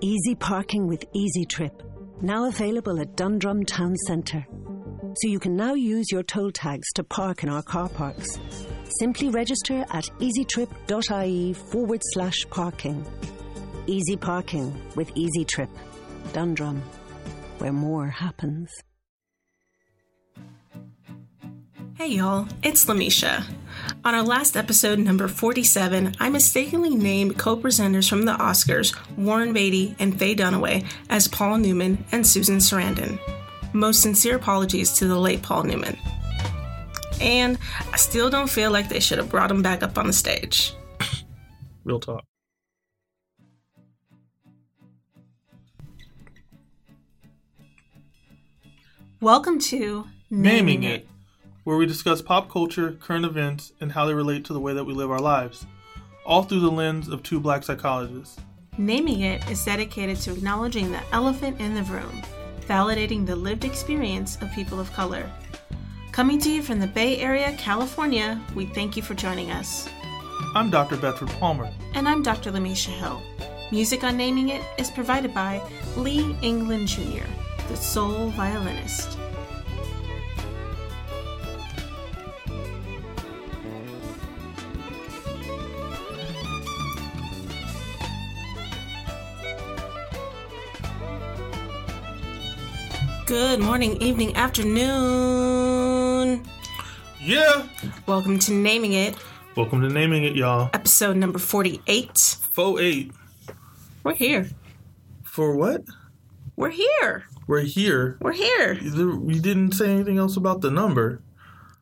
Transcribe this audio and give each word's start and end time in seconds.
Easy 0.00 0.36
parking 0.36 0.86
with 0.86 1.04
Easy 1.12 1.44
Trip, 1.44 1.82
now 2.22 2.46
available 2.46 3.00
at 3.00 3.16
Dundrum 3.16 3.64
Town 3.64 3.96
Centre. 4.06 4.46
So 5.16 5.26
you 5.26 5.40
can 5.40 5.56
now 5.56 5.74
use 5.74 6.12
your 6.12 6.22
toll 6.22 6.52
tags 6.52 6.86
to 6.94 7.02
park 7.02 7.42
in 7.42 7.48
our 7.48 7.64
car 7.64 7.88
parks. 7.88 8.38
Simply 9.00 9.28
register 9.28 9.84
at 9.90 10.08
easytrip.ie 10.20 11.52
forward 11.52 12.00
slash 12.12 12.46
parking. 12.48 13.04
Easy 13.88 14.16
parking 14.16 14.72
with 14.94 15.10
Easy 15.16 15.44
Trip. 15.44 15.70
Dundrum, 16.32 16.80
where 17.58 17.72
more 17.72 18.06
happens. 18.06 18.70
Hey 21.98 22.10
y'all, 22.10 22.46
it's 22.62 22.84
Lamisha. 22.84 23.44
On 24.04 24.14
our 24.14 24.22
last 24.22 24.56
episode, 24.56 25.00
number 25.00 25.26
47, 25.26 26.14
I 26.20 26.28
mistakenly 26.28 26.94
named 26.94 27.36
co 27.36 27.56
presenters 27.56 28.08
from 28.08 28.22
the 28.22 28.34
Oscars, 28.34 28.96
Warren 29.16 29.52
Beatty 29.52 29.96
and 29.98 30.16
Faye 30.16 30.36
Dunaway, 30.36 30.86
as 31.10 31.26
Paul 31.26 31.58
Newman 31.58 32.04
and 32.12 32.24
Susan 32.24 32.58
Sarandon. 32.58 33.18
Most 33.72 34.00
sincere 34.00 34.36
apologies 34.36 34.92
to 34.92 35.08
the 35.08 35.18
late 35.18 35.42
Paul 35.42 35.64
Newman. 35.64 35.98
And 37.20 37.58
I 37.92 37.96
still 37.96 38.30
don't 38.30 38.48
feel 38.48 38.70
like 38.70 38.88
they 38.88 39.00
should 39.00 39.18
have 39.18 39.28
brought 39.28 39.50
him 39.50 39.62
back 39.62 39.82
up 39.82 39.98
on 39.98 40.06
the 40.06 40.12
stage. 40.12 40.74
Real 41.84 41.98
talk. 41.98 42.22
Welcome 49.20 49.58
to 49.58 50.06
Naming 50.30 50.84
It, 50.84 51.08
where 51.68 51.76
we 51.76 51.84
discuss 51.84 52.22
pop 52.22 52.48
culture, 52.50 52.92
current 52.92 53.26
events, 53.26 53.74
and 53.78 53.92
how 53.92 54.06
they 54.06 54.14
relate 54.14 54.42
to 54.42 54.54
the 54.54 54.58
way 54.58 54.72
that 54.72 54.84
we 54.84 54.94
live 54.94 55.10
our 55.10 55.20
lives, 55.20 55.66
all 56.24 56.42
through 56.42 56.60
the 56.60 56.70
lens 56.70 57.08
of 57.08 57.22
two 57.22 57.38
black 57.38 57.62
psychologists. 57.62 58.40
Naming 58.78 59.20
It 59.20 59.46
is 59.50 59.66
dedicated 59.66 60.16
to 60.20 60.32
acknowledging 60.32 60.90
the 60.90 61.02
elephant 61.12 61.60
in 61.60 61.74
the 61.74 61.82
room, 61.82 62.22
validating 62.66 63.26
the 63.26 63.36
lived 63.36 63.66
experience 63.66 64.40
of 64.40 64.50
people 64.52 64.80
of 64.80 64.90
color. 64.94 65.30
Coming 66.10 66.38
to 66.38 66.50
you 66.50 66.62
from 66.62 66.80
the 66.80 66.86
Bay 66.86 67.18
Area, 67.18 67.54
California, 67.58 68.40
we 68.54 68.64
thank 68.64 68.96
you 68.96 69.02
for 69.02 69.12
joining 69.12 69.50
us. 69.50 69.90
I'm 70.54 70.70
Dr. 70.70 70.96
Bedford 70.96 71.28
Palmer. 71.38 71.70
And 71.92 72.08
I'm 72.08 72.22
Dr. 72.22 72.50
Lamisha 72.50 72.98
Hill. 72.98 73.20
Music 73.70 74.04
on 74.04 74.16
Naming 74.16 74.48
It 74.48 74.62
is 74.78 74.90
provided 74.90 75.34
by 75.34 75.60
Lee 75.98 76.34
England 76.40 76.88
Jr., 76.88 77.26
the 77.68 77.76
soul 77.76 78.30
violinist. 78.30 79.18
Good 93.28 93.60
morning, 93.60 94.00
evening, 94.00 94.34
afternoon. 94.36 94.88
Yeah! 97.20 97.68
Welcome 98.06 98.38
to 98.38 98.52
Naming 98.54 98.94
It, 98.94 99.16
Welcome 99.54 99.82
to 99.82 99.90
Naming 99.90 100.24
It, 100.24 100.34
y'all. 100.34 100.70
episode 100.72 101.18
number 101.18 101.38
48. 101.38 102.16
Faux 102.50 102.80
8. 102.80 103.12
We're 104.02 104.14
here. 104.14 104.48
For 105.24 105.54
what? 105.54 105.84
We're 106.56 106.70
here. 106.70 107.26
We're 107.46 107.60
here. 107.60 108.16
We're 108.22 108.32
here. 108.32 108.78
We 108.80 109.38
didn't 109.38 109.72
say 109.72 109.90
anything 109.90 110.16
else 110.16 110.38
about 110.38 110.62
the 110.62 110.70
number. 110.70 111.20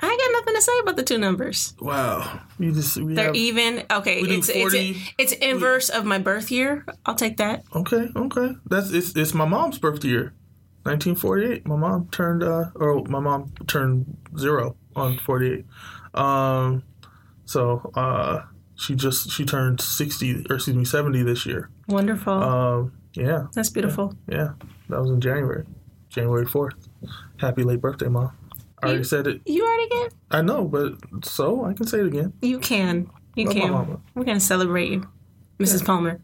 I 0.01 0.09
got 0.09 0.33
nothing 0.33 0.55
to 0.55 0.61
say 0.61 0.73
about 0.83 0.97
the 0.97 1.05
two 1.05 1.19
numbers. 1.19 1.75
Wow. 1.81 2.41
We 2.59 2.73
just, 2.73 2.97
we 2.97 3.15
They're 3.15 3.27
have, 3.27 3.37
even. 3.37 3.85
Okay, 3.89 4.21
we 4.21 4.37
it's 4.39 4.51
40 4.51 4.91
it's 5.17 5.33
it's 5.33 5.33
inverse 5.35 5.91
of 5.91 6.05
my 6.05 6.19
birth 6.19 6.51
year. 6.51 6.85
I'll 7.07 7.15
take 7.15 7.37
that. 7.37 7.63
Okay, 7.73 8.09
okay. 8.17 8.57
That's 8.69 8.91
it's 8.91 9.15
it's 9.15 9.33
my 9.33 9.45
mom's 9.45 9.79
birth 9.79 10.05
year. 10.05 10.35
1948. 10.87 11.67
My 11.67 11.77
mom 11.77 12.09
turned 12.09 12.43
uh 12.43 12.71
or 12.75 13.03
my 13.05 13.21
mom 13.21 13.53
turned 13.67 14.17
0 14.39 14.77
on 14.95 15.19
48. 15.19 15.65
Um 16.15 16.83
so 17.45 17.91
uh 17.95 18.43
she 18.77 18.95
just 18.95 19.31
she 19.31 19.45
turned 19.45 19.81
60 19.81 20.47
or 20.51 20.57
excuse 20.57 20.77
me 20.77 20.85
70 20.85 21.23
this 21.23 21.47
year. 21.47 21.71
Wonderful. 21.89 22.33
Um 22.33 22.93
yeah. 23.15 23.47
That's 23.55 23.71
beautiful. 23.71 24.15
Yeah. 24.29 24.51
That 24.89 25.01
was 25.01 25.11
in 25.11 25.21
January. 25.21 25.65
January 26.11 26.47
4th. 26.47 26.73
Happy 27.39 27.63
late 27.63 27.81
birthday, 27.81 28.09
mom. 28.09 28.33
I 28.83 28.87
already 28.87 28.99
You- 28.99 29.05
said 29.05 29.27
it. 29.27 29.41
You 29.47 29.65
already 29.67 29.89
get. 29.89 30.15
I 30.31 30.43
know, 30.43 30.65
but 30.65 30.95
so 31.25 31.65
I 31.65 31.73
can 31.73 31.87
say 31.87 32.01
it 32.01 32.07
again. 32.07 32.33
You 32.43 32.59
can. 32.59 33.11
You 33.35 33.47
Love 33.47 33.55
can. 33.55 33.99
We're 34.15 34.25
gonna 34.25 34.41
celebrate 34.41 34.91
you, 34.91 35.07
Mrs. 35.59 35.85
Palmer. 35.85 36.21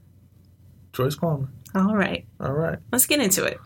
Joyce 0.93 1.17
Palmer. 1.17 1.49
All 1.75 1.95
right. 1.97 2.27
All 2.41 2.53
right. 2.53 2.79
Let's 2.91 3.07
get 3.07 3.21
into 3.21 3.45
it. 3.45 3.59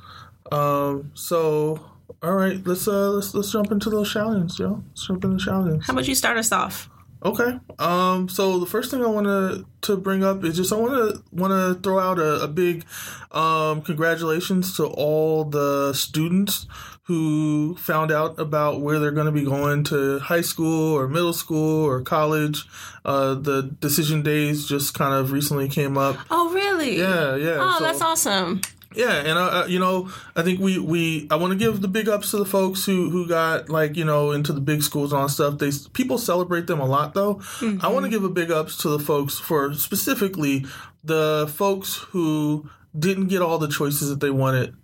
Um 0.53 1.13
so 1.15 1.81
all 2.23 2.35
right, 2.35 2.65
let's 2.67 2.87
uh 2.89 3.11
let's 3.11 3.35
let's 3.35 3.51
jump 3.53 3.71
into 3.73 3.91
those 3.91 4.09
shoutings, 4.09 4.59
yo. 4.59 4.83
Let's 4.89 5.07
jump 5.07 5.25
into 5.25 5.39
shoutings. 5.39 5.87
How 5.87 5.93
about 5.93 6.09
you 6.09 6.15
start 6.15 6.39
us 6.39 6.53
off? 6.53 6.89
Okay. 7.25 7.59
Um. 7.79 8.29
So 8.29 8.59
the 8.61 8.67
first 8.67 8.91
thing 8.91 9.03
I 9.03 9.09
want 9.09 9.27
to 9.27 9.67
to 9.83 9.97
bring 9.97 10.23
up 10.23 10.45
is 10.45 10.57
just 10.57 10.73
I 10.73 10.77
want 10.77 10.93
to 10.95 11.23
want 11.33 11.51
to 11.53 11.81
throw 11.83 11.99
out 11.99 12.19
a, 12.19 12.43
a 12.43 12.49
big 12.49 12.85
um 13.33 13.83
congratulations 13.83 14.77
to 14.77 14.85
all 14.87 15.45
the 15.45 15.93
students 15.95 16.67
who 17.05 17.77
found 17.77 18.11
out 18.11 18.39
about 18.39 18.81
where 18.81 18.99
they're 18.99 19.13
going 19.13 19.27
to 19.27 19.33
be 19.33 19.45
going 19.45 19.85
to 19.85 20.19
high 20.19 20.41
school 20.41 20.93
or 20.93 21.07
middle 21.09 21.33
school 21.33 21.85
or 21.85 22.01
college. 22.03 22.65
Uh, 23.05 23.35
the 23.35 23.63
decision 23.81 24.23
days 24.23 24.67
just 24.67 24.93
kind 24.95 25.15
of 25.15 25.31
recently 25.31 25.69
came 25.69 25.97
up. 25.97 26.17
Oh, 26.31 26.53
really? 26.53 26.99
Yeah, 26.99 27.37
yeah. 27.37 27.59
Oh, 27.61 27.77
so- 27.79 27.85
that's 27.85 28.01
awesome. 28.03 28.61
Yeah, 28.97 29.13
and 29.13 29.39
uh, 29.39 29.43
uh, 29.63 29.67
you 29.69 29.79
know, 29.79 30.11
I 30.35 30.43
think 30.43 30.59
we 30.59 30.79
we 30.79 31.29
I 31.31 31.37
want 31.37 31.53
to 31.53 31.59
give 31.59 31.83
the 31.83 31.89
big 31.89 32.09
ups 32.09 32.31
to 32.31 32.39
the 32.39 32.47
folks 32.47 32.85
who 32.87 33.11
who 33.11 33.29
got 33.29 33.69
like 33.69 33.95
you 33.95 34.05
know 34.05 34.33
into 34.33 34.53
the 34.53 34.61
big 34.61 34.83
schools 34.83 35.13
and 35.13 35.21
all 35.21 35.27
that 35.29 35.33
stuff. 35.33 35.59
They 35.59 35.71
people 35.93 36.17
celebrate 36.17 36.67
them 36.67 36.81
a 36.81 36.87
lot 36.87 37.13
though. 37.13 37.43
I 37.83 37.89
want 37.89 38.05
to 38.07 38.11
give 38.11 38.25
a 38.25 38.31
big 38.31 38.51
ups 38.51 38.79
to 38.79 38.89
the 38.89 38.99
folks 38.99 39.39
for 39.39 39.75
specifically 39.75 40.65
the 41.05 41.53
folks 41.55 41.97
who 41.97 42.71
didn't 42.99 43.27
get 43.27 43.43
all 43.43 43.59
the 43.59 43.69
choices 43.69 44.09
that 44.09 44.21
they 44.21 44.31
wanted, 44.31 44.75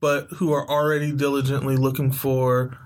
but 0.00 0.28
who 0.36 0.52
are 0.52 0.68
already 0.68 1.10
diligently 1.10 1.76
looking 1.76 2.12
for 2.12 2.76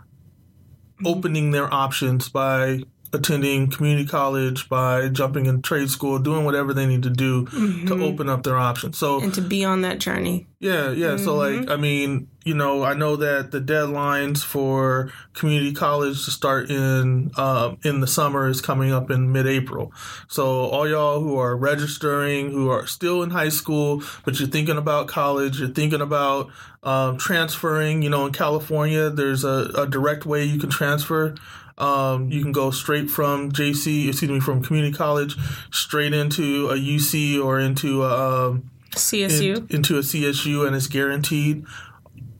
opening 1.04 1.50
their 1.50 1.72
options 1.75 2.28
by 2.28 2.82
attending 3.12 3.71
community 3.71 4.06
college, 4.06 4.69
by 4.69 5.09
jumping 5.09 5.47
in 5.47 5.62
trade 5.62 5.91
school, 5.91 6.19
doing 6.19 6.44
whatever 6.44 6.75
they 6.75 6.87
need 6.87 7.03
to 7.05 7.11
do 7.11 7.47
to 7.87 8.03
open 8.03 8.28
up 8.28 8.43
their 8.43 8.56
options. 8.56 8.99
So 8.99 9.21
And 9.21 9.34
to 9.34 9.41
be 9.41 9.65
on 9.65 9.83
that 9.83 9.99
journey. 9.99 10.47
yeah, 10.59 10.91
yeah. 10.91 11.17
So 11.17 11.37
like, 11.37 11.71
I 11.71 11.77
mean, 11.77 12.28
you 12.44 12.55
know, 12.55 12.84
I 12.84 12.94
know 12.94 13.17
that 13.17 13.50
the 13.50 13.61
deadlines 13.61 14.43
for 14.43 15.12
community 15.34 15.72
college 15.72 16.25
to 16.25 16.31
start 16.31 16.71
in 16.71 17.31
um, 17.37 17.78
in 17.84 18.00
the 18.00 18.06
summer 18.06 18.49
is 18.49 18.61
coming 18.61 18.93
up 18.93 19.11
in 19.11 19.33
mid-April. 19.33 19.93
So 20.28 20.47
all 20.47 20.88
y'all 20.88 21.21
who 21.21 21.37
are 21.38 21.56
registering, 21.56 22.53
who 22.53 22.71
are 22.71 22.87
still 22.87 23.23
in 23.23 23.31
high 23.31 23.49
school, 23.49 24.03
but 24.25 24.38
you're 24.38 24.49
thinking 24.49 24.77
about 24.77 25.09
college, 25.09 25.59
you're 25.59 25.69
thinking 25.69 26.00
about 26.00 26.50
um, 26.84 27.19
transferring. 27.19 28.03
You 28.03 28.11
know, 28.11 28.27
in 28.27 28.33
California, 28.33 29.11
there's 29.11 29.43
a, 29.43 29.71
a 29.77 29.87
direct 29.87 30.25
way 30.25 30.44
you 30.44 30.61
can 30.61 30.71
transfer. 30.71 31.34
Um, 31.78 32.31
you 32.31 32.42
can 32.42 32.53
go 32.53 32.70
straight 32.70 33.10
from 33.10 33.53
JC, 33.53 34.09
excuse 34.09 34.31
me, 34.31 34.41
from 34.41 34.62
community 34.62 34.97
college, 34.97 35.37
straight 35.70 36.14
into 36.14 36.70
a 36.70 36.75
UC 36.76 37.38
or 37.42 37.60
into 37.60 38.03
a, 38.03 38.48
um, 38.50 38.70
CSU. 38.94 39.56
in- 39.69 39.76
into 39.76 39.98
a 39.98 40.03
CSU, 40.03 40.66
and 40.66 40.75
it's 40.75 40.87
guaranteed. 40.87 41.64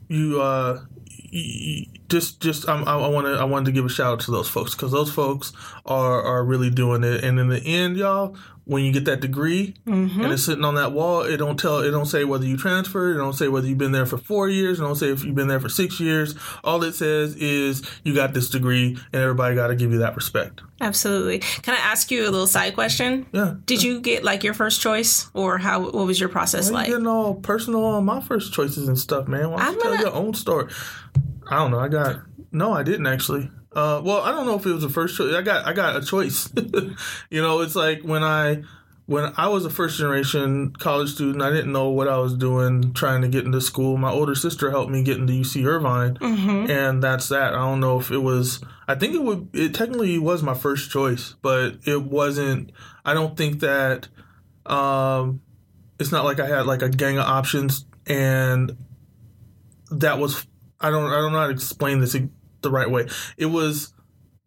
You 0.07 0.41
uh, 0.41 0.81
y- 1.31 1.85
just 2.09 2.39
just 2.41 2.67
um, 2.69 2.83
I, 2.87 2.95
I 2.97 3.07
want 3.07 3.27
to 3.27 3.33
I 3.33 3.43
wanted 3.43 3.65
to 3.65 3.71
give 3.71 3.85
a 3.85 3.89
shout 3.89 4.13
out 4.13 4.19
to 4.21 4.31
those 4.31 4.49
folks 4.49 4.73
because 4.75 4.91
those 4.91 5.11
folks 5.11 5.53
are 5.85 6.21
are 6.21 6.43
really 6.43 6.69
doing 6.69 7.03
it. 7.03 7.23
And 7.23 7.39
in 7.39 7.49
the 7.49 7.59
end, 7.59 7.97
y'all, 7.97 8.35
when 8.65 8.83
you 8.83 8.91
get 8.91 9.05
that 9.05 9.21
degree 9.21 9.73
Mm-hmm. 9.85 10.21
and 10.21 10.33
it's 10.33 10.43
sitting 10.43 10.65
on 10.65 10.75
that 10.75 10.91
wall, 10.91 11.21
it 11.21 11.37
don't 11.37 11.57
tell 11.59 11.79
it 11.79 11.91
don't 11.91 12.05
say 12.05 12.23
whether 12.25 12.45
you 12.45 12.57
transferred, 12.57 13.15
it 13.15 13.19
don't 13.19 13.33
say 13.33 13.47
whether 13.47 13.67
you've 13.67 13.77
been 13.77 13.91
there 13.93 14.05
for 14.05 14.17
four 14.17 14.49
years, 14.49 14.79
it 14.79 14.83
don't 14.83 14.95
say 14.95 15.07
if 15.09 15.23
you've 15.23 15.35
been 15.35 15.47
there 15.47 15.59
for 15.59 15.69
six 15.69 15.99
years. 15.99 16.35
All 16.63 16.83
it 16.83 16.93
says 16.93 17.35
is 17.35 17.89
you 18.03 18.13
got 18.13 18.33
this 18.33 18.49
degree, 18.49 18.97
and 19.13 19.21
everybody 19.21 19.55
got 19.55 19.67
to 19.67 19.75
give 19.75 19.91
you 19.91 19.99
that 19.99 20.15
respect. 20.15 20.61
Absolutely. 20.79 21.39
Can 21.39 21.73
I 21.73 21.77
ask 21.79 22.11
you 22.11 22.23
a 22.23 22.29
little 22.29 22.45
side 22.47 22.73
question? 22.75 23.25
Yeah. 23.31 23.55
Did 23.65 23.81
you 23.83 23.99
get 24.01 24.23
like 24.23 24.43
your 24.43 24.53
first 24.53 24.79
choice, 24.81 25.29
or 25.33 25.57
how? 25.57 25.81
What 25.81 26.05
was 26.05 26.19
your 26.19 26.29
process 26.29 26.69
Why 26.69 26.79
like? 26.79 26.87
you 26.87 26.93
getting 26.93 27.07
all 27.07 27.35
personal 27.35 27.83
on 27.83 28.05
my 28.05 28.21
first 28.21 28.53
choices 28.53 28.87
and 28.87 28.97
stuff, 28.99 29.27
man? 29.27 29.49
Why 29.51 29.57
don't 29.59 29.67
I'm 29.67 29.73
you 29.75 29.81
tell 29.81 29.97
your 29.97 30.13
own 30.13 30.33
story? 30.33 30.71
I 31.49 31.55
don't 31.57 31.71
know. 31.71 31.79
I 31.79 31.87
got 31.87 32.17
no. 32.51 32.73
I 32.73 32.83
didn't 32.83 33.07
actually. 33.07 33.49
Uh, 33.73 34.01
well, 34.03 34.21
I 34.21 34.31
don't 34.31 34.45
know 34.45 34.55
if 34.55 34.65
it 34.65 34.71
was 34.73 34.83
a 34.83 34.89
first 34.89 35.17
choice. 35.17 35.33
I 35.33 35.41
got 35.41 35.65
I 35.65 35.73
got 35.73 35.95
a 35.95 36.05
choice. 36.05 36.51
you 37.29 37.41
know, 37.41 37.61
it's 37.61 37.75
like 37.75 38.01
when 38.01 38.23
I 38.23 38.63
when 39.05 39.31
I 39.37 39.47
was 39.47 39.65
a 39.65 39.69
first 39.69 39.97
generation 39.97 40.73
college 40.73 41.11
student, 41.13 41.41
I 41.41 41.49
didn't 41.51 41.71
know 41.71 41.89
what 41.89 42.07
I 42.07 42.17
was 42.17 42.33
doing 42.33 42.93
trying 42.93 43.21
to 43.21 43.27
get 43.27 43.45
into 43.45 43.61
school. 43.61 43.95
My 43.97 44.11
older 44.11 44.35
sister 44.35 44.69
helped 44.71 44.91
me 44.91 45.03
get 45.03 45.17
into 45.17 45.33
UC 45.33 45.65
Irvine, 45.65 46.15
Mm-hmm. 46.15 46.69
and 46.71 47.01
that's 47.03 47.29
that. 47.29 47.53
I 47.53 47.57
don't 47.59 47.79
know 47.79 47.99
if 47.99 48.11
it 48.11 48.17
was. 48.17 48.61
I 48.87 48.95
think 48.95 49.13
it 49.15 49.23
would. 49.23 49.49
It 49.53 49.73
technically 49.73 50.17
was 50.19 50.41
my 50.43 50.53
first 50.53 50.89
choice, 50.91 51.35
but 51.41 51.75
it 51.85 52.01
wasn't. 52.03 52.71
I 53.05 53.13
don't 53.13 53.37
think 53.37 53.59
that. 53.61 54.07
Um, 54.65 55.41
it's 55.99 56.11
not 56.11 56.25
like 56.25 56.39
I 56.39 56.47
had 56.47 56.65
like 56.65 56.81
a 56.81 56.89
gang 56.89 57.17
of 57.17 57.25
options 57.25 57.85
and 58.05 58.77
that 59.89 60.19
was 60.19 60.45
I 60.79 60.89
don't 60.91 61.11
I 61.11 61.15
don't 61.17 61.31
know 61.31 61.39
how 61.39 61.47
to 61.47 61.53
explain 61.53 61.99
this 61.99 62.15
the 62.61 62.71
right 62.71 62.89
way. 62.89 63.07
It 63.37 63.47
was 63.47 63.93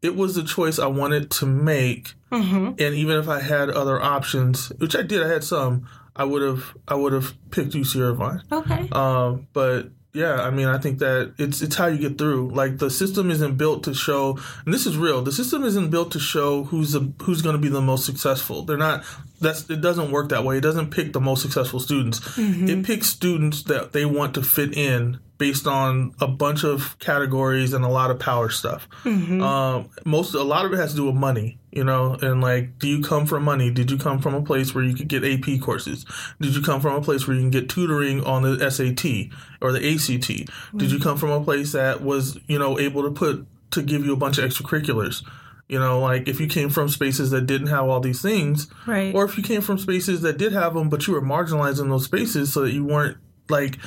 it 0.02 0.16
was 0.16 0.34
the 0.34 0.42
choice 0.44 0.78
I 0.78 0.86
wanted 0.86 1.30
to 1.32 1.46
make, 1.46 2.14
Mm-hmm. 2.32 2.66
and 2.78 2.94
even 2.94 3.18
if 3.18 3.28
I 3.28 3.40
had 3.40 3.70
other 3.70 4.00
options, 4.00 4.68
which 4.78 4.94
I 4.94 5.02
did, 5.02 5.22
I 5.22 5.28
had 5.28 5.42
some. 5.44 5.86
I 6.16 6.24
would 6.24 6.42
have 6.42 6.76
I 6.88 6.94
would 6.94 7.12
have 7.12 7.34
picked 7.50 7.72
UC 7.72 8.00
Irvine. 8.00 8.42
Okay. 8.52 8.88
Um, 8.92 9.46
but 9.52 9.90
yeah, 10.12 10.40
I 10.42 10.50
mean, 10.50 10.66
I 10.66 10.78
think 10.78 10.98
that 11.00 11.34
it's 11.38 11.60
it's 11.62 11.76
how 11.76 11.86
you 11.86 11.98
get 11.98 12.18
through. 12.18 12.50
Like 12.50 12.78
the 12.78 12.90
system 12.90 13.30
isn't 13.30 13.56
built 13.56 13.84
to 13.84 13.94
show, 13.94 14.38
and 14.64 14.72
this 14.74 14.86
is 14.86 14.96
real. 14.96 15.22
The 15.22 15.32
system 15.32 15.64
isn't 15.64 15.90
built 15.90 16.12
to 16.12 16.18
show 16.20 16.64
who's 16.64 16.94
a, 16.94 17.00
who's 17.22 17.42
going 17.42 17.54
to 17.56 17.60
be 17.62 17.68
the 17.68 17.80
most 17.80 18.04
successful. 18.06 18.62
They're 18.64 18.76
not. 18.76 19.04
That's 19.40 19.68
it. 19.70 19.80
Doesn't 19.80 20.10
work 20.10 20.28
that 20.30 20.44
way. 20.44 20.58
It 20.58 20.62
doesn't 20.62 20.90
pick 20.90 21.12
the 21.12 21.20
most 21.20 21.42
successful 21.42 21.78
students. 21.80 22.20
It 22.38 22.84
picks 22.84 23.06
students 23.08 23.62
that 23.64 23.92
they 23.92 24.04
want 24.04 24.34
to 24.34 24.42
fit 24.42 24.76
in 24.76 25.20
based 25.40 25.66
on 25.66 26.14
a 26.20 26.28
bunch 26.28 26.62
of 26.64 26.96
categories 27.00 27.72
and 27.72 27.82
a 27.84 27.88
lot 27.88 28.10
of 28.12 28.20
power 28.20 28.50
stuff. 28.50 28.86
Um, 29.04 29.88
most 30.04 30.34
a 30.34 30.42
lot 30.44 30.66
of 30.66 30.72
it 30.72 30.76
has 30.76 30.90
to 30.90 30.96
do 30.96 31.06
with 31.06 31.14
money, 31.16 31.58
you 31.72 31.82
know, 31.82 32.14
and 32.20 32.40
like, 32.42 32.78
do 32.78 32.86
you 32.86 33.02
come 33.02 33.24
from 33.26 33.42
money? 33.42 33.70
Did 33.70 33.90
you 33.90 33.96
come 33.98 34.20
from 34.20 34.34
a 34.34 34.42
place 34.42 34.74
where 34.74 34.84
you 34.84 34.94
could 34.94 35.08
get 35.08 35.24
AP 35.24 35.60
courses? 35.62 36.04
Did 36.40 36.54
you 36.54 36.62
come 36.62 36.80
from 36.80 36.94
a 36.94 37.00
place 37.00 37.26
where 37.26 37.34
you 37.34 37.42
can 37.42 37.50
get 37.50 37.68
tutoring 37.70 38.22
on 38.24 38.42
the 38.42 38.70
SAT 38.70 39.30
or 39.62 39.72
the 39.72 39.80
ACT? 39.94 40.50
Did 40.78 40.92
you 40.92 41.00
come 41.00 41.16
from 41.16 41.30
a 41.30 41.42
place 41.42 41.72
that 41.72 42.02
was, 42.02 42.38
you 42.46 42.58
know, 42.58 42.78
able 42.78 43.02
to 43.02 43.10
put 43.10 43.46
to 43.72 43.82
give 43.82 44.04
you 44.04 44.12
a 44.12 44.16
bunch 44.16 44.36
of 44.38 44.44
extracurriculars? 44.44 45.24
You 45.68 45.78
know, 45.78 46.00
like 46.00 46.28
if 46.28 46.38
you 46.40 46.48
came 46.48 46.68
from 46.68 46.88
spaces 46.90 47.30
that 47.30 47.46
didn't 47.46 47.68
have 47.68 47.84
all 47.88 48.00
these 48.00 48.20
things, 48.20 48.66
Right. 48.86 49.14
or 49.14 49.24
if 49.24 49.36
you 49.38 49.42
came 49.42 49.62
from 49.62 49.78
spaces 49.78 50.20
that 50.22 50.36
did 50.36 50.52
have 50.52 50.74
them, 50.74 50.88
but 50.90 51.06
you 51.06 51.14
were 51.14 51.22
marginalized 51.22 51.80
in 51.80 51.88
those 51.88 52.04
spaces 52.04 52.52
so 52.52 52.62
that 52.62 52.72
you 52.72 52.84
weren't 52.84 53.16
like, 53.48 53.78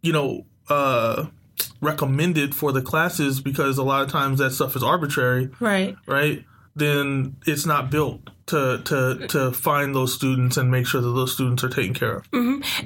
you 0.00 0.12
know, 0.12 0.46
uh, 0.70 1.26
recommended 1.80 2.54
for 2.54 2.72
the 2.72 2.82
classes 2.82 3.40
because 3.40 3.78
a 3.78 3.82
lot 3.82 4.02
of 4.02 4.10
times 4.10 4.38
that 4.38 4.52
stuff 4.52 4.76
is 4.76 4.82
arbitrary, 4.82 5.50
right. 5.60 5.96
right? 6.06 6.44
Then 6.74 7.36
it's 7.46 7.66
not 7.66 7.90
built 7.90 8.30
to 8.48 8.80
to 8.84 9.26
to 9.28 9.52
find 9.52 9.94
those 9.94 10.14
students 10.14 10.56
and 10.56 10.70
make 10.70 10.86
sure 10.86 11.00
that 11.00 11.08
those 11.08 11.32
students 11.32 11.62
are 11.62 11.68
taken 11.68 11.94
care 11.94 12.16
of. 12.16 12.28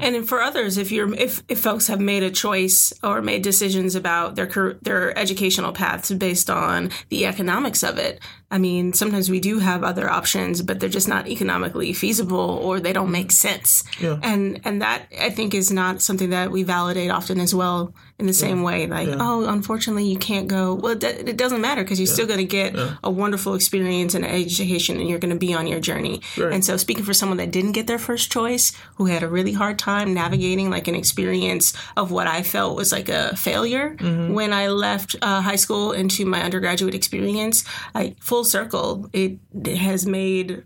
And 0.01 0.29
for 0.29 0.43
others, 0.43 0.77
if 0.77 0.91
you're 0.91 1.13
if, 1.15 1.43
if 1.49 1.61
folks 1.61 1.87
have 1.87 2.01
made 2.01 2.23
a 2.23 2.31
choice 2.31 2.93
or 3.03 3.23
made 3.23 3.43
decisions 3.43 3.95
about 3.95 4.35
their 4.35 4.77
their 4.83 5.17
educational 5.17 5.73
paths 5.73 6.11
based 6.11 6.51
on 6.51 6.91
the 7.09 7.27
economics 7.27 7.83
of 7.83 7.99
it, 7.99 8.21
I 8.53 8.59
mean, 8.59 8.93
sometimes 8.93 9.31
we 9.31 9.41
do 9.41 9.59
have 9.59 9.83
other 9.83 10.09
options, 10.09 10.63
but 10.63 10.79
they're 10.79 10.89
just 10.89 11.09
not 11.09 11.27
economically 11.27 11.93
feasible 11.93 12.39
or 12.39 12.79
they 12.79 12.93
don't 12.93 13.11
make 13.11 13.33
sense. 13.33 13.83
Yeah. 13.99 14.19
And 14.23 14.61
and 14.65 14.83
that 14.83 15.07
I 15.19 15.31
think 15.31 15.55
is 15.55 15.71
not 15.71 16.03
something 16.03 16.31
that 16.31 16.51
we 16.51 16.63
validate 16.63 17.11
often 17.11 17.41
as 17.41 17.55
well. 17.55 17.95
In 18.19 18.27
the 18.27 18.33
same 18.33 18.63
way, 18.63 18.87
like, 18.87 19.09
oh, 19.09 19.49
unfortunately, 19.49 20.05
you 20.05 20.17
can't 20.17 20.47
go. 20.47 20.75
Well, 20.75 20.93
it, 20.93 21.03
it 21.03 21.37
doesn't 21.37 21.61
matter 21.61 21.83
because 21.83 21.99
you're 21.99 22.07
still 22.07 22.27
going 22.27 22.39
to 22.39 22.45
get 22.45 22.77
a 23.03 23.11
wonderful 23.11 23.55
experience 23.55 24.15
and 24.15 24.25
education, 24.25 25.01
and 25.01 25.09
you're 25.09 25.19
going 25.19 25.33
to 25.33 25.39
be 25.39 25.53
on 25.55 25.67
your 25.67 25.81
journey. 25.81 26.21
Right. 26.39 26.53
And 26.53 26.65
so, 26.65 26.77
speaking 26.77 27.03
for 27.03 27.15
someone 27.15 27.39
that 27.39 27.51
didn't 27.51 27.73
get 27.73 27.89
their 27.89 27.99
first 27.99 28.31
choice, 28.31 28.71
who 28.95 29.07
had 29.07 29.25
a 29.25 29.29
really 29.29 29.53
hard 29.53 29.77
time 29.77 30.15
navigating 30.15 30.71
like 30.71 30.87
an 30.87 30.95
experience 30.95 31.73
of 31.97 32.13
what 32.13 32.29
I 32.29 32.45
felt 32.45 32.77
was 32.77 32.93
like 32.93 33.09
a 33.09 33.35
failure 33.35 33.97
when 34.33 34.53
I 34.53 34.69
left 34.69 35.17
uh, 35.23 35.41
high 35.41 35.57
school 35.57 35.93
into 35.93 36.25
my 36.25 36.43
undergraduate 36.43 36.95
experience, 36.95 37.65
I 37.95 38.15
full 38.21 38.42
circle, 38.45 39.09
it, 39.13 39.39
it 39.65 39.77
has 39.77 40.07
made 40.07 40.65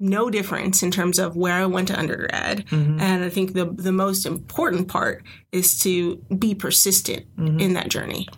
no 0.00 0.30
difference 0.30 0.82
in 0.82 0.90
terms 0.90 1.18
of 1.18 1.36
where 1.36 1.54
I 1.54 1.66
went 1.66 1.88
to 1.88 1.98
undergrad. 1.98 2.64
And 2.70 3.24
I 3.24 3.28
think 3.28 3.54
the 3.54 3.64
the 3.64 3.92
most 3.92 4.26
important 4.26 4.88
part 4.88 5.24
is 5.50 5.78
to 5.80 6.16
be 6.38 6.54
persistent 6.54 7.26
in 7.60 7.72
that 7.74 7.88
journey. 7.88 8.28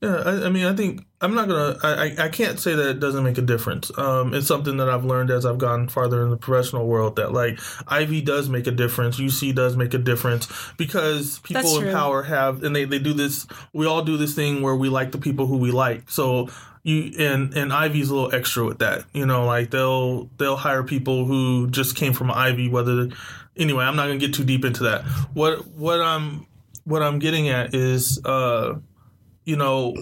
Yeah, 0.00 0.16
I, 0.16 0.46
I 0.46 0.48
mean, 0.48 0.64
I 0.64 0.74
think 0.74 1.06
I'm 1.20 1.32
not 1.34 1.46
gonna. 1.46 1.78
I, 1.84 1.92
I 1.92 2.24
I 2.24 2.28
can't 2.28 2.58
say 2.58 2.74
that 2.74 2.88
it 2.88 2.98
doesn't 2.98 3.22
make 3.22 3.38
a 3.38 3.42
difference. 3.42 3.96
Um, 3.96 4.34
it's 4.34 4.48
something 4.48 4.78
that 4.78 4.88
I've 4.88 5.04
learned 5.04 5.30
as 5.30 5.46
I've 5.46 5.58
gotten 5.58 5.88
farther 5.88 6.24
in 6.24 6.30
the 6.30 6.36
professional 6.36 6.88
world 6.88 7.16
that 7.16 7.32
like 7.32 7.60
Ivy 7.86 8.20
does 8.20 8.48
make 8.48 8.66
a 8.66 8.72
difference, 8.72 9.20
UC 9.20 9.54
does 9.54 9.76
make 9.76 9.94
a 9.94 9.98
difference 9.98 10.48
because 10.76 11.38
people 11.40 11.78
in 11.78 11.92
power 11.92 12.24
have 12.24 12.64
and 12.64 12.74
they 12.74 12.84
they 12.84 12.98
do 12.98 13.12
this. 13.12 13.46
We 13.72 13.86
all 13.86 14.02
do 14.02 14.16
this 14.16 14.34
thing 14.34 14.60
where 14.60 14.74
we 14.74 14.88
like 14.88 15.12
the 15.12 15.18
people 15.18 15.46
who 15.46 15.58
we 15.58 15.70
like. 15.70 16.10
So 16.10 16.48
you 16.82 17.12
and 17.18 17.54
and 17.56 17.72
Ivy's 17.72 18.10
a 18.10 18.14
little 18.14 18.34
extra 18.34 18.64
with 18.64 18.80
that. 18.80 19.04
You 19.12 19.26
know, 19.26 19.46
like 19.46 19.70
they'll 19.70 20.30
they'll 20.38 20.56
hire 20.56 20.82
people 20.82 21.24
who 21.26 21.68
just 21.70 21.96
came 21.96 22.12
from 22.12 22.30
Ivy. 22.30 22.68
Whether 22.68 23.10
anyway, 23.56 23.84
I'm 23.84 23.96
not 23.96 24.06
gonna 24.06 24.18
get 24.18 24.34
too 24.34 24.44
deep 24.44 24.64
into 24.64 24.84
that. 24.84 25.04
What 25.34 25.66
what 25.68 26.00
I'm 26.00 26.46
what 26.84 27.02
I'm 27.02 27.18
getting 27.18 27.48
at 27.48 27.74
is. 27.74 28.24
uh 28.24 28.74
you 29.44 29.56
know, 29.56 29.92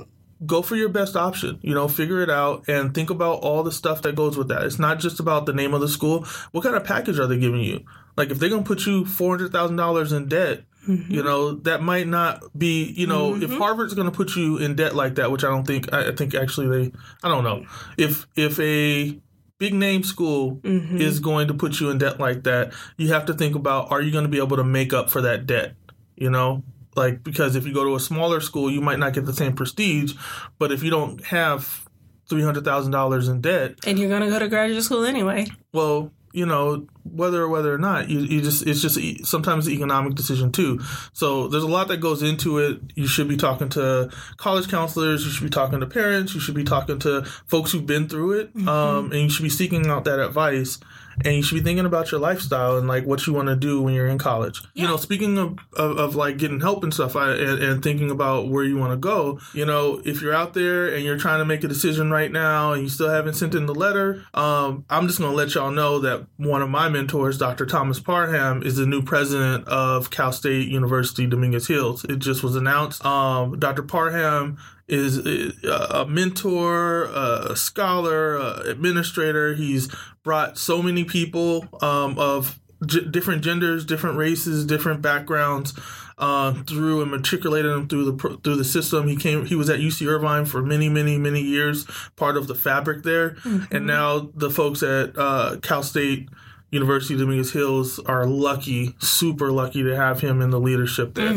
go 0.45 0.61
for 0.61 0.77
your 0.77 0.91
best 0.91 1.17
option. 1.17 1.59
You 1.63 1.75
know, 1.75 1.89
figure 1.89 2.21
it 2.21 2.29
out 2.29 2.69
and 2.69 2.95
think 2.95 3.09
about 3.09 3.41
all 3.41 3.63
the 3.63 3.73
stuff 3.73 4.03
that 4.03 4.15
goes 4.15 4.37
with 4.37 4.49
that. 4.49 4.65
It's 4.65 4.79
not 4.79 4.99
just 4.99 5.19
about 5.19 5.47
the 5.47 5.55
name 5.55 5.73
of 5.73 5.81
the 5.81 5.89
school. 5.89 6.27
What 6.53 6.63
kind 6.63 6.77
of 6.77 6.85
package 6.85 7.19
are 7.19 7.27
they 7.27 7.39
giving 7.39 7.63
you? 7.63 7.83
Like, 8.19 8.31
if 8.31 8.39
they're 8.39 8.51
gonna 8.51 8.65
put 8.65 8.85
you 8.85 9.07
four 9.07 9.35
hundred 9.35 9.53
thousand 9.53 9.77
dollars 9.77 10.13
in 10.13 10.29
debt, 10.29 10.65
Mm-hmm. 10.89 11.13
you 11.13 11.23
know, 11.23 11.53
that 11.53 11.83
might 11.83 12.07
not 12.07 12.43
be. 12.59 12.85
You 12.85 13.07
know, 13.07 13.35
if 13.35 13.43
mm-hmm. 13.43 13.59
Harvard's 13.59 13.95
gonna 13.95 14.11
put 14.11 14.35
you 14.37 14.59
in 14.59 14.77
debt 14.77 14.95
like 14.95 15.17
that, 15.17 15.31
which 15.31 15.45
I 15.45 15.49
don't 15.49 15.67
think. 15.67 15.93
I, 15.93 16.09
I 16.09 16.13
think 16.15 16.35
actually 16.35 16.69
they. 16.69 16.93
I 17.23 17.29
don't 17.29 17.45
know 17.45 17.61
mm-hmm. 17.61 17.93
if 18.01 18.27
if 18.37 18.59
a 18.61 19.19
big 19.59 19.75
name 19.75 20.03
school 20.03 20.59
is 20.65 21.21
going 21.21 21.49
to 21.49 21.55
put 21.55 21.81
you 21.81 21.91
in 21.91 21.99
debt 21.99 22.19
like 22.19 22.45
that. 22.45 22.73
You 22.97 23.09
have 23.09 23.27
to 23.27 23.35
think 23.35 23.55
about: 23.55 23.91
Are 23.91 24.01
you 24.01 24.11
going 24.11 24.25
to 24.25 24.31
be 24.31 24.39
able 24.39 24.57
to 24.57 24.65
make 24.65 24.93
up 24.93 25.11
for 25.11 25.21
that 25.21 25.47
debt? 25.47 25.75
You 26.17 26.31
know, 26.31 26.63
like 26.97 27.23
because 27.23 27.57
if 27.57 27.67
you 27.67 27.75
go 27.75 27.85
to 27.85 27.95
a 27.95 28.01
smaller 28.01 28.41
school 28.41 28.71
you 28.71 28.81
might 28.81 28.99
not 28.99 29.13
get 29.13 29.27
the 29.27 29.33
same 29.33 29.55
prestige 29.55 30.15
but 30.59 30.73
if 30.73 30.83
you 30.83 30.91
don't 30.91 31.25
have 31.27 31.89
$300000 32.29 33.29
in 33.29 33.41
debt 33.41 33.75
And 33.87 33.99
you're 33.99 34.09
going 34.09 34.23
to 34.23 34.29
go 34.29 34.39
to 34.39 34.49
graduate 34.49 34.83
school 34.83 35.05
anyway. 35.05 35.47
well 35.73 36.13
you 36.33 36.47
know 36.47 36.87
whether 37.05 37.43
or 37.43 37.49
whether 37.49 37.75
or 37.75 37.79
not 37.79 38.09
you, 38.09 38.21
you 38.21 38.41
just 38.41 38.67
it's 38.67 38.83
just 38.83 39.27
sometimes 39.27 39.67
an 39.67 39.73
economic 39.73 40.15
decision 40.15 40.53
too. 40.53 40.81
So 41.13 41.49
there's 41.49 41.65
a 41.65 41.69
lot 41.69 41.89
that 41.89 41.99
goes 41.99 42.23
into 42.23 42.59
it. 42.59 42.81
You 42.95 43.07
should 43.07 43.29
be 43.29 43.37
talking 43.37 43.69
to 43.71 44.11
college 44.37 44.69
counselors 44.69 45.25
you 45.25 45.31
should 45.31 45.45
be 45.45 45.51
talking 45.51 45.81
to 45.81 45.87
parents 45.87 46.35
you 46.35 46.41
should 46.41 46.55
be 46.55 46.65
talking 46.65 46.99
to 46.99 47.23
folks 47.47 47.73
who've 47.73 47.87
been 47.87 48.09
through 48.09 48.33
it 48.33 48.51
um, 48.67 49.13
and 49.13 49.23
you 49.23 49.31
should 49.31 49.43
be 49.43 49.49
seeking 49.49 49.87
out 49.89 50.05
that 50.05 50.19
advice 50.19 50.79
and 51.25 51.37
you 51.37 51.43
should 51.43 51.57
be 51.57 51.63
thinking 51.63 51.87
about 51.87 52.11
your 52.11 52.21
lifestyle 52.21 52.77
and 52.77 52.89
like 52.89 53.05
what 53.05 53.27
you 53.27 53.33
want 53.33 53.49
to 53.49 53.57
do 53.57 53.83
when 53.83 53.95
you're 53.95 54.07
in 54.07 54.19
college. 54.19 54.63
You 54.75 54.87
know 54.87 54.97
speaking 54.97 55.39
of, 55.39 55.59
of, 55.77 55.99
of 55.99 56.17
like 56.17 56.37
getting 56.37 56.61
help 56.61 56.85
and 56.85 56.93
stuff 56.93 57.17
I, 57.17 57.33
and, 57.33 57.63
and 57.63 57.83
thinking 57.83 58.11
about 58.11 58.49
where 58.49 58.65
you 58.65 58.77
want 58.77 58.93
to 58.93 58.97
go 58.97 59.41
you 59.53 59.65
know 59.65 60.01
if 60.05 60.23
you're 60.23 60.35
out 60.35 60.55
there 60.55 60.93
and 60.95 61.05
you're 61.05 61.19
trying 61.19 61.39
to 61.39 61.45
make 61.45 61.65
a 61.65 61.69
decision 61.69 62.11
right 62.11 62.31
now 62.31 62.73
and 62.73 62.83
you 62.83 62.89
still 62.89 63.09
haven't 63.09 63.35
sent 63.35 63.55
in 63.55 63.67
the 63.67 63.75
letter 63.75 64.25
um, 64.35 64.85
i'm 64.91 65.07
just 65.07 65.19
going 65.19 65.31
to 65.31 65.37
let 65.37 65.55
y'all 65.55 65.71
know 65.71 65.99
that 65.99 66.27
one 66.37 66.63
of 66.63 66.69
my 66.69 66.89
mentors 66.89 67.39
dr 67.39 67.65
thomas 67.67 68.01
parham 68.01 68.63
is 68.63 68.77
the 68.77 68.87
new 68.87 69.03
president 69.03 69.67
of 69.69 70.11
cal 70.11 70.33
state 70.33 70.69
university 70.69 71.27
dominguez 71.27 71.67
hills. 71.67 72.05
It 72.05 72.19
just 72.19 72.43
was 72.43 72.57
announced. 72.57 73.05
Um, 73.05 73.59
dr 73.59 73.83
parham 73.85 74.59
is 74.91 75.19
a 75.65 76.07
mentor, 76.07 77.05
a 77.05 77.57
scholar, 77.57 78.37
a 78.37 78.61
administrator. 78.71 79.55
He's 79.55 79.89
brought 80.23 80.59
so 80.59 80.83
many 80.83 81.05
people 81.05 81.67
um, 81.83 82.19
of 82.19 82.61
g- 82.87 83.07
different 83.09 83.43
genders, 83.43 83.85
different 83.85 84.17
races, 84.17 84.67
different 84.67 85.01
backgrounds 85.03 85.73
uh, 86.19 86.53
through 86.65 87.01
and 87.03 87.11
matriculated 87.11 87.71
them 87.71 87.89
through 87.89 88.13
the 88.13 88.39
through 88.45 88.57
the 88.57 88.65
system. 88.65 89.09
He 89.09 89.17
came. 89.17 89.47
He 89.47 89.55
was 89.55 89.71
at 89.71 89.81
UC 89.81 90.07
Irvine 90.07 90.45
for 90.45 90.63
many, 90.63 90.89
many, 90.89 91.17
many 91.19 91.41
years, 91.41 91.87
part 92.17 92.37
of 92.37 92.47
the 92.47 92.55
fabric 92.55 93.03
there, 93.03 93.37
and 93.71 93.87
now 93.87 94.31
the 94.35 94.51
folks 94.51 94.83
at 94.83 95.17
uh, 95.17 95.57
Cal 95.63 95.83
State. 95.83 96.29
University 96.71 97.15
of 97.15 97.21
Dominguez 97.21 97.53
Hills 97.53 97.99
are 98.01 98.27
lucky, 98.27 98.95
super 99.01 99.51
lucky 99.51 99.83
to 99.83 99.97
have 99.97 100.21
him 100.21 100.41
in 100.41 100.51
the 100.51 100.61
leadership 100.61 101.15
there. 101.15 101.33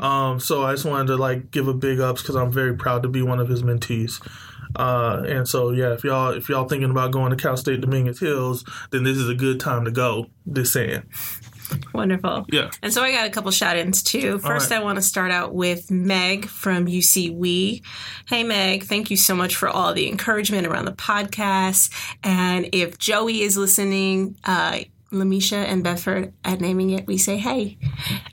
Um, 0.00 0.38
so 0.38 0.62
I 0.64 0.72
just 0.72 0.84
wanted 0.84 1.08
to 1.08 1.16
like 1.16 1.50
give 1.50 1.66
a 1.66 1.74
big 1.74 1.98
ups 2.00 2.22
because 2.22 2.36
I'm 2.36 2.52
very 2.52 2.74
proud 2.76 3.02
to 3.02 3.08
be 3.08 3.20
one 3.22 3.40
of 3.40 3.48
his 3.48 3.62
mentees. 3.62 4.20
Uh, 4.76 5.22
and 5.26 5.48
so 5.48 5.70
yeah, 5.70 5.92
if 5.92 6.04
y'all 6.04 6.30
if 6.32 6.48
y'all 6.48 6.68
thinking 6.68 6.90
about 6.90 7.10
going 7.10 7.30
to 7.30 7.36
Cal 7.36 7.56
State 7.56 7.80
Dominguez 7.80 8.20
Hills, 8.20 8.64
then 8.90 9.04
this 9.04 9.16
is 9.16 9.28
a 9.28 9.34
good 9.34 9.58
time 9.58 9.84
to 9.84 9.90
go. 9.90 10.26
Just 10.52 10.72
saying. 10.72 11.02
Wonderful. 11.92 12.46
Yeah. 12.50 12.70
And 12.82 12.92
so 12.92 13.02
I 13.02 13.12
got 13.12 13.26
a 13.26 13.30
couple 13.30 13.50
shout 13.50 13.76
ins 13.76 14.02
too. 14.02 14.38
First, 14.38 14.70
right. 14.70 14.80
I 14.80 14.84
want 14.84 14.96
to 14.96 15.02
start 15.02 15.30
out 15.30 15.54
with 15.54 15.90
Meg 15.90 16.46
from 16.46 16.86
UC 16.86 17.34
We. 17.34 17.82
Hey, 18.26 18.44
Meg, 18.44 18.84
thank 18.84 19.10
you 19.10 19.16
so 19.16 19.34
much 19.34 19.56
for 19.56 19.68
all 19.68 19.94
the 19.94 20.08
encouragement 20.08 20.66
around 20.66 20.84
the 20.84 20.92
podcast. 20.92 21.92
And 22.22 22.68
if 22.72 22.98
Joey 22.98 23.42
is 23.42 23.56
listening, 23.56 24.36
uh, 24.44 24.80
Lamisha 25.16 25.56
and 25.56 25.82
Bedford 25.82 26.32
at 26.44 26.60
Naming 26.60 26.90
It, 26.90 27.06
we 27.06 27.18
say 27.18 27.36
hey. 27.36 27.78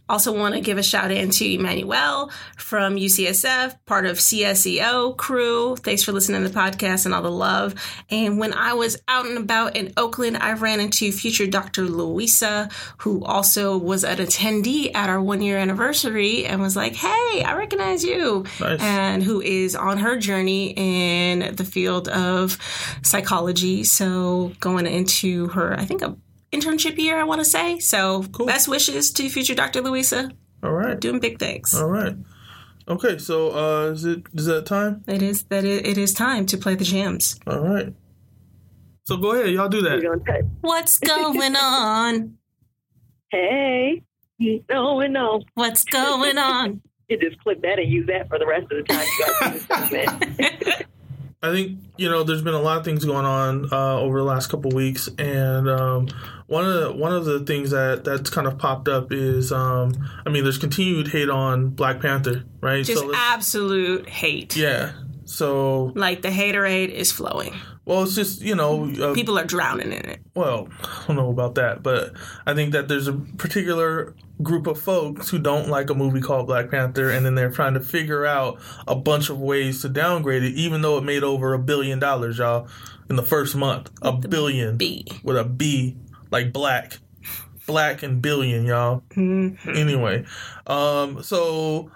Also, 0.10 0.38
want 0.38 0.56
to 0.56 0.62
give 0.62 0.78
a 0.78 0.84
shout 0.84 1.12
out 1.12 1.32
to 1.32 1.54
Emmanuel 1.54 2.32
from 2.58 2.96
UCSF, 2.96 3.78
part 3.86 4.06
of 4.06 4.18
CSEO 4.18 5.18
crew. 5.18 5.75
Thanks 5.78 6.04
for 6.04 6.12
listening 6.12 6.44
to 6.44 6.50
the 6.50 6.60
podcast 6.60 7.06
and 7.06 7.13
all 7.13 7.22
the 7.22 7.32
love. 7.32 7.75
And 8.10 8.38
when 8.38 8.54
I 8.54 8.74
was 8.74 9.02
out 9.08 9.25
and 9.25 9.38
about 9.38 9.75
in 9.75 9.94
Oakland, 9.98 10.38
I 10.38 10.54
ran 10.54 10.80
into 10.80 11.12
future 11.12 11.48
Dr. 11.48 11.84
Louisa, 11.84 12.70
who 13.00 13.24
also 13.24 13.78
was 13.78 14.04
an 14.04 14.18
attendee 14.18 14.94
at 14.94 15.10
our 15.10 15.22
one 15.22 15.42
year 15.42 15.58
anniversary 15.58 16.46
and 16.46 16.62
was 16.62 16.75
like, 16.75 16.96
Hey, 16.96 17.44
I 17.44 17.56
recognize 17.56 18.04
you. 18.04 18.46
Nice. 18.60 18.82
And 18.82 19.24
who 19.24 19.42
is 19.42 19.75
on 19.75 19.98
her 19.98 20.18
journey 20.18 20.74
in 20.75 21.56
the 21.56 21.66
field 21.66 22.08
of 22.10 22.58
psychology. 23.02 23.84
So, 23.84 24.54
going 24.60 24.86
into 24.86 25.48
her, 25.50 25.74
I 25.74 25.86
think, 25.86 26.02
a 26.02 26.16
internship 26.54 26.98
year, 26.98 27.20
I 27.20 27.24
want 27.24 27.40
to 27.42 27.46
say. 27.46 27.80
So, 27.80 28.24
Cool. 28.32 28.46
best 28.46 28.68
wishes 28.68 29.12
to 29.14 29.28
future 29.30 29.56
Dr. 29.56 29.82
Louisa. 29.82 30.32
All 30.62 30.72
right. 30.72 31.00
Doing 31.00 31.20
big 31.20 31.40
things. 31.40 31.74
All 31.76 31.90
right. 31.90 32.16
Okay, 32.88 33.18
so 33.18 33.52
uh 33.52 33.92
is 33.92 34.04
it 34.06 34.24
is 34.34 34.46
that 34.46 34.66
time? 34.66 35.04
It 35.08 35.22
is 35.22 35.44
that 35.46 35.64
it, 35.64 35.88
it 35.88 35.98
is 35.98 36.14
time 36.14 36.46
to 36.48 36.58
play 36.58 36.76
the 36.76 36.84
jams. 36.84 37.40
All 37.48 37.62
right. 37.62 37.94
So 39.06 39.16
go 39.18 39.32
ahead, 39.34 39.52
y'all 39.54 39.70
do 39.70 39.82
that. 39.82 40.02
What's 40.62 41.00
going 41.00 41.56
on? 41.56 42.38
Hey, 43.32 44.04
no, 44.70 45.00
and 45.00 45.14
no. 45.14 45.42
What's 45.56 45.84
going 45.86 46.38
on? 46.38 46.82
You 47.10 47.18
just 47.20 47.38
clip 47.40 47.62
that 47.64 47.80
and 47.80 47.92
use 47.92 48.08
that 48.08 48.30
for 48.30 48.40
the 48.40 48.46
rest 48.48 48.72
of 48.72 48.78
the 48.78 48.84
time 48.86 49.06
you 51.44 51.52
guys 51.52 51.56
do 51.56 51.68
this 51.68 51.74
segment. 51.74 51.80
I 51.84 51.88
think 51.88 51.94
you 51.98 52.10
know 52.10 52.24
there's 52.24 52.42
been 52.42 52.54
a 52.54 52.62
lot 52.62 52.78
of 52.78 52.86
things 52.86 53.06
going 53.06 53.26
on 53.26 53.70
uh, 53.72 54.00
over 54.00 54.20
the 54.20 54.26
last 54.26 54.48
couple 54.48 54.72
weeks, 54.72 55.10
and 55.18 55.70
um, 55.70 56.08
one 56.48 56.66
of 56.66 56.74
the 56.74 56.94
one 56.94 57.14
of 57.14 57.26
the 57.26 57.40
things 57.42 57.72
that 57.72 58.04
that's 58.04 58.30
kind 58.30 58.48
of 58.48 58.58
popped 58.58 58.88
up 58.88 59.12
is, 59.12 59.52
um, 59.52 59.94
I 60.26 60.30
mean, 60.30 60.44
there's 60.44 60.58
continued 60.58 61.08
hate 61.10 61.30
on 61.30 61.70
Black 61.70 62.00
Panther, 62.02 62.44
right? 62.62 62.84
Just 62.86 63.04
let's- 63.06 63.18
absolute 63.20 64.08
hate. 64.10 64.56
yeah. 64.56 64.94
So 65.26 65.94
Like 65.96 66.22
the 66.22 66.30
haterade 66.30 66.90
is 66.90 67.12
flowing. 67.12 67.54
well, 67.86 68.04
it's 68.04 68.14
just 68.14 68.42
you 68.42 68.56
know, 68.56 68.90
uh, 69.02 69.14
People 69.14 69.40
are 69.40 69.46
drowning 69.46 69.92
in 69.94 70.06
it. 70.06 70.20
well, 70.36 70.68
I 70.84 71.06
don't 71.08 71.16
know 71.16 71.30
about 71.30 71.56
that, 71.56 71.82
but 71.82 72.14
I 72.46 72.54
think 72.54 72.74
that 72.74 72.88
there's 72.88 73.08
a 73.08 73.14
particular 73.14 74.16
group 74.44 74.68
of 74.68 74.80
folks 74.80 75.30
who 75.30 75.40
don't 75.40 75.70
like 75.70 75.90
a 75.90 75.96
movie 75.96 76.22
called 76.22 76.48
Black 76.48 76.70
Panther, 76.70 77.10
and 77.10 77.26
then 77.26 77.36
they're 77.36 77.52
trying 77.52 77.74
to 77.74 77.80
figure 77.80 78.26
out 78.26 78.60
a 78.88 78.96
bunch 78.96 79.30
of 79.30 79.40
ways 79.40 79.82
to 79.82 79.90
downgrade 79.90 80.44
it, 80.44 80.54
even 80.54 80.82
though 80.82 80.98
it 80.98 81.04
made 81.04 81.24
over 81.24 81.54
a 81.54 81.60
billion 81.60 82.00
dollars, 82.00 82.38
y'all, 82.38 82.68
in 83.10 83.16
the 83.16 83.24
first 83.24 83.56
month. 83.56 83.90
A 84.02 84.12
billion 84.12 84.78
B. 84.78 85.06
with 85.24 85.38
a 85.38 85.44
B, 85.44 85.98
like 86.32 86.54
black, 86.54 87.00
black 87.66 88.04
and 88.04 88.22
billion, 88.22 88.66
y'all. 88.66 89.04
Anyway, 89.68 90.26
um, 90.68 91.24
so 91.24 91.92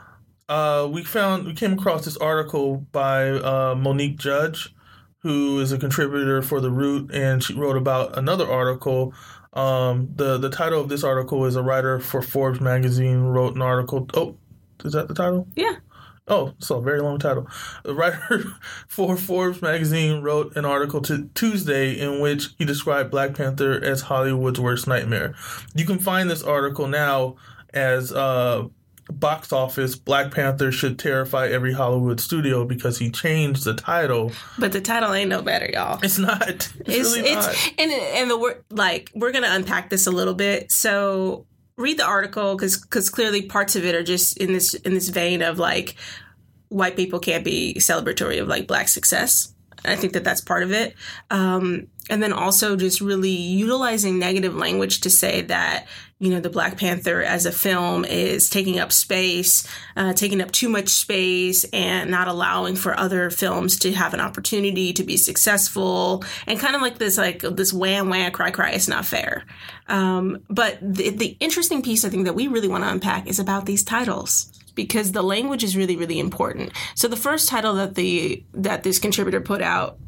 uh, 0.50 0.88
we 0.92 1.04
found 1.04 1.46
we 1.46 1.54
came 1.54 1.74
across 1.74 2.06
this 2.06 2.18
article 2.18 2.77
by 2.92 3.30
uh, 3.30 3.75
Monique 3.75 4.18
Judge, 4.18 4.74
who 5.20 5.60
is 5.60 5.72
a 5.72 5.77
contributor 5.77 6.42
for 6.42 6.62
the 6.62 6.72
Root, 6.72 7.12
and 7.13 7.44
she 7.44 7.54
wrote 7.54 7.75
about 7.77 8.18
another 8.18 8.50
article. 8.50 9.13
Um, 9.58 10.10
the 10.16 10.38
the 10.38 10.52
title 10.52 10.80
of 10.80 10.88
this 10.88 11.04
article 11.04 11.44
is 11.46 11.56
a 11.56 11.64
writer 11.64 12.00
for 12.00 12.22
Forbes 12.22 12.62
magazine 12.62 13.24
wrote 13.24 13.56
an 13.56 13.64
article. 13.64 14.08
Oh, 14.14 14.38
is 14.86 14.94
that 14.94 15.08
the 15.08 15.16
title? 15.16 15.48
Yeah. 15.56 15.78
Oh, 16.28 16.54
so 16.60 16.78
a 16.78 16.82
very 16.82 17.02
long 17.02 17.18
title. 17.18 17.48
The 17.84 17.96
writer 17.96 18.44
for 18.88 19.18
Forbes 19.18 19.62
magazine 19.62 20.22
wrote 20.22 20.56
an 20.56 20.66
article 20.66 21.02
to 21.04 21.30
Tuesday 21.34 21.98
in 21.98 22.20
which 22.20 22.50
he 22.60 22.66
described 22.66 23.10
Black 23.10 23.34
Panther 23.34 23.84
as 23.84 24.02
Hollywood's 24.02 24.60
worst 24.60 24.88
nightmare. 24.88 25.34
You 25.74 25.86
can 25.86 25.98
find 25.98 26.30
this 26.30 26.44
article 26.44 26.88
now 26.88 27.38
as 27.74 28.12
uh, 28.12 28.66
box 29.10 29.52
office 29.54 29.96
Black 29.96 30.32
Panther 30.32 30.72
should 30.72 31.00
terrify 31.00 31.48
every 31.48 31.74
Hollywood 31.74 32.20
studio 32.20 32.66
because 32.66 32.98
he 33.00 33.10
changed 33.10 33.64
the 33.64 33.74
title. 33.74 34.32
But 34.60 34.72
the 34.72 34.82
title 34.82 35.14
ain't 35.14 35.30
no 35.30 35.42
better, 35.42 35.70
y'all. 35.72 36.00
It's 36.04 36.18
not. 36.18 36.42
It's, 36.50 36.74
It's 36.86 37.16
really 37.16 37.30
it's 37.30 37.48
not. 37.48 37.74
and 37.78 37.92
and 37.92 38.30
the 38.30 38.38
word 38.38 38.64
like 38.70 39.12
we're 39.16 39.32
gonna 39.32 39.50
unpack 39.52 39.90
this 39.90 40.08
a 40.08 40.12
little 40.12 40.34
bit. 40.34 40.72
So 40.72 41.46
read 41.78 41.98
the 41.98 42.06
article 42.06 42.56
because 42.56 42.80
because 42.82 43.10
clearly 43.10 43.44
parts 43.44 43.76
of 43.76 43.86
it 43.86 43.96
are 43.96 44.04
just 44.04 44.38
in 44.38 44.54
this 44.54 44.74
in 44.74 44.94
this 44.94 45.10
vein 45.10 45.42
of 45.42 45.60
like 45.60 45.96
white 46.70 46.96
people 46.96 47.20
can't 47.20 47.44
be 47.46 47.76
celebratory 47.80 48.42
of 48.42 48.48
like 48.48 48.68
black 48.68 48.88
success. 48.90 49.54
I 49.86 49.96
think 49.96 50.14
that 50.14 50.24
that's 50.24 50.42
part 50.42 50.64
of 50.64 50.72
it. 50.72 50.96
Um, 51.30 51.88
and 52.10 52.22
then 52.22 52.34
also 52.34 52.76
just 52.76 53.02
really 53.02 53.30
utilizing 53.30 54.20
negative 54.20 54.56
language 54.56 55.02
to 55.02 55.10
say 55.10 55.42
that 55.42 55.88
you 56.20 56.32
know 56.32 56.40
the 56.40 56.50
Black 56.50 56.78
Panther 56.78 57.22
as 57.22 57.46
a 57.46 57.52
film 57.52 58.04
is 58.04 58.50
taking 58.50 58.80
up 58.80 58.92
space, 58.92 59.68
uh, 59.96 60.14
taking 60.14 60.42
up 60.42 60.52
too 60.52 60.68
much 60.68 60.90
space, 60.90 61.64
and 61.66 62.10
not 62.10 62.28
allowing 62.28 62.76
for 62.76 63.00
other 63.00 63.30
films 63.30 63.78
to 63.80 63.92
have 63.94 64.14
an 64.14 64.20
opportunity 64.20 64.94
to 64.94 65.04
be 65.04 65.16
successful, 65.16 66.24
and 66.48 66.60
kind 66.60 66.76
of 66.76 66.82
like 66.82 66.98
this 66.98 67.18
like 67.18 67.42
this 67.42 67.72
wham 67.72 68.10
wham 68.10 68.32
cry 68.32 68.50
cry. 68.50 68.72
It's 68.72 68.88
not 68.88 69.06
fair. 69.06 69.46
Um, 69.88 70.40
but 70.50 70.80
the, 70.82 71.12
the 71.12 71.38
interesting 71.40 71.82
piece 71.82 72.04
I 72.04 72.10
think 72.10 72.26
that 72.26 72.36
we 72.36 72.48
really 72.48 72.68
want 72.68 72.84
to 72.84 72.90
unpack 72.90 73.28
is 73.28 73.40
about 73.40 73.66
these 73.66 73.84
titles 73.84 74.52
because 74.74 75.12
the 75.12 75.24
language 75.24 75.64
is 75.64 75.78
really 75.78 75.98
really 75.98 76.20
important. 76.20 76.72
So 76.96 77.08
the 77.08 77.16
first 77.16 77.48
title 77.48 77.76
that 77.76 77.94
the 77.94 78.44
that 78.54 78.82
this 78.82 78.98
contributor 78.98 79.42
put 79.42 79.62
out 79.62 80.00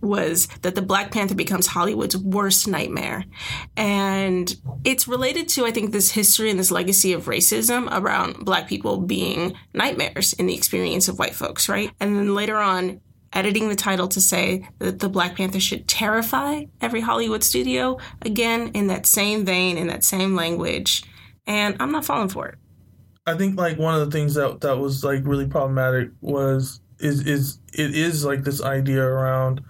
was 0.00 0.48
that 0.62 0.74
the 0.74 0.82
Black 0.82 1.10
Panther 1.10 1.34
becomes 1.34 1.66
Hollywood's 1.66 2.16
worst 2.16 2.66
nightmare. 2.66 3.24
And 3.76 4.54
it's 4.84 5.06
related 5.08 5.48
to, 5.50 5.64
I 5.64 5.70
think, 5.70 5.92
this 5.92 6.10
history 6.10 6.50
and 6.50 6.58
this 6.58 6.70
legacy 6.70 7.12
of 7.12 7.26
racism 7.26 7.88
around 7.90 8.44
Black 8.44 8.68
people 8.68 8.98
being 8.98 9.54
nightmares 9.74 10.32
in 10.34 10.46
the 10.46 10.54
experience 10.54 11.08
of 11.08 11.18
white 11.18 11.34
folks, 11.34 11.68
right? 11.68 11.90
And 12.00 12.16
then 12.16 12.34
later 12.34 12.56
on, 12.56 13.00
editing 13.32 13.68
the 13.68 13.74
title 13.74 14.08
to 14.08 14.20
say 14.20 14.68
that 14.78 14.98
the 14.98 15.08
Black 15.08 15.36
Panther 15.36 15.60
should 15.60 15.88
terrify 15.88 16.64
every 16.80 17.00
Hollywood 17.00 17.42
studio, 17.42 17.98
again, 18.20 18.72
in 18.74 18.88
that 18.88 19.06
same 19.06 19.44
vein, 19.44 19.78
in 19.78 19.86
that 19.86 20.04
same 20.04 20.34
language. 20.34 21.02
And 21.46 21.76
I'm 21.80 21.92
not 21.92 22.04
falling 22.04 22.28
for 22.28 22.48
it. 22.48 22.56
I 23.26 23.34
think 23.34 23.56
like 23.56 23.78
one 23.78 23.94
of 23.94 24.00
the 24.00 24.10
things 24.16 24.34
that 24.34 24.60
that 24.62 24.78
was 24.78 25.04
like 25.04 25.24
really 25.24 25.46
problematic 25.46 26.10
was 26.20 26.80
is 27.02 27.26
is 27.26 27.58
it 27.74 27.94
is 27.94 28.24
like 28.24 28.44
this 28.44 28.62
idea 28.62 29.02
around 29.02 29.62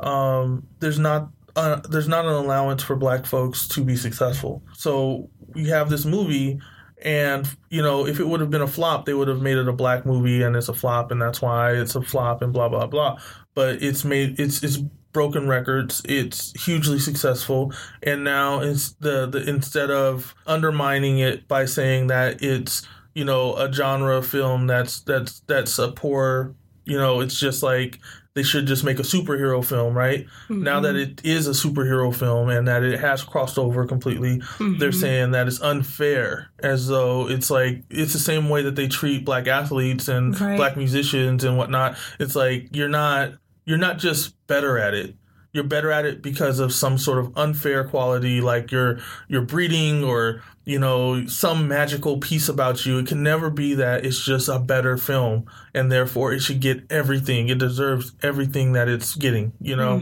um, 0.00 0.66
there's 0.80 0.98
not 0.98 1.30
uh, 1.56 1.80
there's 1.88 2.08
not 2.08 2.24
an 2.24 2.32
allowance 2.32 2.82
for 2.82 2.96
black 2.96 3.26
folks 3.26 3.68
to 3.68 3.84
be 3.84 3.96
successful. 3.96 4.62
So 4.74 5.28
you 5.54 5.72
have 5.72 5.90
this 5.90 6.04
movie, 6.04 6.60
and 7.02 7.48
you 7.68 7.82
know 7.82 8.06
if 8.06 8.18
it 8.18 8.26
would 8.26 8.40
have 8.40 8.50
been 8.50 8.62
a 8.62 8.66
flop, 8.66 9.04
they 9.04 9.14
would 9.14 9.28
have 9.28 9.42
made 9.42 9.58
it 9.58 9.68
a 9.68 9.72
black 9.72 10.06
movie, 10.06 10.42
and 10.42 10.56
it's 10.56 10.68
a 10.68 10.74
flop, 10.74 11.10
and 11.10 11.20
that's 11.20 11.42
why 11.42 11.72
it's 11.72 11.94
a 11.94 12.02
flop, 12.02 12.42
and 12.42 12.52
blah 12.52 12.68
blah 12.68 12.86
blah. 12.86 13.18
But 13.54 13.82
it's 13.82 14.04
made 14.04 14.40
it's 14.40 14.62
it's 14.62 14.78
broken 15.12 15.48
records. 15.48 16.02
It's 16.06 16.64
hugely 16.64 16.98
successful, 16.98 17.72
and 18.02 18.24
now 18.24 18.60
it's 18.60 18.92
the 18.92 19.26
the 19.26 19.48
instead 19.48 19.90
of 19.90 20.34
undermining 20.46 21.18
it 21.18 21.46
by 21.46 21.66
saying 21.66 22.06
that 22.06 22.42
it's 22.42 22.86
you 23.14 23.24
know 23.24 23.56
a 23.56 23.70
genre 23.72 24.22
film 24.22 24.66
that's 24.66 25.00
that's 25.00 25.40
that's 25.40 25.78
a 25.78 25.92
poor 25.92 26.54
you 26.90 26.98
know 26.98 27.20
it's 27.20 27.38
just 27.38 27.62
like 27.62 27.98
they 28.34 28.42
should 28.42 28.66
just 28.66 28.84
make 28.84 28.98
a 28.98 29.02
superhero 29.02 29.64
film 29.64 29.94
right? 29.94 30.26
Now 30.48 30.80
that 30.80 30.94
mm-hmm. 30.94 31.12
it 31.12 31.24
is 31.24 31.46
a 31.46 31.50
superhero 31.50 32.14
film 32.14 32.48
and 32.48 32.66
that 32.68 32.82
it 32.82 32.98
has 33.00 33.22
crossed 33.22 33.58
over 33.58 33.86
completely 33.86 34.38
they're 34.58 34.90
mm-hmm. 34.90 34.90
saying 34.90 35.30
that 35.32 35.46
it's 35.46 35.60
unfair 35.60 36.50
as 36.60 36.88
though 36.88 37.28
it's 37.28 37.50
like 37.50 37.84
it's 37.90 38.12
the 38.12 38.18
same 38.18 38.48
way 38.48 38.62
that 38.62 38.76
they 38.76 38.88
treat 38.88 39.24
black 39.24 39.46
athletes 39.46 40.08
and 40.08 40.38
Right. 40.40 40.56
black 40.56 40.76
musicians 40.76 41.44
and 41.44 41.56
whatnot. 41.56 41.96
It's 42.18 42.34
like 42.34 42.68
you're 42.72 42.88
not 42.88 43.34
you're 43.66 43.78
not 43.78 43.98
just 43.98 44.34
better 44.46 44.78
at 44.78 44.94
it 44.94 45.14
you're 45.52 45.64
better 45.64 45.90
at 45.90 46.04
it 46.04 46.22
because 46.22 46.58
of 46.58 46.72
some 46.72 46.96
sort 46.96 47.18
of 47.18 47.36
unfair 47.36 47.84
quality 47.84 48.40
like 48.40 48.70
your 48.70 49.00
your 49.28 49.42
breeding 49.42 50.04
or 50.04 50.42
you 50.64 50.78
know 50.78 51.26
some 51.26 51.66
magical 51.66 52.18
piece 52.18 52.48
about 52.48 52.86
you. 52.86 52.98
It 52.98 53.06
can 53.06 53.22
never 53.22 53.50
be 53.50 53.74
that 53.74 54.04
it's 54.04 54.24
just 54.24 54.48
a 54.48 54.58
better 54.58 54.96
film 54.96 55.46
and 55.74 55.90
therefore 55.90 56.32
it 56.32 56.40
should 56.40 56.60
get 56.60 56.84
everything. 56.90 57.48
It 57.48 57.58
deserves 57.58 58.12
everything 58.22 58.72
that 58.72 58.88
it's 58.88 59.14
getting 59.16 59.52
you 59.60 59.76
know? 59.76 59.98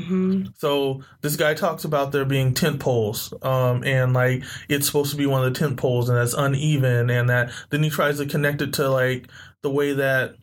So 0.58 1.02
this 1.22 1.36
guy 1.36 1.54
talks 1.54 1.84
about 1.84 2.12
there 2.12 2.24
being 2.24 2.52
tent 2.54 2.80
poles 2.80 3.32
um, 3.42 3.84
and 3.84 4.12
like 4.12 4.44
it's 4.68 4.86
supposed 4.86 5.10
to 5.12 5.16
be 5.16 5.26
one 5.26 5.44
of 5.44 5.52
the 5.52 5.58
tent 5.58 5.78
poles 5.78 6.08
and 6.08 6.18
that's 6.18 6.34
uneven 6.34 7.10
and 7.10 7.30
that 7.30 7.50
then 7.70 7.82
he 7.82 7.90
tries 7.90 8.18
to 8.18 8.26
connect 8.26 8.60
it 8.60 8.74
to 8.74 8.90
like 8.90 9.28
the 9.62 9.70
way 9.70 9.94
that 9.94 10.34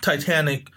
titanic 0.00 0.68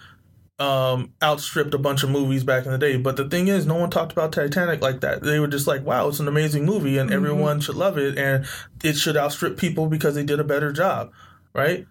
um, 0.64 1.14
outstripped 1.22 1.74
a 1.74 1.78
bunch 1.78 2.04
of 2.04 2.10
movies 2.10 2.44
back 2.44 2.66
in 2.66 2.72
the 2.72 2.78
day. 2.78 2.98
But 2.98 3.18
the 3.18 3.28
thing 3.28 3.50
is, 3.50 3.66
no 3.66 3.76
one 3.76 3.90
talked 3.90 4.12
about 4.12 4.32
Titanic 4.32 4.82
like 4.82 5.02
that. 5.02 5.22
They 5.22 5.40
were 5.40 5.48
just 5.48 5.68
like, 5.68 5.84
wow, 5.84 6.08
it's 6.08 6.20
an 6.20 6.28
amazing 6.28 6.66
movie 6.66 6.98
and 6.98 7.12
everyone 7.12 7.60
should 7.60 7.76
love 7.76 7.98
it 7.98 8.18
and 8.18 8.46
it 8.84 8.96
should 8.96 9.18
outstrip 9.18 9.58
people 9.58 9.88
because 9.88 10.16
they 10.16 10.24
did 10.24 10.40
a 10.40 10.44
better 10.44 10.72
job, 10.72 11.12
right? 11.54 11.86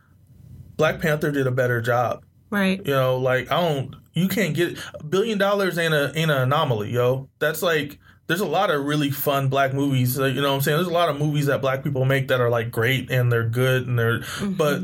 Black 0.76 1.00
Panther 1.00 1.30
did 1.30 1.46
a 1.46 1.50
better 1.52 1.80
job. 1.82 2.24
Right. 2.50 2.78
You 2.84 2.92
know, 2.92 3.18
like 3.18 3.50
I 3.50 3.60
don't 3.60 3.94
you 4.14 4.28
can't 4.28 4.54
get 4.54 4.78
a 4.94 5.02
billion 5.04 5.38
dollars 5.38 5.78
ain't 5.78 5.94
a 5.94 6.12
ain't 6.14 6.30
an 6.30 6.38
anomaly, 6.42 6.90
yo. 6.90 7.28
That's 7.38 7.62
like 7.62 7.98
there's 8.26 8.40
a 8.40 8.46
lot 8.46 8.70
of 8.70 8.84
really 8.84 9.10
fun 9.10 9.48
black 9.48 9.72
movies. 9.72 10.18
You 10.18 10.32
know 10.34 10.50
what 10.50 10.56
I'm 10.56 10.60
saying? 10.60 10.76
There's 10.76 10.88
a 10.88 10.92
lot 10.92 11.08
of 11.08 11.18
movies 11.18 11.46
that 11.46 11.60
black 11.60 11.82
people 11.82 12.04
make 12.04 12.28
that 12.28 12.40
are 12.40 12.50
like 12.50 12.70
great 12.70 13.10
and 13.10 13.32
they're 13.32 13.48
good 13.48 13.86
and 13.86 13.98
they're 13.98 14.20
but 14.42 14.82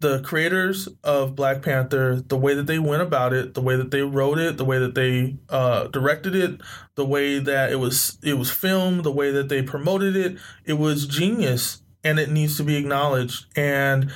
the 0.00 0.20
creators 0.20 0.88
of 1.02 1.34
Black 1.34 1.62
Panther, 1.62 2.16
the 2.16 2.36
way 2.36 2.54
that 2.54 2.66
they 2.66 2.78
went 2.78 3.02
about 3.02 3.32
it, 3.32 3.54
the 3.54 3.62
way 3.62 3.76
that 3.76 3.90
they 3.90 4.02
wrote 4.02 4.38
it, 4.38 4.58
the 4.58 4.64
way 4.64 4.78
that 4.78 4.94
they 4.94 5.36
uh, 5.48 5.86
directed 5.88 6.34
it, 6.34 6.60
the 6.96 7.06
way 7.06 7.38
that 7.38 7.72
it 7.72 7.76
was 7.76 8.18
it 8.22 8.34
was 8.34 8.50
filmed, 8.50 9.04
the 9.04 9.12
way 9.12 9.30
that 9.30 9.48
they 9.48 9.62
promoted 9.62 10.14
it, 10.14 10.36
it 10.64 10.74
was 10.74 11.06
genius 11.06 11.82
and 12.04 12.18
it 12.18 12.30
needs 12.30 12.56
to 12.58 12.62
be 12.62 12.76
acknowledged. 12.76 13.46
And 13.56 14.12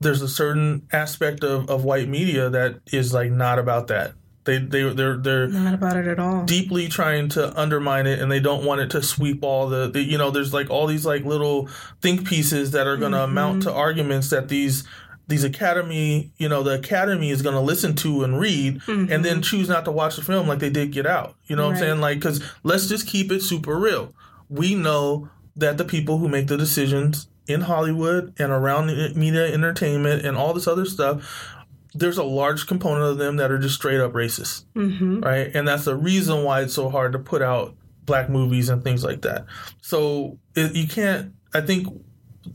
there's 0.00 0.22
a 0.22 0.28
certain 0.28 0.88
aspect 0.92 1.44
of, 1.44 1.68
of 1.68 1.84
white 1.84 2.08
media 2.08 2.48
that 2.48 2.80
is 2.90 3.12
like 3.12 3.30
not 3.30 3.58
about 3.58 3.88
that. 3.88 4.14
They 4.50 4.58
they 4.58 4.92
they're 4.92 5.16
they're 5.16 5.46
Not 5.46 5.74
about 5.74 5.96
it 5.96 6.08
at 6.08 6.18
all. 6.18 6.44
deeply 6.44 6.88
trying 6.88 7.28
to 7.30 7.56
undermine 7.58 8.08
it 8.08 8.18
and 8.18 8.30
they 8.30 8.40
don't 8.40 8.64
want 8.64 8.80
it 8.80 8.90
to 8.90 9.02
sweep 9.02 9.44
all 9.44 9.68
the, 9.68 9.88
the 9.88 10.00
you 10.00 10.18
know 10.18 10.32
there's 10.32 10.52
like 10.52 10.68
all 10.70 10.88
these 10.88 11.06
like 11.06 11.24
little 11.24 11.68
think 12.00 12.26
pieces 12.26 12.72
that 12.72 12.88
are 12.88 12.96
going 12.96 13.12
to 13.12 13.22
amount 13.22 13.62
to 13.62 13.72
arguments 13.72 14.30
that 14.30 14.48
these 14.48 14.82
these 15.28 15.44
academy 15.44 16.32
you 16.36 16.48
know 16.48 16.64
the 16.64 16.74
academy 16.74 17.30
is 17.30 17.42
going 17.42 17.54
to 17.54 17.60
listen 17.60 17.94
to 17.94 18.24
and 18.24 18.40
read 18.40 18.80
and 18.88 19.08
then 19.08 19.22
mm-hmm. 19.22 19.40
choose 19.40 19.68
not 19.68 19.84
to 19.84 19.92
watch 19.92 20.16
the 20.16 20.22
film 20.22 20.48
like 20.48 20.58
they 20.58 20.70
did 20.70 20.90
get 20.90 21.06
out. 21.06 21.36
You 21.46 21.54
know 21.54 21.66
what 21.66 21.74
i'm 21.74 21.78
saying? 21.78 22.00
Like 22.00 22.18
because 22.18 22.42
let's 22.64 22.88
just 22.88 23.06
keep 23.06 23.30
it 23.30 23.42
super 23.42 23.76
real. 23.76 24.12
We 24.48 24.74
know 24.74 25.28
that 25.54 25.78
the 25.78 25.84
people 25.84 26.18
who 26.18 26.28
make 26.28 26.48
the 26.48 26.56
decisions 26.56 27.28
in 27.46 27.62
hollywood 27.62 28.34
and 28.38 28.52
around 28.52 28.88
the 28.88 29.12
media 29.14 29.52
entertainment 29.52 30.24
and 30.24 30.36
all 30.36 30.52
this 30.52 30.68
other 30.68 30.84
stuff 30.84 31.54
there's 31.94 32.18
a 32.18 32.22
large 32.24 32.66
component 32.66 33.04
of 33.04 33.18
them 33.18 33.36
that 33.36 33.50
are 33.50 33.58
just 33.58 33.74
straight 33.74 34.00
up 34.00 34.12
racist 34.12 34.64
Mm-hmm. 34.74 35.20
right? 35.20 35.50
And 35.54 35.66
that's 35.66 35.84
the 35.84 35.96
reason 35.96 36.44
why 36.44 36.62
it's 36.62 36.74
so 36.74 36.88
hard 36.88 37.12
to 37.12 37.18
put 37.18 37.42
out 37.42 37.74
black 38.04 38.28
movies 38.28 38.68
and 38.68 38.82
things 38.82 39.04
like 39.04 39.22
that. 39.22 39.46
So 39.82 40.38
it, 40.54 40.74
you 40.74 40.86
can't. 40.88 41.34
I 41.54 41.60
think 41.60 41.86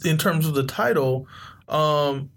in 0.03 0.17
terms 0.17 0.47
of 0.47 0.53
the 0.53 0.63
title, 0.63 1.27
um, 1.67 2.29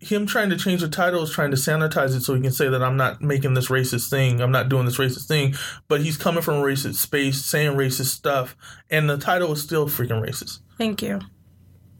him 0.00 0.24
trying 0.26 0.48
to 0.48 0.56
change 0.56 0.80
the 0.80 0.88
title 0.88 1.22
is 1.22 1.30
trying 1.30 1.50
to 1.50 1.58
sanitize 1.58 2.16
it 2.16 2.22
so 2.22 2.34
he 2.34 2.40
can 2.40 2.52
say 2.52 2.68
that 2.70 2.82
I'm 2.82 2.96
not 2.96 3.20
making 3.20 3.52
this 3.52 3.68
racist 3.68 4.08
thing, 4.08 4.40
I'm 4.40 4.50
not 4.50 4.70
doing 4.70 4.86
this 4.86 4.96
racist 4.96 5.28
thing, 5.28 5.54
but 5.88 6.00
he's 6.00 6.16
coming 6.16 6.42
from 6.42 6.54
a 6.54 6.62
racist 6.62 6.94
space, 6.94 7.44
saying 7.44 7.76
racist 7.76 8.06
stuff, 8.06 8.56
and 8.88 9.10
the 9.10 9.18
title 9.18 9.52
is 9.52 9.60
still 9.60 9.88
freaking 9.88 10.26
racist. 10.26 10.60
Thank 10.78 11.02
you. 11.02 11.20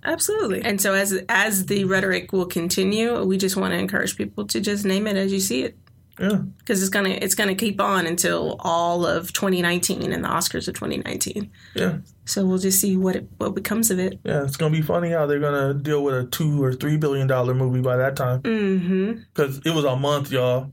Absolutely. 0.04 0.62
And 0.62 0.80
so 0.80 0.94
as 0.94 1.12
as 1.28 1.66
the 1.66 1.84
rhetoric 1.84 2.32
will 2.32 2.46
continue, 2.46 3.22
we 3.24 3.36
just 3.38 3.56
want 3.56 3.72
to 3.72 3.78
encourage 3.78 4.16
people 4.16 4.46
to 4.48 4.60
just 4.60 4.84
name 4.84 5.06
it 5.06 5.16
as 5.16 5.32
you 5.32 5.40
see 5.40 5.62
it. 5.64 5.76
Yeah, 6.18 6.42
Because 6.58 6.82
it's 6.82 6.90
gonna 6.90 7.10
it's 7.10 7.34
gonna 7.34 7.54
keep 7.54 7.80
on 7.80 8.06
until 8.06 8.56
all 8.60 9.06
of 9.06 9.32
2019 9.32 10.12
and 10.12 10.22
the 10.22 10.28
Oscars 10.28 10.68
of 10.68 10.74
2019. 10.74 11.50
yeah, 11.74 11.98
So 12.26 12.44
we'll 12.44 12.58
just 12.58 12.78
see 12.78 12.96
what 12.98 13.16
it, 13.16 13.26
what 13.38 13.54
becomes 13.54 13.90
of 13.90 13.98
it. 13.98 14.20
yeah. 14.24 14.42
It's 14.44 14.58
gonna 14.58 14.72
be 14.72 14.82
funny 14.82 15.10
how 15.10 15.24
they're 15.24 15.40
gonna 15.40 15.72
deal 15.72 16.04
with 16.04 16.14
a 16.14 16.24
two 16.26 16.62
or 16.62 16.74
three 16.74 16.98
billion 16.98 17.26
dollar 17.26 17.54
movie 17.54 17.80
by 17.80 17.96
that 17.96 18.16
time. 18.16 18.42
Mm-hmm. 18.42 19.12
because 19.32 19.60
it 19.64 19.70
was 19.74 19.84
a 19.84 19.96
month, 19.96 20.30
y'all. 20.30 20.72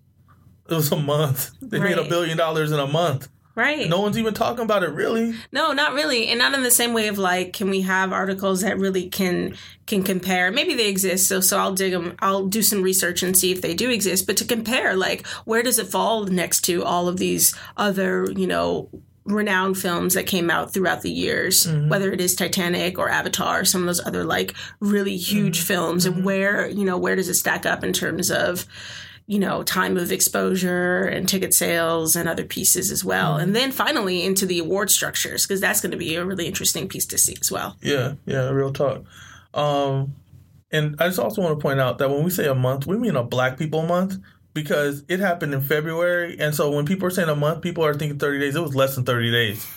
It 0.69 0.73
was 0.73 0.91
a 0.91 0.97
month. 0.99 1.51
They 1.61 1.79
made 1.79 1.97
a 1.97 2.03
billion 2.03 2.37
dollars 2.37 2.73
in 2.73 2.79
a 2.79 2.87
month. 2.87 3.29
Right. 3.57 3.89
No 3.89 4.01
one's 4.01 4.19
even 4.19 4.35
talking 4.35 4.63
about 4.63 4.83
it, 4.83 4.91
really. 4.91 5.33
No, 5.51 5.73
not 5.73 5.93
really, 5.93 6.27
and 6.27 6.37
not 6.37 6.53
in 6.53 6.61
the 6.61 6.69
same 6.69 6.93
way 6.93 7.07
of 7.07 7.17
like, 7.17 7.53
can 7.53 7.71
we 7.71 7.81
have 7.81 8.13
articles 8.13 8.61
that 8.61 8.77
really 8.77 9.09
can 9.09 9.55
can 9.87 10.03
compare? 10.03 10.51
Maybe 10.51 10.75
they 10.75 10.89
exist, 10.89 11.27
so 11.27 11.41
so 11.41 11.57
I'll 11.57 11.73
dig 11.73 11.91
them. 11.91 12.15
I'll 12.19 12.45
do 12.45 12.61
some 12.61 12.83
research 12.83 13.23
and 13.23 13.35
see 13.35 13.51
if 13.51 13.63
they 13.63 13.73
do 13.73 13.89
exist. 13.89 14.27
But 14.27 14.37
to 14.37 14.45
compare, 14.45 14.95
like, 14.95 15.25
where 15.45 15.63
does 15.63 15.79
it 15.79 15.87
fall 15.87 16.25
next 16.25 16.61
to 16.65 16.83
all 16.83 17.07
of 17.07 17.17
these 17.17 17.55
other, 17.75 18.31
you 18.31 18.45
know, 18.45 18.91
renowned 19.25 19.79
films 19.79 20.13
that 20.13 20.27
came 20.27 20.51
out 20.51 20.71
throughout 20.71 21.01
the 21.01 21.11
years, 21.11 21.65
mm-hmm. 21.65 21.89
whether 21.89 22.13
it 22.13 22.21
is 22.21 22.35
Titanic 22.35 22.99
or 22.99 23.09
Avatar, 23.09 23.65
some 23.65 23.81
of 23.81 23.87
those 23.87 24.05
other 24.05 24.23
like 24.23 24.53
really 24.79 25.17
huge 25.17 25.57
mm-hmm. 25.57 25.65
films, 25.65 26.05
and 26.05 26.17
mm-hmm. 26.17 26.25
where 26.25 26.69
you 26.69 26.85
know 26.85 26.99
where 26.99 27.15
does 27.15 27.27
it 27.27 27.33
stack 27.33 27.65
up 27.65 27.83
in 27.83 27.91
terms 27.91 28.29
of 28.29 28.67
you 29.29 29.37
know, 29.39 29.61
time 29.61 29.97
of 29.97 30.09
exposure 30.11 31.03
and 31.03 31.27
ticket 31.27 31.53
sales 31.53 32.15
and 32.15 32.29
other 32.29 32.45
pieces 32.45 32.91
as 32.91 33.03
well. 33.03 33.35
And 33.35 33.53
then 33.53 33.73
finally 33.73 34.23
into 34.23 34.45
the 34.45 34.59
award 34.59 34.89
structures, 34.89 35.45
because 35.45 35.59
that's 35.59 35.81
going 35.81 35.91
to 35.91 35.97
be 35.97 36.15
a 36.15 36.23
really 36.25 36.47
interesting 36.47 36.87
piece 36.87 37.05
to 37.07 37.17
see 37.17 37.35
as 37.41 37.51
well. 37.51 37.75
Yeah, 37.81 38.13
yeah, 38.25 38.49
real 38.49 38.71
talk. 38.71 39.03
Um, 39.53 40.15
and 40.71 40.95
I 40.99 41.07
just 41.07 41.19
also 41.19 41.41
want 41.41 41.57
to 41.59 41.61
point 41.61 41.79
out 41.81 41.97
that 41.97 42.09
when 42.09 42.23
we 42.23 42.29
say 42.29 42.47
a 42.47 42.55
month, 42.55 42.87
we 42.87 42.97
mean 42.97 43.15
a 43.17 43.23
Black 43.23 43.57
People 43.57 43.85
Month 43.85 44.17
because 44.53 45.03
it 45.09 45.19
happened 45.19 45.53
in 45.53 45.61
February, 45.61 46.37
and 46.39 46.55
so 46.55 46.71
when 46.71 46.85
people 46.85 47.05
are 47.07 47.11
saying 47.11 47.29
a 47.29 47.35
month, 47.35 47.61
people 47.61 47.85
are 47.85 47.93
thinking 47.93 48.17
thirty 48.19 48.39
days. 48.39 48.55
It 48.55 48.61
was 48.61 48.75
less 48.75 48.95
than 48.95 49.03
thirty 49.05 49.29
days. 49.31 49.67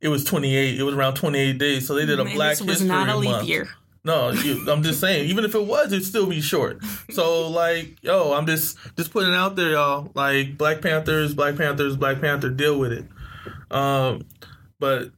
It 0.00 0.08
was 0.08 0.24
twenty 0.24 0.54
eight. 0.56 0.78
It 0.78 0.82
was 0.82 0.94
around 0.94 1.14
twenty 1.14 1.38
eight 1.38 1.58
days. 1.58 1.86
So 1.86 1.94
they 1.94 2.04
did 2.06 2.18
a 2.18 2.22
And 2.22 2.34
Black 2.34 2.50
this 2.50 2.60
was 2.60 2.68
History 2.80 2.88
not 2.88 3.08
a 3.08 3.16
leap 3.16 3.30
Month. 3.30 3.48
year. 3.48 3.68
No, 4.04 4.30
you, 4.30 4.64
I'm 4.70 4.82
just 4.82 5.00
saying. 5.00 5.28
Even 5.28 5.44
if 5.44 5.54
it 5.54 5.66
was, 5.66 5.92
it'd 5.92 6.04
still 6.04 6.26
be 6.26 6.40
short. 6.40 6.82
So, 7.10 7.48
like, 7.48 7.96
yo, 8.02 8.32
I'm 8.32 8.46
just 8.46 8.78
just 8.96 9.12
putting 9.12 9.32
it 9.32 9.36
out 9.36 9.56
there, 9.56 9.72
y'all. 9.72 10.10
Like, 10.14 10.56
Black 10.56 10.80
Panthers, 10.80 11.34
Black 11.34 11.56
Panthers, 11.56 11.96
Black 11.96 12.20
Panther, 12.20 12.50
deal 12.50 12.78
with 12.78 12.92
it. 12.92 13.04
Um, 13.70 14.22
but 14.78 15.10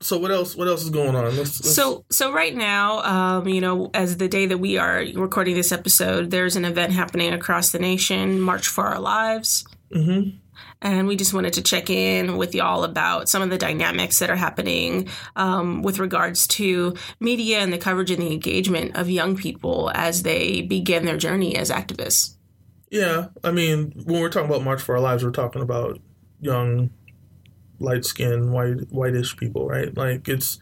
so 0.00 0.18
what 0.18 0.30
else? 0.30 0.56
What 0.56 0.68
else 0.68 0.82
is 0.82 0.90
going 0.90 1.14
on? 1.14 1.24
Let's, 1.24 1.36
let's, 1.36 1.74
So, 1.74 2.04
so 2.10 2.32
right 2.32 2.54
now, 2.54 3.02
um, 3.02 3.48
you 3.48 3.60
know, 3.60 3.90
as 3.94 4.16
the 4.16 4.28
day 4.28 4.46
that 4.46 4.58
we 4.58 4.78
are 4.78 5.04
recording 5.14 5.54
this 5.54 5.72
episode, 5.72 6.30
there's 6.30 6.56
an 6.56 6.64
event 6.64 6.92
happening 6.92 7.32
across 7.32 7.72
the 7.72 7.78
nation, 7.78 8.40
March 8.40 8.68
for 8.68 8.84
Our 8.84 9.00
Lives. 9.00 9.64
Mhm. 9.94 10.38
And 10.82 11.06
we 11.06 11.16
just 11.16 11.32
wanted 11.32 11.54
to 11.54 11.62
check 11.62 11.88
in 11.88 12.36
with 12.36 12.54
y'all 12.54 12.84
about 12.84 13.28
some 13.28 13.40
of 13.42 13.48
the 13.50 13.56
dynamics 13.58 14.18
that 14.18 14.28
are 14.28 14.36
happening 14.36 15.08
um, 15.36 15.82
with 15.82 15.98
regards 15.98 16.46
to 16.48 16.94
media 17.20 17.60
and 17.60 17.72
the 17.72 17.78
coverage 17.78 18.10
and 18.10 18.20
the 18.20 18.32
engagement 18.32 18.94
of 18.96 19.08
young 19.08 19.34
people 19.36 19.90
as 19.94 20.22
they 20.24 20.60
begin 20.62 21.06
their 21.06 21.16
journey 21.16 21.56
as 21.56 21.70
activists. 21.70 22.36
yeah, 22.90 23.28
I 23.42 23.50
mean, 23.50 23.92
when 24.04 24.20
we're 24.20 24.28
talking 24.28 24.50
about 24.50 24.62
March 24.62 24.82
for 24.82 24.94
Our 24.94 25.00
Lives, 25.00 25.24
we're 25.24 25.30
talking 25.30 25.62
about 25.62 26.00
young, 26.40 26.90
light 27.78 28.04
skinned, 28.04 28.52
white, 28.52 28.88
whitish 28.90 29.36
people, 29.36 29.66
right? 29.66 29.96
Like, 29.96 30.28
it's. 30.28 30.58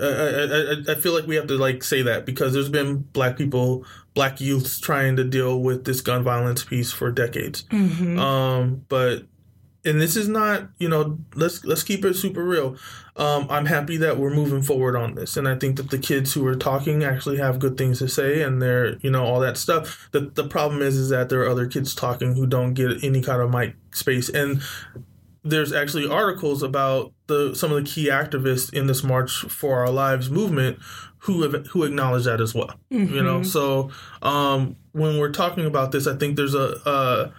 I, 0.00 0.04
I, 0.04 0.42
I- 0.88 0.92
I 0.92 0.94
feel 0.96 1.12
like 1.14 1.26
we 1.26 1.36
have 1.36 1.46
to 1.48 1.54
like 1.58 1.84
say 1.84 2.02
that 2.02 2.26
because 2.26 2.52
there's 2.52 2.68
been 2.68 2.98
black 2.98 3.36
people, 3.36 3.84
black 4.14 4.40
youths 4.40 4.80
trying 4.80 5.14
to 5.16 5.24
deal 5.24 5.60
with 5.60 5.84
this 5.84 6.00
gun 6.00 6.22
violence 6.24 6.64
piece 6.64 6.90
for 6.92 7.10
decades. 7.12 7.64
Um, 7.70 8.84
but 8.88 9.22
and 9.84 10.00
this 10.00 10.16
is 10.16 10.28
not, 10.28 10.68
you 10.78 10.88
know, 10.88 11.18
let's 11.34 11.64
let's 11.64 11.82
keep 11.82 12.04
it 12.04 12.14
super 12.14 12.44
real. 12.44 12.76
Um, 13.16 13.46
I'm 13.48 13.66
happy 13.66 13.96
that 13.98 14.18
we're 14.18 14.34
moving 14.34 14.62
forward 14.62 14.96
on 14.96 15.14
this, 15.14 15.36
and 15.36 15.46
I 15.46 15.56
think 15.56 15.76
that 15.76 15.90
the 15.90 15.98
kids 15.98 16.32
who 16.32 16.46
are 16.46 16.56
talking 16.56 17.04
actually 17.04 17.38
have 17.38 17.58
good 17.58 17.76
things 17.76 17.98
to 18.00 18.08
say, 18.08 18.42
and 18.42 18.60
they're, 18.60 18.96
you 18.98 19.10
know, 19.10 19.24
all 19.24 19.40
that 19.40 19.56
stuff. 19.56 20.08
The 20.12 20.20
the 20.20 20.48
problem 20.48 20.82
is, 20.82 20.96
is 20.96 21.10
that 21.10 21.28
there 21.28 21.42
are 21.42 21.48
other 21.48 21.66
kids 21.66 21.94
talking 21.94 22.34
who 22.34 22.46
don't 22.46 22.74
get 22.74 23.04
any 23.04 23.20
kind 23.20 23.40
of 23.40 23.50
mic 23.50 23.76
space, 23.92 24.28
and 24.28 24.60
there's 25.44 25.72
actually 25.72 26.08
articles 26.08 26.62
about 26.62 27.12
the 27.26 27.54
some 27.54 27.70
of 27.70 27.84
the 27.84 27.88
key 27.88 28.08
activists 28.08 28.72
in 28.72 28.86
this 28.86 29.04
March 29.04 29.30
for 29.42 29.80
Our 29.80 29.90
Lives 29.90 30.30
movement 30.30 30.78
who 31.18 31.42
have 31.42 31.66
who 31.68 31.84
acknowledge 31.84 32.24
that 32.24 32.40
as 32.40 32.54
well. 32.54 32.74
You 33.14 33.22
know, 33.22 33.42
so 33.42 33.90
um, 34.22 34.76
when 34.92 35.18
we're 35.18 35.32
talking 35.32 35.66
about 35.66 35.92
this, 35.92 36.06
I 36.06 36.16
think 36.16 36.36
there's 36.36 36.54
a 36.54 36.86
uh, 36.88 37.30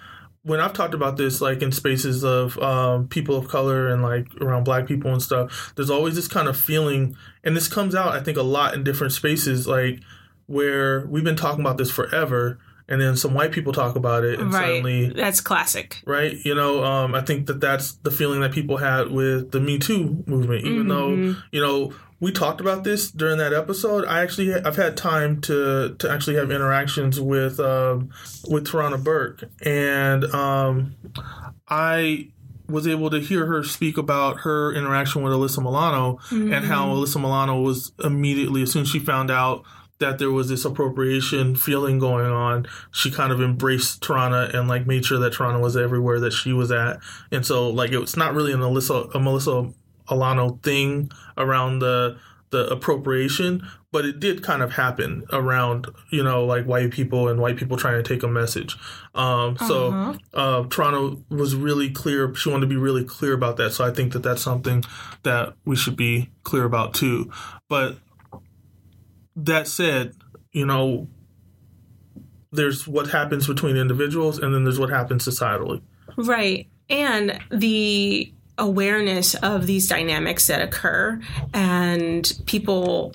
when 0.45 0.59
I've 0.59 0.73
talked 0.73 0.93
about 0.93 1.17
this, 1.17 1.41
like 1.41 1.61
in 1.63 1.71
spaces 1.71 2.23
of 2.23 2.57
um, 2.59 3.07
people 3.07 3.35
of 3.35 3.47
color 3.47 3.87
and 3.89 4.01
like 4.03 4.27
around 4.39 4.63
black 4.63 4.85
people 4.85 5.11
and 5.11 5.21
stuff, 5.21 5.73
there's 5.75 5.89
always 5.89 6.13
this 6.15 6.27
kind 6.27 6.47
of 6.47 6.55
feeling, 6.55 7.17
and 7.43 7.57
this 7.57 7.67
comes 7.67 7.95
out, 7.95 8.13
I 8.13 8.21
think, 8.21 8.37
a 8.37 8.43
lot 8.43 8.75
in 8.75 8.83
different 8.83 9.11
spaces, 9.13 9.67
like 9.67 10.01
where 10.45 11.05
we've 11.07 11.23
been 11.23 11.35
talking 11.35 11.61
about 11.61 11.77
this 11.79 11.89
forever, 11.89 12.59
and 12.87 13.01
then 13.01 13.17
some 13.17 13.33
white 13.33 13.51
people 13.51 13.73
talk 13.73 13.95
about 13.95 14.23
it, 14.23 14.39
and 14.39 14.53
Right. 14.53 14.61
suddenly 14.67 15.09
That's 15.09 15.41
classic. 15.41 16.03
right? 16.05 16.37
You 16.45 16.53
know, 16.53 16.83
um, 16.83 17.15
I 17.15 17.21
think 17.21 17.47
that 17.47 17.59
that's 17.59 17.93
the 18.03 18.11
feeling 18.11 18.41
that 18.41 18.51
people 18.51 18.77
had 18.77 19.09
with 19.09 19.49
the 19.51 19.59
Me 19.59 19.79
Too 19.79 20.23
movement. 20.27 20.63
Even 20.65 20.87
though 20.87 21.09
you 21.51 21.59
know 21.61 21.91
we 22.19 22.31
talked 22.31 22.61
about 22.61 22.83
this 22.83 23.11
during 23.11 23.37
that 23.39 23.53
episode, 23.53 24.05
I 24.05 24.21
actually 24.21 24.53
I've 24.53 24.77
had 24.77 24.95
time 24.95 25.41
to 25.41 25.95
to 25.99 26.09
actually 26.09 26.37
have 26.37 26.51
interactions 26.51 27.19
with 27.19 27.59
um, 27.59 28.09
with 28.49 28.67
Tarana 28.67 29.03
Burke, 29.03 29.43
and 29.61 30.23
um, 30.25 30.95
I 31.67 32.29
was 32.67 32.87
able 32.87 33.09
to 33.11 33.19
hear 33.19 33.45
her 33.45 33.63
speak 33.63 33.97
about 33.97 34.39
her 34.39 34.73
interaction 34.73 35.21
with 35.21 35.33
Alyssa 35.33 35.61
Milano 35.61 36.17
and 36.31 36.65
how 36.65 36.87
Alyssa 36.87 37.21
Milano 37.21 37.61
was 37.61 37.91
immediately 38.03 38.63
as 38.63 38.71
soon 38.71 38.81
as 38.83 38.89
she 38.89 38.97
found 38.97 39.29
out 39.29 39.63
that 39.99 40.17
there 40.17 40.31
was 40.31 40.49
this 40.49 40.65
appropriation 40.65 41.55
feeling 41.55 41.99
going 41.99 42.25
on, 42.25 42.67
she 42.91 43.09
kind 43.09 43.31
of 43.31 43.41
embraced 43.41 44.01
Tarana 44.01 44.53
and 44.53 44.67
like 44.67 44.85
made 44.85 45.05
sure 45.05 45.19
that 45.19 45.33
Tarana 45.33 45.61
was 45.61 45.77
everywhere 45.77 46.19
that 46.19 46.33
she 46.33 46.51
was 46.51 46.71
at. 46.71 46.99
And 47.31 47.45
so 47.45 47.69
like 47.69 47.91
it 47.91 47.99
was 47.99 48.17
not 48.17 48.33
really 48.33 48.51
an 48.51 48.59
Alyssa 48.59 49.13
a 49.13 49.19
Melissa 49.19 49.71
Alano 50.09 50.61
thing 50.63 51.11
around 51.37 51.79
the 51.79 52.17
the 52.51 52.67
appropriation, 52.67 53.67
but 53.91 54.05
it 54.05 54.19
did 54.19 54.41
kind 54.43 54.61
of 54.61 54.73
happen 54.73 55.23
around 55.33 55.87
you 56.11 56.23
know 56.23 56.45
like 56.45 56.65
white 56.65 56.91
people 56.91 57.27
and 57.27 57.39
white 57.39 57.57
people 57.57 57.75
trying 57.75 58.01
to 58.01 58.07
take 58.07 58.23
a 58.23 58.27
message. 58.27 58.77
Um, 59.15 59.57
so 59.57 59.87
Uh-huh. 59.87 60.13
uh, 60.33 60.63
Tarana 60.63 61.21
was 61.29 61.55
really 61.55 61.89
clear. 61.89 62.33
She 62.35 62.49
wanted 62.49 62.61
to 62.61 62.67
be 62.67 62.77
really 62.77 63.03
clear 63.03 63.33
about 63.33 63.57
that. 63.57 63.71
So 63.71 63.83
I 63.83 63.91
think 63.91 64.13
that 64.13 64.23
that's 64.23 64.41
something 64.43 64.83
that 65.23 65.53
we 65.65 65.75
should 65.75 65.95
be 65.97 66.29
clear 66.43 66.63
about 66.65 66.93
too. 66.93 67.31
But 67.67 67.97
that 69.35 69.67
said, 69.67 70.13
you 70.53 70.65
know, 70.65 71.07
there's 72.51 72.87
what 72.87 73.07
happens 73.07 73.47
between 73.47 73.75
individuals, 73.75 74.37
and 74.37 74.53
then 74.53 74.63
there's 74.63 74.79
what 74.79 74.89
happens 74.89 75.25
societally. 75.27 75.81
Right. 76.15 76.69
And 76.89 77.39
the 77.49 78.31
awareness 78.57 79.35
of 79.35 79.67
these 79.67 79.87
dynamics 79.87 80.47
that 80.47 80.61
occur 80.61 81.19
and 81.53 82.39
people 82.45 83.13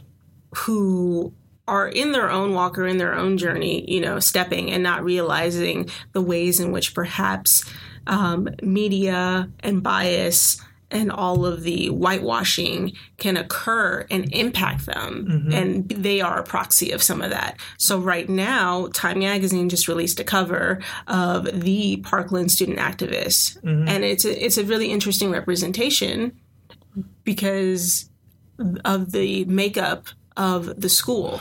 who 0.54 1.32
are 1.66 1.88
in 1.88 2.12
their 2.12 2.30
own 2.30 2.52
walk 2.52 2.76
or 2.78 2.86
in 2.86 2.98
their 2.98 3.14
own 3.14 3.38
journey, 3.38 3.88
you 3.90 4.00
know, 4.00 4.18
stepping 4.18 4.70
and 4.70 4.82
not 4.82 5.04
realizing 5.04 5.88
the 6.12 6.20
ways 6.20 6.58
in 6.58 6.72
which 6.72 6.94
perhaps 6.94 7.64
um, 8.06 8.48
media 8.62 9.48
and 9.60 9.82
bias 9.82 10.60
and 10.90 11.10
all 11.10 11.46
of 11.46 11.62
the 11.62 11.88
whitewashing 11.88 12.92
can 13.18 13.36
occur 13.36 14.06
and 14.10 14.32
impact 14.32 14.86
them. 14.86 15.26
And 15.52 15.88
they 15.88 16.20
are 16.20 16.38
a 16.40 16.42
proxy 16.42 16.90
of 16.90 17.02
some 17.02 17.22
of 17.22 17.30
that. 17.30 17.58
So, 17.78 17.98
right 17.98 18.28
now, 18.28 18.88
Time 18.92 19.20
Magazine 19.20 19.68
just 19.68 19.88
released 19.88 20.20
a 20.20 20.24
cover 20.24 20.80
of 21.06 21.44
the 21.52 21.98
Parkland 21.98 22.50
student 22.50 22.78
activist. 22.78 23.58
And 23.88 24.04
it's 24.04 24.24
a, 24.24 24.44
it's 24.44 24.58
a 24.58 24.64
really 24.64 24.90
interesting 24.90 25.30
representation 25.30 26.38
because 27.24 28.10
of 28.84 29.12
the 29.12 29.44
makeup 29.46 30.06
of 30.36 30.80
the 30.80 30.88
school. 30.88 31.40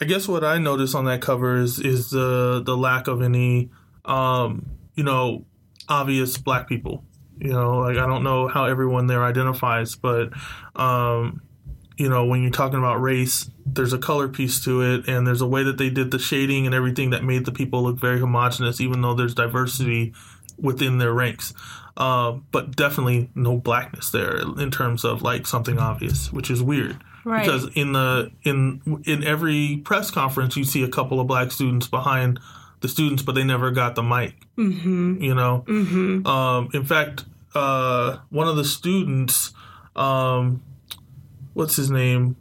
I 0.00 0.04
guess 0.04 0.28
what 0.28 0.44
I 0.44 0.58
noticed 0.58 0.94
on 0.94 1.06
that 1.06 1.20
cover 1.20 1.56
is 1.56 1.80
is 1.80 2.10
the 2.10 2.62
the 2.64 2.76
lack 2.76 3.08
of 3.08 3.22
any 3.22 3.70
um, 4.04 4.66
you 4.94 5.02
know 5.02 5.44
obvious 5.88 6.38
black 6.38 6.68
people. 6.68 7.04
You 7.40 7.52
know, 7.52 7.78
like 7.78 7.96
I 7.96 8.06
don't 8.06 8.24
know 8.24 8.48
how 8.48 8.64
everyone 8.64 9.06
there 9.06 9.24
identifies, 9.24 9.94
but 9.94 10.30
um, 10.74 11.42
you 11.96 12.08
know, 12.08 12.26
when 12.26 12.42
you're 12.42 12.50
talking 12.50 12.78
about 12.78 13.00
race, 13.00 13.50
there's 13.66 13.92
a 13.92 13.98
color 13.98 14.28
piece 14.28 14.62
to 14.64 14.82
it, 14.82 15.08
and 15.08 15.26
there's 15.26 15.40
a 15.40 15.46
way 15.46 15.62
that 15.64 15.78
they 15.78 15.90
did 15.90 16.10
the 16.10 16.18
shading 16.18 16.66
and 16.66 16.74
everything 16.74 17.10
that 17.10 17.24
made 17.24 17.44
the 17.44 17.52
people 17.52 17.82
look 17.82 17.98
very 17.98 18.20
homogenous, 18.20 18.80
even 18.80 19.02
though 19.02 19.14
there's 19.14 19.34
diversity 19.34 20.14
within 20.56 20.98
their 20.98 21.12
ranks. 21.12 21.54
Uh, 21.96 22.38
but 22.52 22.76
definitely 22.76 23.28
no 23.34 23.56
blackness 23.56 24.10
there 24.10 24.36
in 24.36 24.70
terms 24.70 25.04
of 25.04 25.22
like 25.22 25.46
something 25.46 25.78
obvious, 25.78 26.32
which 26.32 26.50
is 26.50 26.62
weird. 26.62 27.02
Right. 27.24 27.44
Because 27.44 27.68
in 27.74 27.92
the 27.92 28.30
in 28.44 29.02
in 29.04 29.24
every 29.24 29.82
press 29.84 30.10
conference, 30.10 30.56
you 30.56 30.64
see 30.64 30.84
a 30.84 30.88
couple 30.88 31.20
of 31.20 31.26
black 31.26 31.50
students 31.50 31.88
behind 31.88 32.38
the 32.80 32.88
students, 32.88 33.22
but 33.22 33.34
they 33.34 33.44
never 33.44 33.70
got 33.70 33.94
the 33.94 34.02
mic. 34.02 34.34
Mm-hmm. 34.56 35.22
You 35.22 35.34
know. 35.34 35.64
Mm-hmm. 35.66 36.26
Um, 36.26 36.68
in 36.74 36.84
fact, 36.84 37.24
uh, 37.54 38.18
one 38.30 38.48
of 38.48 38.56
the 38.56 38.64
students, 38.64 39.52
um, 39.96 40.62
what's 41.54 41.76
his 41.76 41.90
name, 41.90 42.36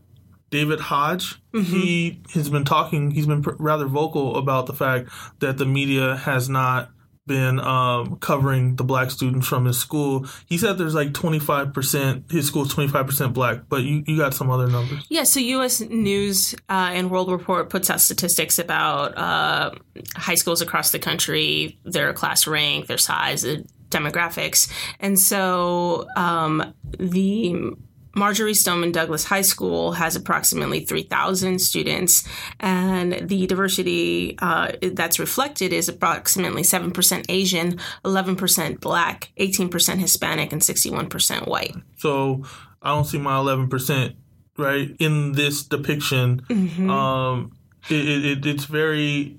David 0.50 0.80
Hogg. 0.80 1.21
He 1.54 2.21
has 2.34 2.50
been 2.50 2.65
talking. 2.65 3.12
He's 3.12 3.26
been 3.26 3.41
pr- 3.41 3.56
rather 3.58 3.88
vocal 3.88 4.38
about 4.38 4.67
the 4.67 4.73
fact 4.73 5.10
that 5.39 5.58
the 5.58 5.65
media 5.65 6.15
has 6.15 6.47
not 6.50 6.91
been 7.27 7.59
um, 7.59 8.17
covering 8.17 8.75
the 8.75 8.83
black 8.83 9.11
students 9.11 9.47
from 9.47 9.65
his 9.65 9.77
school. 9.77 10.25
He 10.47 10.57
said 10.57 10.77
there's 10.77 10.95
like 10.95 11.09
25%, 11.09 12.31
his 12.31 12.47
school's 12.47 12.73
25% 12.73 13.33
black, 13.33 13.61
but 13.69 13.83
you, 13.83 14.03
you 14.07 14.17
got 14.17 14.33
some 14.33 14.49
other 14.49 14.67
numbers. 14.67 15.05
Yeah, 15.09 15.23
so 15.23 15.39
U.S. 15.39 15.81
News 15.81 16.55
uh, 16.69 16.91
and 16.93 17.11
World 17.11 17.31
Report 17.31 17.69
puts 17.69 17.89
out 17.89 18.01
statistics 18.01 18.57
about 18.57 19.17
uh, 19.17 19.71
high 20.15 20.35
schools 20.35 20.61
across 20.61 20.91
the 20.91 20.99
country, 20.99 21.77
their 21.83 22.13
class 22.13 22.47
rank, 22.47 22.87
their 22.87 22.97
size, 22.97 23.45
demographics, 23.89 24.71
and 24.99 25.19
so 25.19 26.07
um, 26.15 26.73
the 26.97 27.75
Marjory 28.17 28.56
Stoneman 28.56 28.91
Douglas 28.91 29.23
High 29.25 29.43
School 29.43 29.91
has 29.93 30.15
approximately 30.15 30.80
3,000 30.82 31.60
students, 31.60 32.27
and 32.60 33.30
the 33.30 33.45
diversity 33.45 34.36
uh, 34.39 34.71
that's 34.82 35.19
reflected 35.19 35.71
is 35.71 35.88
approximately 35.88 36.63
7% 36.63 37.25
Asian, 37.30 37.77
11% 38.03 38.80
Black, 38.80 39.32
18% 39.39 39.99
Hispanic, 39.99 40.51
and 40.51 40.62
61% 40.62 41.47
white. 41.47 41.75
So 41.97 42.43
I 42.82 42.89
don't 42.89 43.06
see 43.06 43.19
my 43.19 43.34
11%, 43.34 44.15
right, 44.58 44.95
in 44.99 45.34
this 45.34 45.63
depiction. 45.63 46.41
Um, 46.89 47.51
it, 47.89 48.08
it, 48.08 48.25
it, 48.25 48.45
it's 48.45 48.65
very, 48.65 49.38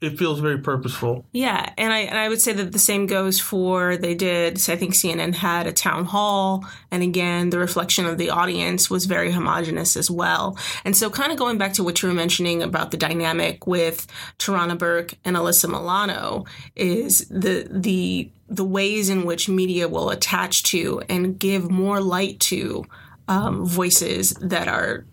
it 0.00 0.18
feels 0.18 0.40
very 0.40 0.58
purposeful. 0.58 1.26
Yeah, 1.32 1.72
and 1.76 1.92
I 1.92 1.98
and 2.00 2.18
I 2.18 2.28
would 2.28 2.40
say 2.40 2.52
that 2.54 2.72
the 2.72 2.78
same 2.78 3.06
goes 3.06 3.38
for 3.38 3.96
they 3.96 4.14
did. 4.14 4.58
So 4.60 4.72
I 4.72 4.76
think 4.76 4.94
CNN 4.94 5.34
had 5.34 5.66
a 5.66 5.72
town 5.72 6.06
hall, 6.06 6.64
and 6.90 7.02
again, 7.02 7.50
the 7.50 7.58
reflection 7.58 8.06
of 8.06 8.16
the 8.16 8.30
audience 8.30 8.88
was 8.88 9.04
very 9.04 9.30
homogenous 9.30 9.96
as 9.96 10.10
well. 10.10 10.56
And 10.84 10.96
so, 10.96 11.10
kind 11.10 11.32
of 11.32 11.38
going 11.38 11.58
back 11.58 11.74
to 11.74 11.84
what 11.84 12.00
you 12.02 12.08
were 12.08 12.14
mentioning 12.14 12.62
about 12.62 12.90
the 12.92 12.96
dynamic 12.96 13.66
with 13.66 14.06
Tarana 14.38 14.78
Burke 14.78 15.14
and 15.24 15.36
Alyssa 15.36 15.68
Milano 15.68 16.44
is 16.74 17.26
the 17.28 17.68
the 17.70 18.30
the 18.48 18.64
ways 18.64 19.08
in 19.10 19.24
which 19.24 19.48
media 19.48 19.86
will 19.88 20.10
attach 20.10 20.62
to 20.64 21.02
and 21.08 21.38
give 21.38 21.70
more 21.70 22.00
light 22.00 22.40
to 22.40 22.84
um, 23.28 23.64
voices 23.66 24.30
that 24.40 24.66
are 24.66 25.04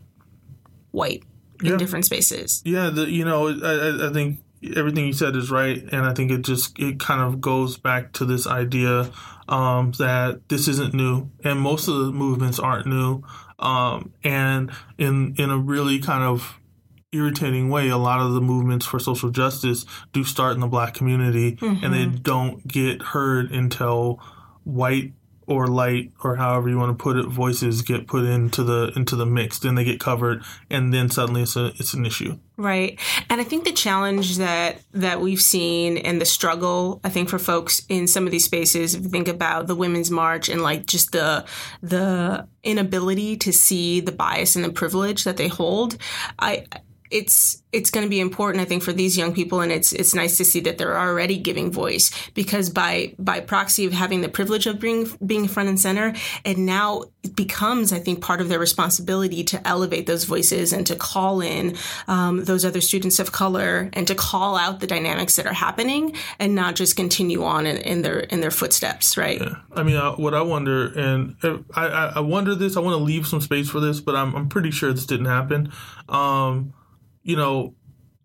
white 0.92 1.24
in 1.62 1.72
Yeah. 1.72 1.78
different 1.78 2.06
spaces. 2.06 2.62
Yeah, 2.66 2.90
the, 2.90 3.10
you 3.10 3.26
know, 3.26 3.48
I, 3.50 3.52
I- 4.06 4.10
I 4.10 4.14
think 4.14 4.40
everything 4.76 5.06
you 5.06 5.14
said 5.14 5.36
is 5.36 5.52
right, 5.52 5.84
and 5.92 6.06
I 6.06 6.14
think 6.14 6.32
it 6.32 6.42
just 6.42 6.78
it 6.80 7.00
kind 7.00 7.22
of 7.22 7.42
goes 7.42 7.78
back 7.78 8.14
to 8.14 8.26
this 8.26 8.48
idea 8.48 9.12
um, 9.48 9.92
that 10.00 10.48
this 10.50 10.68
isn't 10.68 10.94
new, 10.94 11.30
and 11.44 11.60
most 11.60 11.88
of 11.88 11.98
the 11.98 12.12
movements 12.12 12.60
aren't 12.60 12.88
new, 12.88 13.24
um, 13.60 14.14
and 14.24 14.72
in 14.98 15.36
in 15.38 15.50
a 15.50 15.58
really 15.58 16.00
kind 16.00 16.24
of 16.24 16.60
irritating 17.14 17.70
way, 17.70 17.88
a 17.90 17.98
lot 17.98 18.20
of 18.20 18.34
the 18.34 18.42
movements 18.42 18.86
for 18.86 19.00
social 19.00 19.30
justice 19.30 19.86
do 20.12 20.24
start 20.24 20.54
in 20.56 20.60
the 20.60 20.68
black 20.68 20.94
community, 20.94 21.58
and 21.62 21.94
they 21.94 22.06
don't 22.06 22.68
get 22.68 23.02
heard 23.02 23.52
until 23.52 24.22
white 24.64 25.14
or 25.48 25.68
light 25.68 26.12
or 26.24 26.36
however 26.36 26.70
you 26.70 26.78
want 26.78 26.96
to 26.98 27.02
put 27.02 27.18
it 27.18 27.26
voices 27.26 27.82
get 27.82 28.06
put 28.06 28.24
into 28.26 28.64
the 28.64 28.92
into 28.96 29.16
the 29.16 29.26
mix 29.26 29.60
then 29.60 29.76
they 29.76 29.84
get 29.84 30.00
covered 30.00 30.44
and 30.70 30.94
then 30.94 31.10
suddenly 31.10 31.42
it's 31.42 31.56
a 31.56 31.68
it's 31.80 31.94
an 31.94 32.06
issue 32.06 32.38
Right. 32.60 33.00
And 33.30 33.40
I 33.40 33.44
think 33.44 33.66
the 33.66 33.72
challenge 33.72 34.38
that 34.38 34.78
that 34.94 35.22
we've 35.22 35.42
seen 35.42 36.00
and 36.00 36.20
the 36.20 36.26
struggle, 36.26 37.00
I 37.04 37.10
think 37.10 37.30
for 37.30 37.38
folks 37.38 37.84
in 37.88 38.08
some 38.08 38.26
of 38.26 38.32
these 38.32 38.46
spaces, 38.46 38.96
if 38.96 39.04
you 39.04 39.10
think 39.10 39.28
about 39.28 39.68
the 39.68 39.76
women's 39.76 40.10
march 40.10 40.50
and 40.50 40.64
like 40.64 40.88
just 40.88 41.12
the 41.12 41.46
the 41.84 42.48
inability 42.64 43.38
to 43.38 43.54
see 43.54 44.00
the 44.00 44.12
bias 44.12 44.56
and 44.56 44.66
the 44.66 44.72
privilege 44.72 45.24
that 45.24 45.38
they 45.38 45.48
hold, 45.48 45.98
I 46.40 46.66
it's 47.12 47.62
it's 47.74 47.92
going 47.92 48.06
to 48.06 48.10
be 48.10 48.20
important, 48.20 48.62
I 48.62 48.66
think, 48.66 48.82
for 48.82 48.94
these 48.94 49.18
young 49.18 49.34
people, 49.34 49.60
and 49.60 49.72
it's 49.72 49.94
it's 49.94 50.16
nice 50.16 50.38
to 50.38 50.46
see 50.46 50.62
that 50.62 50.78
they're 50.78 50.98
already 50.98 51.38
giving 51.38 51.72
voice 51.72 52.12
because 52.34 52.70
by 52.70 53.14
by 53.20 53.40
proxy 53.40 53.86
of 53.86 53.94
having 53.94 54.22
the 54.22 54.30
privilege 54.30 54.66
of 54.66 54.80
being 54.80 55.10
being 55.26 55.48
front 55.48 55.70
and 55.70 55.80
center, 55.80 56.14
and 56.46 56.66
now 56.66 57.04
it 57.24 57.36
becomes, 57.36 57.92
I 57.92 58.00
think, 58.00 58.22
part 58.22 58.42
of 58.42 58.50
their 58.50 58.60
responsibility 58.60 59.44
to 59.46 59.68
elevate 59.68 60.08
those 60.08 60.24
voices 60.24 60.74
and 60.74 60.88
to 60.88 60.96
call 60.96 61.42
in 61.42 61.76
um, 62.08 62.46
those 62.46 62.64
other 62.64 62.82
students 62.82 63.20
of 63.20 63.32
color 63.32 63.90
and 63.94 64.08
to 64.08 64.16
call 64.16 64.56
out 64.56 64.80
the 64.80 64.88
dynamics 64.88 65.36
that 65.36 65.46
are 65.46 65.54
happening, 65.54 66.16
and 66.40 66.56
not 66.56 66.76
just 66.76 66.96
continue 66.96 67.44
on 67.44 67.66
in, 67.66 67.78
in 67.78 68.02
their 68.02 68.20
in 68.20 68.40
their 68.42 68.52
footsteps, 68.52 69.18
right? 69.18 69.42
I 69.76 69.84
mean, 69.84 69.98
uh, 69.98 70.14
what 70.14 70.34
I 70.34 70.42
wonder, 70.42 70.88
and 70.98 71.36
uh, 71.44 71.58
I, 71.76 71.88
I, 71.88 72.06
I 72.16 72.20
wonder 72.22 72.56
this. 72.56 72.78
I 72.78 72.80
want 72.80 72.98
to 72.98 73.04
leave 73.04 73.28
some 73.28 73.42
space 73.42 73.70
for 73.70 73.80
this, 73.80 74.00
but 74.00 74.16
I'm, 74.16 74.36
I'm 74.36 74.50
pretty 74.50 74.72
sure 74.72 74.94
this 74.94 75.06
didn't 75.06 75.26
happen. 75.28 75.72
Um, 76.10 76.74
you 77.28 77.36
know, 77.36 77.76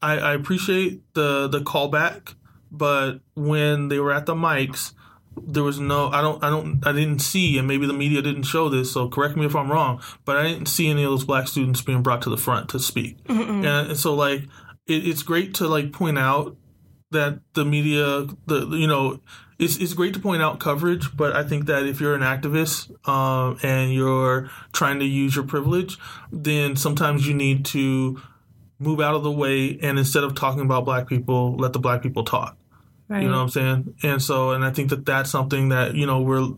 I, 0.01 0.17
I 0.19 0.33
appreciate 0.35 1.03
the 1.15 1.49
the 1.49 1.59
callback, 1.59 2.37
but 2.71 3.19
when 3.35 3.88
they 3.88 3.99
were 3.99 4.12
at 4.12 4.27
the 4.27 4.35
mics, 4.35 4.93
there 5.37 5.65
was 5.65 5.81
no. 5.81 6.09
I 6.09 6.23
don't. 6.23 6.43
I 6.43 6.51
don't. 6.51 6.87
I 6.87 6.93
didn't 6.93 7.19
see, 7.19 7.59
and 7.59 7.67
maybe 7.67 7.85
the 7.85 7.93
media 7.93 8.23
didn't 8.23 8.45
show 8.45 8.69
this. 8.69 8.93
So 8.93 9.09
correct 9.09 9.37
me 9.37 9.45
if 9.45 9.57
I'm 9.57 9.71
wrong, 9.73 10.01
but 10.25 10.37
I 10.37 10.45
didn't 10.45 10.67
see 10.67 10.88
any 10.88 11.03
of 11.03 11.11
those 11.11 11.25
black 11.25 11.49
students 11.49 11.83
being 11.83 12.03
brought 12.03 12.23
to 12.23 12.31
the 12.31 12.37
front 12.37 12.69
to 12.71 12.79
speak. 12.79 13.19
And, 13.65 13.91
and 13.91 13.99
so, 13.99 14.15
like, 14.15 14.43
it, 14.87 15.07
it's 15.07 15.25
great 15.25 15.53
to 15.55 15.67
like 15.67 15.93
point 15.93 16.17
out 16.17 16.57
that 17.11 17.41
the 17.55 17.65
media, 17.65 18.27
the 18.47 18.69
you 18.71 18.87
know, 18.87 19.21
it's 19.59 19.79
it's 19.79 19.95
great 19.95 20.15
to 20.15 20.21
point 20.21 20.43
out 20.43 20.61
coverage, 20.61 21.17
but 21.17 21.35
I 21.35 21.43
think 21.43 21.67
that 21.67 21.87
if 21.87 22.01
you're 22.01 22.15
an 22.15 22.23
activist 22.23 22.91
um, 23.09 23.59
and 23.65 23.93
you're 23.93 24.49
trying 24.73 25.01
to 25.01 25.05
use 25.05 25.35
your 25.35 25.45
privilege, 25.45 25.99
then 26.31 26.77
sometimes 26.77 27.27
you 27.27 27.35
need 27.35 27.65
to 27.67 28.21
move 28.83 29.01
out 29.01 29.14
of 29.14 29.23
the 29.23 29.31
way 29.31 29.79
and 29.83 29.99
instead 29.99 30.25
of 30.25 30.35
talking 30.35 30.62
about 30.62 30.85
black 30.85 31.07
people, 31.07 31.57
let 31.57 31.73
the 31.73 31.79
black 31.79 32.03
people 32.03 32.25
talk. 32.25 32.57
Right. 33.09 33.25
You 33.25 33.29
know 33.29 33.37
what 33.37 33.42
I'm 33.42 33.49
saying? 33.51 33.95
And 34.03 34.23
so, 34.23 34.53
and 34.53 34.64
I 34.64 34.71
think 34.71 34.88
that 34.88 35.05
that's 35.05 35.31
something 35.31 35.68
that, 35.68 35.95
you 35.95 36.07
know, 36.07 36.23
we're, 36.23 36.49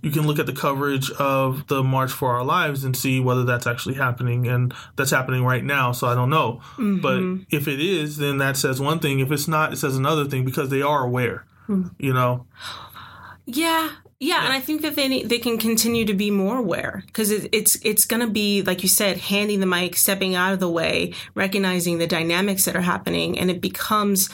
you 0.00 0.12
can 0.12 0.28
look 0.28 0.38
at 0.38 0.46
the 0.46 0.52
coverage 0.52 1.10
of 1.10 1.66
the 1.66 1.82
March 1.82 2.12
for 2.12 2.30
Our 2.30 2.44
Lives 2.44 2.84
and 2.84 2.96
see 2.96 3.18
whether 3.18 3.42
that's 3.42 3.66
actually 3.66 3.96
happening. 3.96 4.46
And 4.46 4.72
that's 4.94 5.10
happening 5.10 5.44
right 5.44 5.64
now. 5.64 5.90
So 5.90 6.06
I 6.06 6.14
don't 6.14 6.30
know. 6.30 6.60
Mm-hmm. 6.76 7.00
But 7.00 7.56
if 7.56 7.66
it 7.66 7.80
is, 7.80 8.18
then 8.18 8.38
that 8.38 8.56
says 8.56 8.80
one 8.80 9.00
thing. 9.00 9.18
If 9.18 9.32
it's 9.32 9.48
not, 9.48 9.72
it 9.72 9.76
says 9.76 9.96
another 9.96 10.24
thing 10.24 10.44
because 10.44 10.68
they 10.68 10.82
are 10.82 11.04
aware, 11.04 11.46
Hmm. 11.66 11.88
you 11.98 12.12
know? 12.12 12.46
Yeah, 13.46 13.90
yeah, 14.24 14.44
and 14.44 14.54
I 14.54 14.60
think 14.60 14.80
that 14.80 14.96
they 14.96 15.22
they 15.22 15.38
can 15.38 15.58
continue 15.58 16.06
to 16.06 16.14
be 16.14 16.30
more 16.30 16.56
aware 16.56 17.02
because 17.06 17.30
it, 17.30 17.50
it's 17.52 17.76
it's 17.82 18.06
going 18.06 18.20
to 18.20 18.26
be 18.26 18.62
like 18.62 18.82
you 18.82 18.88
said, 18.88 19.18
handing 19.18 19.60
the 19.60 19.66
mic, 19.66 19.96
stepping 19.96 20.34
out 20.34 20.54
of 20.54 20.60
the 20.60 20.68
way, 20.68 21.12
recognizing 21.34 21.98
the 21.98 22.06
dynamics 22.06 22.64
that 22.64 22.74
are 22.74 22.80
happening, 22.80 23.38
and 23.38 23.50
it 23.50 23.60
becomes. 23.60 24.30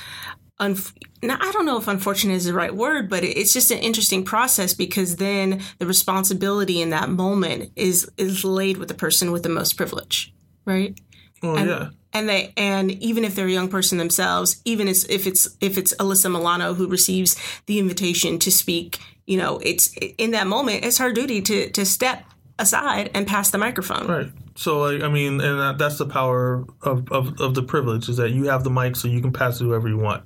Unf- 0.61 0.93
now, 1.23 1.39
I 1.41 1.51
don't 1.53 1.67
know 1.67 1.77
if 1.77 1.89
unfortunate 1.89 2.35
is 2.35 2.45
the 2.45 2.55
right 2.55 2.75
word, 2.75 3.11
but 3.11 3.25
it's 3.25 3.53
just 3.53 3.73
an 3.73 3.79
interesting 3.79 4.25
process 4.25 4.75
because 4.75 5.17
then 5.17 5.61
the 5.79 5.87
responsibility 5.87 6.81
in 6.81 6.91
that 6.91 7.09
moment 7.09 7.73
is 7.75 8.09
is 8.17 8.45
laid 8.45 8.77
with 8.77 8.89
the 8.89 8.95
person 8.95 9.33
with 9.33 9.43
the 9.43 9.49
most 9.49 9.77
privilege, 9.77 10.33
right? 10.67 10.97
Oh, 11.43 11.57
and, 11.57 11.69
yeah. 11.69 11.89
and 12.13 12.29
they 12.29 12.53
and 12.57 12.93
even 12.93 13.25
if 13.25 13.35
they're 13.35 13.49
a 13.49 13.51
young 13.51 13.69
person 13.69 13.99
themselves, 13.99 14.61
even 14.65 14.87
if 14.87 15.09
if 15.11 15.27
it's 15.27 15.49
if 15.61 15.77
it's 15.77 15.95
Alyssa 15.97 16.31
Milano 16.31 16.75
who 16.75 16.87
receives 16.87 17.37
the 17.67 17.81
invitation 17.81 18.39
to 18.39 18.53
speak, 18.53 19.01
you 19.31 19.37
know, 19.37 19.61
it's 19.63 19.95
in 20.19 20.33
that 20.33 20.49
moment, 20.49 20.85
it's 20.85 20.99
her 20.99 21.13
duty 21.13 21.41
to 21.41 21.71
to 21.71 21.87
step 21.87 22.25
aside 22.59 23.13
and 23.15 23.29
pass 23.29 23.51
the 23.51 23.59
microphone. 23.59 24.09
Right. 24.09 24.33
So, 24.57 24.81
like, 24.81 25.03
I 25.03 25.09
mean, 25.09 25.41
and 25.41 25.61
that, 25.61 25.79
that's 25.79 25.99
the 25.99 26.07
power 26.07 26.67
of, 26.83 27.11
of, 27.13 27.41
of 27.41 27.55
the 27.55 27.63
privilege 27.63 28.09
is 28.09 28.17
that 28.17 28.31
you 28.31 28.47
have 28.47 28.65
the 28.65 28.71
mic 28.71 28.97
so 28.97 29.07
you 29.07 29.21
can 29.21 29.33
pass 29.33 29.61
it 29.61 29.65
whoever 29.65 29.89
you 29.89 29.99
want. 29.99 30.25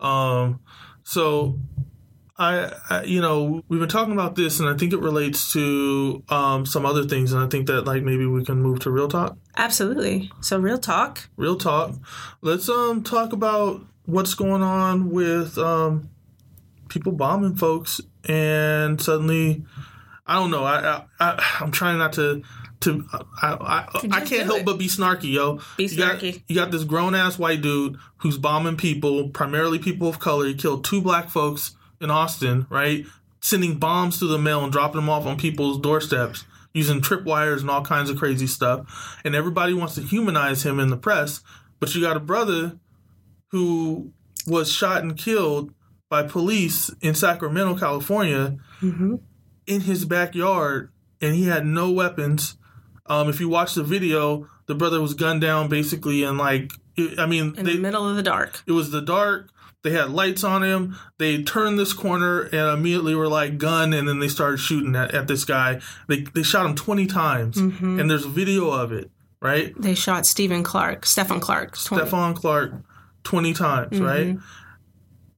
Um, 0.00 0.60
so, 1.04 1.60
I, 2.36 2.72
I, 2.90 3.04
you 3.04 3.20
know, 3.20 3.62
we've 3.68 3.78
been 3.78 3.88
talking 3.88 4.12
about 4.12 4.34
this, 4.34 4.58
and 4.58 4.68
I 4.68 4.76
think 4.76 4.92
it 4.92 4.98
relates 4.98 5.52
to 5.52 6.24
um, 6.28 6.66
some 6.66 6.84
other 6.84 7.04
things, 7.04 7.32
and 7.32 7.44
I 7.44 7.46
think 7.46 7.68
that 7.68 7.82
like 7.82 8.02
maybe 8.02 8.26
we 8.26 8.44
can 8.44 8.60
move 8.60 8.80
to 8.80 8.90
real 8.90 9.08
talk. 9.08 9.38
Absolutely. 9.56 10.32
So 10.40 10.58
real 10.58 10.78
talk. 10.78 11.28
Real 11.36 11.56
talk. 11.56 11.94
Let's 12.40 12.68
um 12.68 13.04
talk 13.04 13.32
about 13.32 13.80
what's 14.06 14.34
going 14.34 14.62
on 14.62 15.10
with 15.10 15.56
um 15.56 16.10
people 16.90 17.12
bombing 17.12 17.56
folks, 17.56 18.00
and 18.28 19.00
suddenly, 19.00 19.64
I 20.26 20.34
don't 20.34 20.50
know. 20.50 20.64
I, 20.64 20.78
I, 20.80 21.04
I 21.20 21.56
I'm 21.60 21.70
trying 21.70 21.98
not 21.98 22.12
to. 22.14 22.42
To 22.80 23.04
I 23.12 23.86
I, 23.92 24.08
I 24.10 24.20
can't 24.24 24.46
help 24.46 24.60
it. 24.60 24.64
but 24.64 24.78
be 24.78 24.86
snarky, 24.86 25.32
yo. 25.32 25.60
Be 25.76 25.84
You 25.84 25.96
got- 25.98 26.18
snarky. 26.18 26.42
You 26.48 26.54
got 26.54 26.70
this 26.70 26.84
grown 26.84 27.14
ass 27.14 27.38
white 27.38 27.60
dude 27.60 27.96
who's 28.18 28.38
bombing 28.38 28.76
people, 28.78 29.28
primarily 29.28 29.78
people 29.78 30.08
of 30.08 30.18
color. 30.18 30.46
He 30.46 30.54
killed 30.54 30.82
two 30.84 31.02
black 31.02 31.28
folks 31.28 31.76
in 32.00 32.10
Austin, 32.10 32.66
right? 32.70 33.04
Sending 33.42 33.76
bombs 33.78 34.18
through 34.18 34.28
the 34.28 34.38
mail 34.38 34.62
and 34.64 34.72
dropping 34.72 34.96
them 35.02 35.10
off 35.10 35.26
on 35.26 35.36
people's 35.36 35.78
doorsteps 35.78 36.44
using 36.72 37.02
tripwires 37.02 37.60
and 37.60 37.68
all 37.68 37.84
kinds 37.84 38.08
of 38.08 38.16
crazy 38.16 38.46
stuff. 38.46 39.18
And 39.26 39.34
everybody 39.34 39.74
wants 39.74 39.94
to 39.96 40.00
humanize 40.02 40.62
him 40.64 40.80
in 40.80 40.88
the 40.88 40.96
press, 40.96 41.42
but 41.80 41.94
you 41.94 42.00
got 42.00 42.16
a 42.16 42.20
brother 42.20 42.78
who 43.48 44.10
was 44.46 44.72
shot 44.72 45.02
and 45.02 45.18
killed 45.18 45.74
by 46.10 46.24
police 46.24 46.90
in 47.00 47.14
Sacramento, 47.14 47.78
California, 47.78 48.58
mm-hmm. 48.82 49.14
in 49.66 49.80
his 49.82 50.04
backyard, 50.04 50.92
and 51.22 51.34
he 51.34 51.46
had 51.46 51.64
no 51.64 51.90
weapons. 51.90 52.58
Um, 53.06 53.30
if 53.30 53.40
you 53.40 53.48
watch 53.48 53.74
the 53.74 53.84
video, 53.84 54.48
the 54.66 54.74
brother 54.74 55.00
was 55.00 55.14
gunned 55.14 55.40
down 55.40 55.68
basically, 55.68 56.24
in 56.24 56.36
like, 56.36 56.72
I 57.16 57.26
mean, 57.26 57.54
In 57.56 57.64
they, 57.64 57.74
the 57.74 57.78
middle 57.78 58.06
of 58.06 58.16
the 58.16 58.22
dark. 58.22 58.62
it 58.66 58.72
was 58.72 58.90
the 58.90 59.00
dark. 59.00 59.50
They 59.82 59.92
had 59.92 60.10
lights 60.10 60.44
on 60.44 60.62
him. 60.62 60.98
They 61.18 61.42
turned 61.42 61.78
this 61.78 61.94
corner 61.94 62.42
and 62.42 62.78
immediately 62.78 63.14
were 63.14 63.28
like 63.28 63.56
gun, 63.56 63.94
and 63.94 64.06
then 64.06 64.18
they 64.18 64.28
started 64.28 64.58
shooting 64.58 64.94
at, 64.94 65.14
at 65.14 65.26
this 65.26 65.46
guy. 65.46 65.80
They 66.06 66.22
they 66.34 66.42
shot 66.42 66.66
him 66.66 66.74
twenty 66.74 67.06
times, 67.06 67.56
mm-hmm. 67.56 67.98
and 67.98 68.10
there's 68.10 68.26
a 68.26 68.28
video 68.28 68.70
of 68.70 68.92
it, 68.92 69.10
right? 69.40 69.72
They 69.80 69.94
shot 69.94 70.26
Stephen 70.26 70.62
Clark, 70.62 71.06
Stephen 71.06 71.40
Clark. 71.40 71.82
20. 71.82 72.04
Stephon 72.04 72.36
Clark 72.36 72.74
twenty 73.24 73.54
times, 73.54 73.92
mm-hmm. 73.92 74.04
right? 74.04 74.36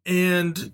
And 0.05 0.73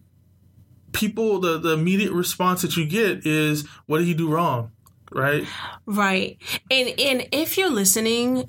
people, 0.92 1.40
the 1.40 1.58
the 1.58 1.74
immediate 1.74 2.12
response 2.12 2.62
that 2.62 2.76
you 2.76 2.86
get 2.86 3.26
is, 3.26 3.66
"What 3.86 3.98
did 3.98 4.06
he 4.06 4.14
do 4.14 4.28
wrong?" 4.28 4.72
Right? 5.12 5.46
Right. 5.86 6.38
And 6.70 6.88
and 6.98 7.28
if 7.32 7.56
you're 7.56 7.70
listening, 7.70 8.48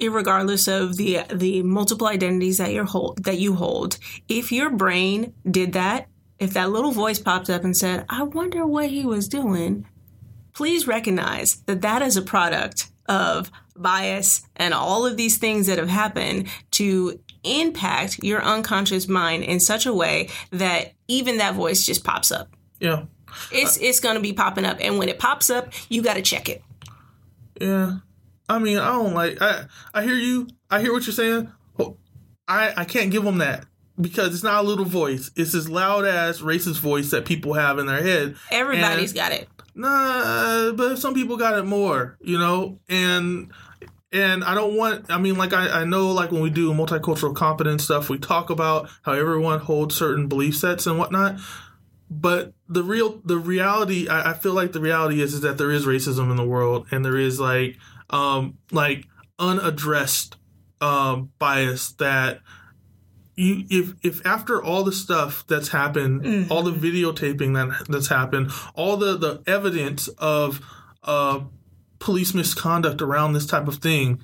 regardless 0.00 0.68
of 0.68 0.96
the 0.96 1.20
the 1.32 1.62
multiple 1.62 2.06
identities 2.06 2.58
that 2.58 2.72
you 2.72 2.84
hold 2.84 3.24
that 3.24 3.38
you 3.38 3.54
hold, 3.54 3.98
if 4.28 4.52
your 4.52 4.70
brain 4.70 5.32
did 5.50 5.72
that, 5.74 6.08
if 6.38 6.52
that 6.54 6.70
little 6.70 6.92
voice 6.92 7.18
popped 7.18 7.50
up 7.50 7.64
and 7.64 7.76
said, 7.76 8.04
"I 8.08 8.22
wonder 8.22 8.66
what 8.66 8.90
he 8.90 9.04
was 9.04 9.28
doing," 9.28 9.86
please 10.54 10.86
recognize 10.86 11.62
that 11.66 11.82
that 11.82 12.02
is 12.02 12.16
a 12.16 12.22
product 12.22 12.88
of 13.08 13.50
bias 13.76 14.42
and 14.56 14.74
all 14.74 15.06
of 15.06 15.16
these 15.16 15.38
things 15.38 15.66
that 15.66 15.78
have 15.78 15.88
happened 15.88 16.48
to 16.72 17.20
impact 17.46 18.22
your 18.22 18.42
unconscious 18.42 19.08
mind 19.08 19.44
in 19.44 19.60
such 19.60 19.86
a 19.86 19.92
way 19.94 20.28
that 20.50 20.92
even 21.08 21.38
that 21.38 21.54
voice 21.54 21.84
just 21.86 22.04
pops 22.04 22.30
up. 22.32 22.48
Yeah. 22.80 23.04
It's 23.52 23.76
it's 23.78 24.00
going 24.00 24.16
to 24.16 24.20
be 24.20 24.32
popping 24.32 24.64
up 24.64 24.78
and 24.80 24.98
when 24.98 25.08
it 25.08 25.18
pops 25.18 25.50
up, 25.50 25.72
you 25.88 26.02
got 26.02 26.14
to 26.14 26.22
check 26.22 26.48
it. 26.48 26.62
Yeah. 27.60 27.98
I 28.48 28.58
mean, 28.58 28.78
I 28.78 28.92
don't 28.92 29.14
like. 29.14 29.38
I 29.40 29.64
I 29.92 30.02
hear 30.02 30.14
you. 30.14 30.48
I 30.70 30.80
hear 30.80 30.92
what 30.92 31.06
you're 31.06 31.12
saying. 31.14 31.50
I 32.48 32.72
I 32.76 32.84
can't 32.84 33.10
give 33.10 33.24
them 33.24 33.38
that 33.38 33.66
because 34.00 34.32
it's 34.34 34.44
not 34.44 34.64
a 34.64 34.66
little 34.66 34.84
voice. 34.84 35.30
It's 35.34 35.52
this 35.52 35.68
loud 35.68 36.04
ass 36.04 36.38
racist 36.38 36.78
voice 36.78 37.10
that 37.10 37.24
people 37.24 37.54
have 37.54 37.78
in 37.78 37.86
their 37.86 38.02
head. 38.02 38.36
Everybody's 38.52 39.10
And- 39.10 39.18
got 39.18 39.32
it. 39.32 39.48
Nah, 39.74 40.72
but 40.72 40.96
some 40.96 41.12
people 41.12 41.36
got 41.36 41.58
it 41.58 41.64
more, 41.64 42.16
you 42.22 42.38
know, 42.38 42.78
and 42.88 43.50
and 44.16 44.42
I 44.44 44.54
don't 44.54 44.74
want. 44.74 45.10
I 45.10 45.18
mean, 45.18 45.36
like 45.36 45.52
I 45.52 45.82
I 45.82 45.84
know, 45.84 46.10
like 46.12 46.32
when 46.32 46.40
we 46.40 46.48
do 46.48 46.72
multicultural 46.72 47.34
competence 47.34 47.84
stuff, 47.84 48.08
we 48.08 48.18
talk 48.18 48.48
about 48.48 48.88
how 49.02 49.12
everyone 49.12 49.60
holds 49.60 49.94
certain 49.94 50.26
belief 50.26 50.56
sets 50.56 50.86
and 50.86 50.98
whatnot. 50.98 51.38
But 52.08 52.54
the 52.68 52.82
real 52.82 53.20
the 53.24 53.36
reality, 53.36 54.08
I, 54.08 54.30
I 54.30 54.34
feel 54.34 54.54
like 54.54 54.72
the 54.72 54.80
reality 54.80 55.20
is 55.20 55.34
is 55.34 55.42
that 55.42 55.58
there 55.58 55.70
is 55.70 55.84
racism 55.84 56.30
in 56.30 56.36
the 56.36 56.46
world, 56.46 56.86
and 56.90 57.04
there 57.04 57.18
is 57.18 57.38
like 57.38 57.76
um 58.08 58.56
like 58.72 59.04
unaddressed 59.38 60.36
um 60.80 61.30
bias 61.38 61.92
that 61.92 62.40
you 63.34 63.66
if 63.68 63.94
if 64.02 64.24
after 64.24 64.62
all 64.62 64.82
the 64.82 64.92
stuff 64.92 65.46
that's 65.46 65.68
happened, 65.68 66.50
all 66.50 66.62
the 66.62 66.72
videotaping 66.72 67.52
that 67.54 67.86
that's 67.88 68.08
happened, 68.08 68.50
all 68.74 68.96
the 68.96 69.18
the 69.18 69.42
evidence 69.46 70.08
of 70.08 70.62
uh 71.02 71.40
police 71.98 72.34
misconduct 72.34 73.00
around 73.02 73.32
this 73.32 73.46
type 73.46 73.68
of 73.68 73.76
thing, 73.76 74.20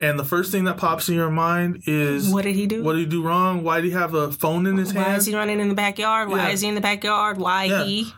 and 0.00 0.18
the 0.18 0.24
first 0.24 0.52
thing 0.52 0.64
that 0.64 0.76
pops 0.76 1.08
in 1.08 1.14
your 1.14 1.30
mind 1.30 1.82
is 1.86 2.28
What 2.32 2.44
did 2.44 2.54
he 2.54 2.66
do? 2.66 2.82
what 2.82 2.92
did 2.92 3.00
he 3.00 3.06
do 3.06 3.22
wrong? 3.22 3.62
Why 3.64 3.80
did 3.80 3.86
he 3.88 3.92
have 3.92 4.14
a 4.14 4.30
phone 4.32 4.66
in 4.66 4.76
his 4.76 4.92
Why 4.92 5.00
hand? 5.02 5.12
Why 5.14 5.16
is 5.18 5.26
he 5.26 5.34
running 5.34 5.58
in 5.60 5.68
the 5.68 5.74
backyard? 5.74 6.28
Why 6.28 6.48
Yeah. 6.48 6.50
is 6.50 6.60
he 6.60 6.68
in 6.68 6.74
the 6.74 6.80
backyard? 6.80 7.38
Why 7.38 7.64
Yeah. 7.64 7.84
he? 7.84 8.12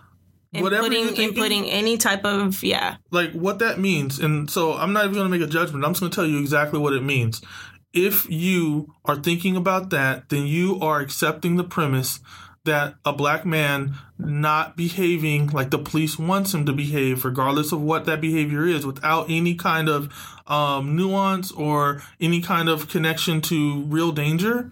Whatever 0.54 0.86
you're 0.90 1.08
Inputting, 1.10 1.16
thinking. 1.16 1.42
inputting 1.42 1.68
any 1.70 1.98
type 1.98 2.24
of 2.24 2.62
yeah. 2.64 2.96
like 3.10 3.32
what 3.32 3.58
that 3.58 3.78
means. 3.78 4.18
And 4.18 4.50
so 4.50 4.74
I'm 4.74 4.92
not 4.94 5.04
even 5.04 5.14
going 5.14 5.30
to 5.30 5.38
make 5.38 5.46
a 5.46 5.50
judgment. 5.50 5.84
I'm 5.84 5.90
just 5.90 6.00
going 6.00 6.10
to 6.10 6.16
tell 6.16 6.26
you 6.26 6.38
exactly 6.40 6.78
what 6.78 6.94
it 6.94 7.02
means. 7.02 7.42
If 7.92 8.28
you 8.30 8.94
are 9.04 9.16
thinking 9.16 9.56
about 9.56 9.90
that, 9.90 10.30
then 10.30 10.46
you 10.46 10.78
are 10.80 11.00
accepting 11.00 11.56
the 11.56 11.64
premise 11.64 12.20
that 12.64 12.94
a 13.04 13.12
black 13.12 13.46
man 13.46 13.94
not 14.18 14.76
behaving 14.76 15.48
like 15.48 15.70
the 15.70 15.78
police 15.78 16.18
wants 16.18 16.52
him 16.52 16.66
to 16.66 16.72
behave, 16.72 17.24
regardless 17.24 17.72
of 17.72 17.80
what 17.80 18.04
that 18.06 18.20
behavior 18.20 18.66
is, 18.66 18.84
without 18.84 19.30
any 19.30 19.54
kind 19.54 19.88
of 19.88 20.12
um, 20.46 20.96
nuance 20.96 21.52
or 21.52 22.02
any 22.20 22.40
kind 22.40 22.68
of 22.68 22.88
connection 22.88 23.40
to 23.42 23.82
real 23.84 24.12
danger. 24.12 24.70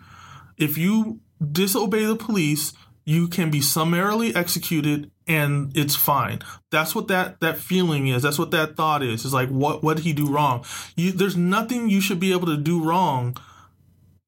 If 0.58 0.78
you 0.78 1.20
disobey 1.52 2.04
the 2.04 2.16
police, 2.16 2.72
you 3.04 3.28
can 3.28 3.50
be 3.50 3.60
summarily 3.60 4.34
executed 4.34 5.10
and 5.28 5.76
it's 5.76 5.96
fine. 5.96 6.40
That's 6.70 6.94
what 6.94 7.08
that 7.08 7.40
that 7.40 7.58
feeling 7.58 8.08
is. 8.08 8.22
That's 8.22 8.38
what 8.38 8.50
that 8.50 8.76
thought 8.76 9.02
is. 9.02 9.24
It's 9.24 9.34
like 9.34 9.48
what 9.48 9.82
what 9.82 9.96
did 9.96 10.04
he 10.04 10.12
do 10.12 10.28
wrong? 10.28 10.64
You, 10.96 11.12
there's 11.12 11.36
nothing 11.36 11.88
you 11.88 12.00
should 12.00 12.20
be 12.20 12.32
able 12.32 12.46
to 12.46 12.56
do 12.56 12.84
wrong. 12.84 13.36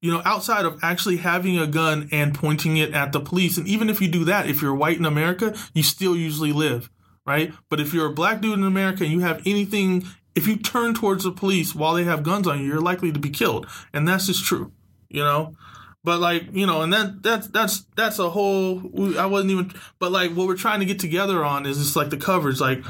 You 0.01 0.11
know, 0.11 0.21
outside 0.23 0.65
of 0.65 0.79
actually 0.81 1.17
having 1.17 1.57
a 1.57 1.67
gun 1.67 2.07
and 2.11 2.33
pointing 2.33 2.77
it 2.77 2.93
at 2.93 3.11
the 3.11 3.19
police. 3.19 3.57
And 3.57 3.67
even 3.67 3.89
if 3.89 3.99
you 4.01 4.07
do 4.07 4.23
that, 4.25 4.47
if 4.47 4.61
you're 4.61 4.73
white 4.73 4.97
in 4.97 5.05
America, 5.05 5.55
you 5.73 5.83
still 5.83 6.15
usually 6.15 6.53
live, 6.53 6.89
right? 7.25 7.53
But 7.69 7.81
if 7.81 7.93
you're 7.93 8.07
a 8.07 8.13
black 8.13 8.39
dude 8.39 8.57
in 8.57 8.63
America 8.63 9.03
and 9.03 9.11
you 9.11 9.19
have 9.19 9.41
anything, 9.45 10.05
if 10.35 10.47
you 10.47 10.55
turn 10.55 10.93
towards 10.93 11.25
the 11.25 11.31
police 11.31 11.75
while 11.75 11.95
they 11.95 12.05
have 12.05 12.23
guns 12.23 12.47
on 12.47 12.59
you, 12.59 12.65
you're 12.65 12.79
likely 12.79 13.11
to 13.11 13.19
be 13.19 13.29
killed. 13.29 13.67
And 13.93 14.07
that's 14.07 14.27
just 14.27 14.45
true, 14.45 14.71
you 15.09 15.21
know? 15.21 15.55
But 16.03 16.21
like 16.21 16.43
you 16.53 16.65
know, 16.65 16.81
and 16.81 16.93
that 16.93 17.21
that's 17.21 17.47
that's 17.47 17.85
that's 17.97 18.19
a 18.19 18.29
whole. 18.29 18.79
I 19.17 19.25
wasn't 19.25 19.51
even. 19.51 19.73
But 19.99 20.13
like 20.13 20.31
what 20.31 20.47
we're 20.47 20.55
trying 20.55 20.79
to 20.79 20.85
get 20.85 20.99
together 20.99 21.43
on 21.43 21.65
is 21.65 21.77
just 21.77 21.95
like 21.95 22.09
the 22.09 22.17
coverage, 22.17 22.61
like 22.61 22.85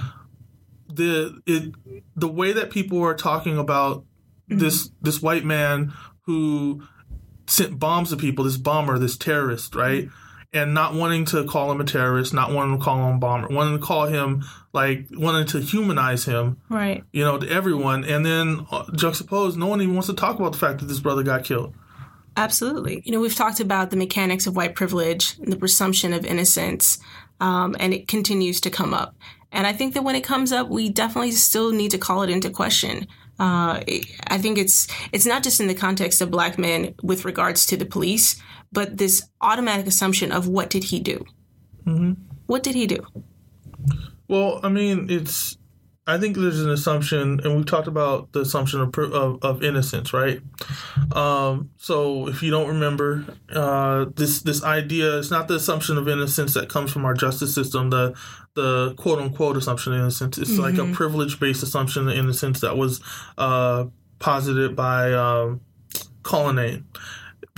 the 0.88 1.42
it 1.48 1.74
the 2.16 2.28
way 2.28 2.52
that 2.52 2.70
people 2.70 3.02
are 3.02 3.16
talking 3.16 3.58
about 3.58 4.02
mm-hmm. 4.50 4.60
this 4.60 4.92
this 5.02 5.22
white 5.24 5.44
man 5.44 5.92
who 6.28 6.84
sent 7.50 7.80
bombs 7.80 8.10
to 8.12 8.18
people, 8.18 8.46
this 8.46 8.58
bomber, 8.58 8.98
this 9.00 9.18
terrorist, 9.18 9.76
right? 9.76 10.10
and 10.52 10.74
not 10.74 10.96
wanting 10.96 11.26
to 11.26 11.44
call 11.44 11.72
him 11.72 11.80
a 11.80 11.84
terrorist, 11.84 12.34
not 12.34 12.52
wanting 12.52 12.76
to 12.76 12.84
call 12.84 12.98
him 13.08 13.18
a 13.18 13.20
bomber, 13.20 13.48
wanting 13.50 13.78
to 13.80 13.86
call 13.86 14.08
him 14.08 14.44
like 14.74 15.06
wanting 15.12 15.46
to 15.46 15.60
humanize 15.60 16.26
him, 16.26 16.58
Right. 16.70 17.04
you 17.12 17.24
know, 17.24 17.38
to 17.38 17.48
everyone, 17.48 18.04
and 18.04 18.26
then 18.26 18.66
uh, 18.72 18.84
juxtaposed, 18.96 19.60
no 19.60 19.68
one 19.68 19.80
even 19.80 19.94
wants 19.94 20.08
to 20.08 20.16
talk 20.16 20.40
about 20.40 20.54
the 20.54 20.58
fact 20.58 20.80
that 20.80 20.88
this 20.88 21.00
brother 21.00 21.22
got 21.22 21.44
killed. 21.44 21.76
Absolutely. 22.36 23.02
You 23.06 23.12
know, 23.12 23.20
we've 23.20 23.36
talked 23.36 23.60
about 23.60 23.92
the 23.92 23.98
mechanics 23.98 24.48
of 24.48 24.56
white 24.56 24.74
privilege, 24.76 25.38
the 25.38 25.56
presumption 25.56 26.14
of 26.14 26.26
innocence, 26.26 26.98
um, 27.40 27.76
and 27.80 27.94
it 27.94 28.08
continues 28.08 28.60
to 28.62 28.70
come 28.72 28.94
up. 28.94 29.16
And 29.52 29.66
I 29.66 29.74
think 29.74 29.94
that 29.94 30.04
when 30.04 30.16
it 30.16 30.24
comes 30.24 30.52
up, 30.52 30.70
we 30.70 30.90
definitely 30.90 31.32
still 31.32 31.72
need 31.72 31.92
to 31.92 31.98
call 31.98 32.22
it 32.22 32.30
into 32.30 32.50
question. 32.50 33.08
Uh, 33.40 33.82
I 34.28 34.38
think 34.38 34.58
it's 34.58 34.88
it's 35.12 35.26
not 35.26 35.44
just 35.44 35.62
in 35.62 35.68
the 35.68 35.74
context 35.74 36.22
of 36.22 36.30
black 36.30 36.60
men 36.60 36.94
with 37.02 37.24
regards 37.26 37.66
to 37.68 37.78
the 37.78 37.86
police, 37.86 38.42
but 38.72 38.98
this 38.98 39.28
automatic 39.42 39.88
assumption 39.88 40.32
of 40.32 40.48
what 40.48 40.70
did 40.70 40.86
he 40.86 41.00
do? 41.00 41.26
What 42.46 42.64
did 42.64 42.76
he 42.76 42.88
do? 42.88 43.06
Well, 44.28 44.60
I 44.64 44.70
mean, 44.70 45.08
it's. 45.10 45.58
I 46.08 46.18
think 46.18 46.36
there's 46.36 46.60
an 46.60 46.72
assumption, 46.72 47.40
and 47.44 47.56
we've 47.56 47.68
talked 47.68 47.88
about 47.88 48.34
the 48.34 48.42
assumption 48.42 48.82
of 48.82 48.98
of, 48.98 49.40
of 49.44 49.64
innocence, 49.64 50.12
right? 50.12 50.42
Um, 51.12 51.70
so, 51.78 52.28
if 52.28 52.42
you 52.42 52.50
don't 52.50 52.68
remember, 52.68 53.26
uh, 53.54 54.06
this 54.16 54.42
this 54.42 54.64
idea 54.64 55.20
it's 55.20 55.30
not 55.30 55.48
the 55.48 55.56
assumption 55.56 55.98
of 56.00 56.08
innocence 56.08 56.56
that 56.56 56.70
comes 56.70 56.92
from 56.92 57.06
our 57.06 57.14
justice 57.14 57.54
system, 57.54 57.92
the 57.92 58.16
the 58.60 58.94
quote 58.96 59.20
unquote 59.20 59.58
assumption 59.58 59.94
of 59.94 60.14
sense. 60.14 60.38
It's 60.38 60.58
like 60.58 60.78
a 60.78 60.86
privilege 60.94 61.40
based 61.40 61.64
assumption 61.64 62.10
of 62.10 62.36
sense 62.36 62.62
that 62.62 62.78
was 62.78 63.02
uh, 63.38 63.86
posited 64.20 64.76
by 64.76 65.14
um, 65.14 65.62
Colonnade 66.24 66.84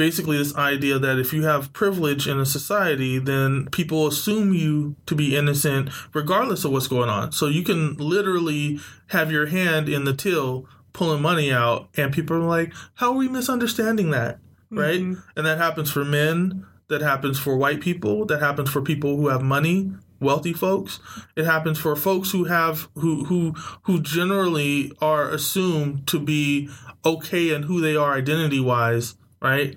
basically 0.02 0.36
this 0.36 0.56
idea 0.56 0.98
that 0.98 1.20
if 1.20 1.32
you 1.32 1.44
have 1.44 1.72
privilege 1.74 2.28
in 2.28 2.40
a 2.40 2.46
society, 2.46 3.20
then 3.20 3.68
people 3.68 4.08
assume 4.08 4.52
you 4.52 4.96
to 5.06 5.14
be 5.14 5.38
innocent 5.38 5.90
regardless 6.12 6.66
of 6.66 6.72
what's 6.72 6.88
going 6.88 7.10
on. 7.10 7.32
So 7.32 7.46
you 7.46 7.64
can 7.64 7.96
literally 7.98 8.80
have 9.10 9.32
your 9.32 9.46
hand 9.46 9.88
in 9.88 10.06
the 10.06 10.14
till 10.14 10.68
pulling 10.92 11.22
money 11.22 11.52
out, 11.54 11.90
and 11.96 12.12
people 12.12 12.36
are 12.38 12.40
like, 12.40 12.74
How 12.96 13.12
are 13.12 13.18
we 13.18 13.28
misunderstanding 13.28 14.10
that? 14.10 14.40
Right? 14.72 15.02
And 15.36 15.46
that 15.46 15.60
happens 15.60 15.92
for 15.92 16.04
men, 16.04 16.66
that 16.88 17.02
happens 17.02 17.38
for 17.38 17.56
white 17.56 17.82
people, 17.82 18.26
that 18.26 18.40
happens 18.40 18.70
for 18.70 18.82
people 18.82 19.18
who 19.18 19.28
have 19.28 19.44
money. 19.44 19.92
Wealthy 20.22 20.54
folks. 20.54 21.00
It 21.36 21.46
happens 21.46 21.80
for 21.80 21.96
folks 21.96 22.32
who 22.32 22.46
have 22.46 22.88
who 22.96 23.26
who 23.26 23.54
who 23.84 24.02
generally 24.02 24.92
are 25.02 25.30
assumed 25.30 26.08
to 26.08 26.20
be 26.20 26.70
okay 27.04 27.54
in 27.54 27.64
who 27.64 27.82
they 27.82 27.96
are 27.96 28.14
identity 28.14 28.60
wise, 28.60 29.16
right? 29.42 29.76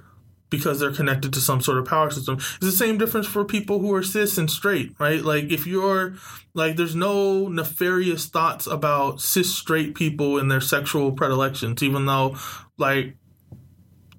because 0.50 0.78
they're 0.78 0.92
connected 0.92 1.32
to 1.32 1.40
some 1.40 1.60
sort 1.60 1.78
of 1.78 1.84
power 1.84 2.10
system. 2.10 2.36
It's 2.36 2.58
the 2.60 2.70
same 2.70 2.96
difference 2.96 3.26
for 3.26 3.44
people 3.44 3.80
who 3.80 3.92
are 3.94 4.02
cis 4.02 4.38
and 4.38 4.50
straight, 4.50 4.94
right? 4.98 5.22
Like 5.22 5.50
if 5.50 5.66
you're 5.66 6.14
like 6.54 6.76
there's 6.76 6.94
no 6.94 7.48
nefarious 7.48 8.26
thoughts 8.26 8.66
about 8.66 9.20
cis 9.20 9.52
straight 9.52 9.94
people 9.94 10.38
and 10.38 10.50
their 10.50 10.60
sexual 10.60 11.12
predilections, 11.12 11.82
even 11.82 12.06
though 12.06 12.36
like 12.78 13.16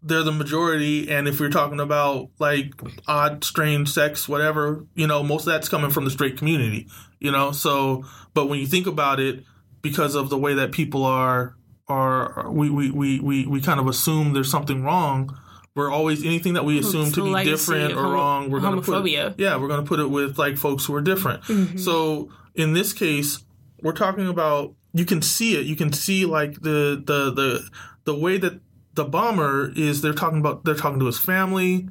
they're 0.06 0.24
the 0.24 0.32
majority 0.32 1.10
and 1.12 1.28
if 1.28 1.40
you're 1.40 1.50
talking 1.50 1.80
about 1.80 2.30
like 2.40 2.72
odd 3.08 3.44
strange 3.44 3.90
sex 3.92 4.30
whatever 4.30 4.86
you 4.94 5.08
know 5.08 5.24
most 5.24 5.42
of 5.48 5.54
that's 5.54 5.68
coming 5.68 5.90
from 5.90 6.06
the 6.06 6.12
straight 6.12 6.38
community 6.38 6.88
you 7.20 7.32
know? 7.32 7.52
So 7.52 8.06
but 8.34 8.48
when 8.48 8.60
you 8.60 8.68
think 8.68 8.88
about 8.88 9.20
it 9.20 9.44
because 9.82 10.16
of 10.16 10.30
the 10.30 10.38
way 10.38 10.54
that 10.54 10.72
people 10.72 11.04
are 11.04 11.56
are 11.88 12.50
we 12.52 12.70
we 12.70 12.92
we 12.92 13.20
we, 13.20 13.46
we 13.46 13.62
kind 13.62 13.80
of 13.80 13.88
assume 13.88 14.34
there's 14.34 14.50
something 14.50 14.84
wrong 14.84 15.36
we're 15.76 15.92
always 15.92 16.24
anything 16.24 16.54
that 16.54 16.64
we 16.66 16.80
assume 16.80 17.08
It's 17.08 17.16
to 17.16 17.24
be 17.24 17.44
different 17.44 17.94
or 17.94 18.04
homo- 18.04 18.14
wrong 18.14 18.50
we're 18.50 18.62
going 18.62 18.76
to 18.76 18.82
put 18.82 19.06
it, 19.06 19.36
yeah 19.38 19.58
we're 19.58 19.68
going 19.68 19.84
to 19.84 19.88
put 19.88 20.00
it 20.00 20.10
with 20.10 20.38
like 20.38 20.58
folks 20.58 20.86
who 20.86 20.96
are 20.96 21.02
different. 21.02 21.44
So 21.80 22.30
in 22.54 22.74
this 22.74 22.94
case 22.94 23.44
we're 23.82 23.92
talking 23.94 24.28
about 24.28 24.74
you 24.94 25.04
can 25.06 25.22
see 25.22 25.60
it. 25.60 25.66
You 25.66 25.76
can 25.76 25.92
see 25.92 26.26
like 26.26 26.54
the 26.62 27.04
the 27.06 27.32
the 27.34 27.70
the 28.06 28.16
way 28.18 28.38
that 28.38 28.62
the 28.96 29.06
bomber 29.06 29.72
is 29.76 30.02
they're 30.02 30.14
talking 30.14 30.40
about 30.40 30.66
they're 30.66 30.76
talking 30.76 31.00
to 31.00 31.06
his 31.06 31.20
family 31.20 31.88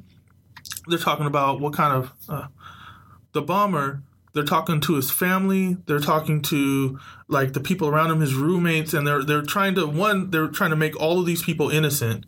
they're 0.87 0.99
talking 0.99 1.25
about 1.25 1.59
what 1.61 1.73
kind 1.73 1.93
of 1.93 2.11
uh, 2.29 2.47
the 3.33 3.41
bomber 3.41 4.01
they're 4.33 4.43
talking 4.43 4.81
to 4.81 4.95
his 4.95 5.09
family 5.11 5.77
they're 5.85 5.99
talking 5.99 6.41
to 6.41 6.99
like 7.27 7.53
the 7.53 7.59
people 7.59 7.87
around 7.87 8.11
him 8.11 8.19
his 8.21 8.33
roommates 8.33 8.93
and 8.93 9.05
they're 9.07 9.23
they're 9.23 9.41
trying 9.41 9.75
to 9.75 9.85
one 9.87 10.29
they're 10.31 10.47
trying 10.47 10.71
to 10.71 10.75
make 10.75 10.99
all 10.99 11.19
of 11.19 11.25
these 11.25 11.43
people 11.43 11.69
innocent 11.69 12.25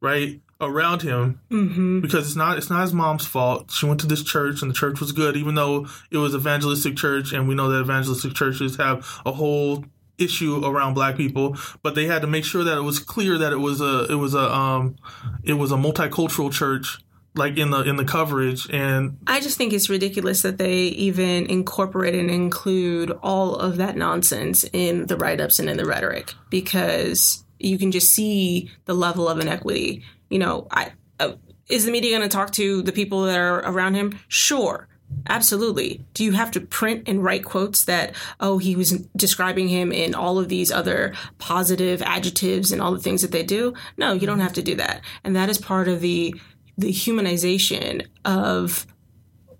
right 0.00 0.40
around 0.60 1.02
him 1.02 1.40
Mm-hmm. 1.50 2.00
because 2.00 2.26
it's 2.26 2.36
not 2.36 2.58
it's 2.58 2.68
not 2.70 2.82
his 2.82 2.92
mom's 2.92 3.26
fault. 3.26 3.70
She 3.70 3.86
went 3.86 4.00
to 4.00 4.06
this 4.06 4.22
church 4.22 4.60
and 4.62 4.70
the 4.70 4.74
church 4.74 5.00
was 5.00 5.12
good, 5.12 5.34
even 5.36 5.54
though 5.54 5.86
it 6.10 6.18
was 6.18 6.34
evangelistic 6.34 6.96
church, 6.96 7.32
and 7.32 7.48
we 7.48 7.54
know 7.54 7.70
that 7.70 7.80
evangelistic 7.80 8.34
churches 8.34 8.76
have 8.76 9.06
a 9.24 9.32
whole 9.32 9.84
issue 10.20 10.64
around 10.64 10.94
black 10.94 11.16
people. 11.16 11.56
But 11.82 11.94
they 11.94 12.06
had 12.06 12.22
to 12.22 12.28
make 12.28 12.44
sure 12.44 12.64
that 12.64 12.76
it 12.76 12.82
was 12.82 12.98
clear 12.98 13.38
that 13.38 13.52
it 13.52 13.58
was 13.58 13.80
a 13.80 14.06
it 14.10 14.16
was 14.16 14.34
a 14.34 14.52
um 14.52 14.96
it 15.42 15.54
was 15.54 15.72
a 15.72 15.76
multicultural 15.76 16.52
church, 16.52 16.98
like 17.34 17.56
in 17.56 17.70
the 17.70 17.82
in 17.82 17.96
the 17.96 18.04
coverage 18.04 18.68
and 18.70 19.18
I 19.26 19.40
just 19.40 19.56
think 19.56 19.72
it's 19.72 19.88
ridiculous 19.88 20.42
that 20.42 20.58
they 20.58 20.82
even 20.82 21.46
incorporate 21.46 22.14
and 22.14 22.30
include 22.30 23.12
all 23.22 23.54
of 23.56 23.76
that 23.76 23.96
nonsense 23.96 24.64
in 24.72 25.06
the 25.06 25.16
write 25.16 25.40
ups 25.40 25.58
and 25.58 25.70
in 25.70 25.76
the 25.76 25.86
rhetoric 25.86 26.34
because 26.50 27.44
you 27.60 27.78
can 27.78 27.92
just 27.92 28.12
see 28.12 28.70
the 28.86 28.94
level 28.94 29.28
of 29.28 29.38
inequity. 29.38 30.02
You 30.28 30.38
know, 30.38 30.66
I, 30.70 30.92
uh, 31.20 31.34
is 31.68 31.84
the 31.84 31.92
media 31.92 32.16
going 32.16 32.28
to 32.28 32.34
talk 32.34 32.52
to 32.52 32.82
the 32.82 32.92
people 32.92 33.22
that 33.24 33.38
are 33.38 33.60
around 33.60 33.94
him? 33.94 34.18
Sure. 34.28 34.88
Absolutely. 35.28 36.04
Do 36.14 36.24
you 36.24 36.32
have 36.32 36.50
to 36.52 36.60
print 36.60 37.04
and 37.06 37.22
write 37.22 37.44
quotes 37.44 37.84
that, 37.84 38.14
oh, 38.40 38.58
he 38.58 38.76
was 38.76 38.92
describing 39.16 39.68
him 39.68 39.92
in 39.92 40.14
all 40.14 40.38
of 40.38 40.48
these 40.48 40.70
other 40.70 41.14
positive 41.38 42.02
adjectives 42.02 42.72
and 42.72 42.80
all 42.80 42.92
the 42.92 43.00
things 43.00 43.22
that 43.22 43.32
they 43.32 43.42
do? 43.42 43.74
No, 43.96 44.12
you 44.12 44.26
don't 44.26 44.40
have 44.40 44.54
to 44.54 44.62
do 44.62 44.74
that. 44.76 45.02
And 45.24 45.36
that 45.36 45.48
is 45.48 45.58
part 45.58 45.88
of 45.88 46.00
the 46.00 46.34
the 46.78 46.92
humanization 46.92 48.06
of 48.24 48.86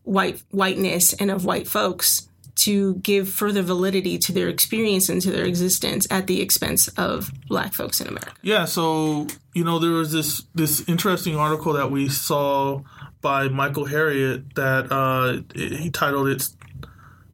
white 0.05 0.43
whiteness 0.53 1.13
and 1.13 1.31
of 1.31 1.45
white 1.45 1.69
folks 1.69 2.30
to 2.61 2.97
give 2.97 3.29
further 3.29 3.63
validity 3.63 4.19
to 4.19 4.33
their 4.33 4.49
experience 4.49 5.09
and 5.09 5.23
to 5.23 5.31
their 5.31 5.45
existence 5.45 6.07
at 6.11 6.27
the 6.27 6.41
expense 6.41 6.89
of 6.89 7.31
black 7.49 7.73
folks 7.73 8.01
in 8.01 8.07
America. 8.07 8.33
Yeah, 8.43 8.67
so 8.67 9.27
you 9.55 9.65
know 9.65 9.79
there 9.79 9.93
was 9.93 10.13
this 10.13 10.43
this 10.55 10.87
interesting 10.89 11.37
article 11.37 11.73
that 11.75 11.91
we 11.91 12.09
saw 12.09 12.83
by 13.23 13.49
Michael 13.49 13.87
Harriot 13.87 14.55
that 14.55 14.91
uh, 14.93 15.43
he 15.55 15.91
titled 15.91 16.29
it 16.29 16.49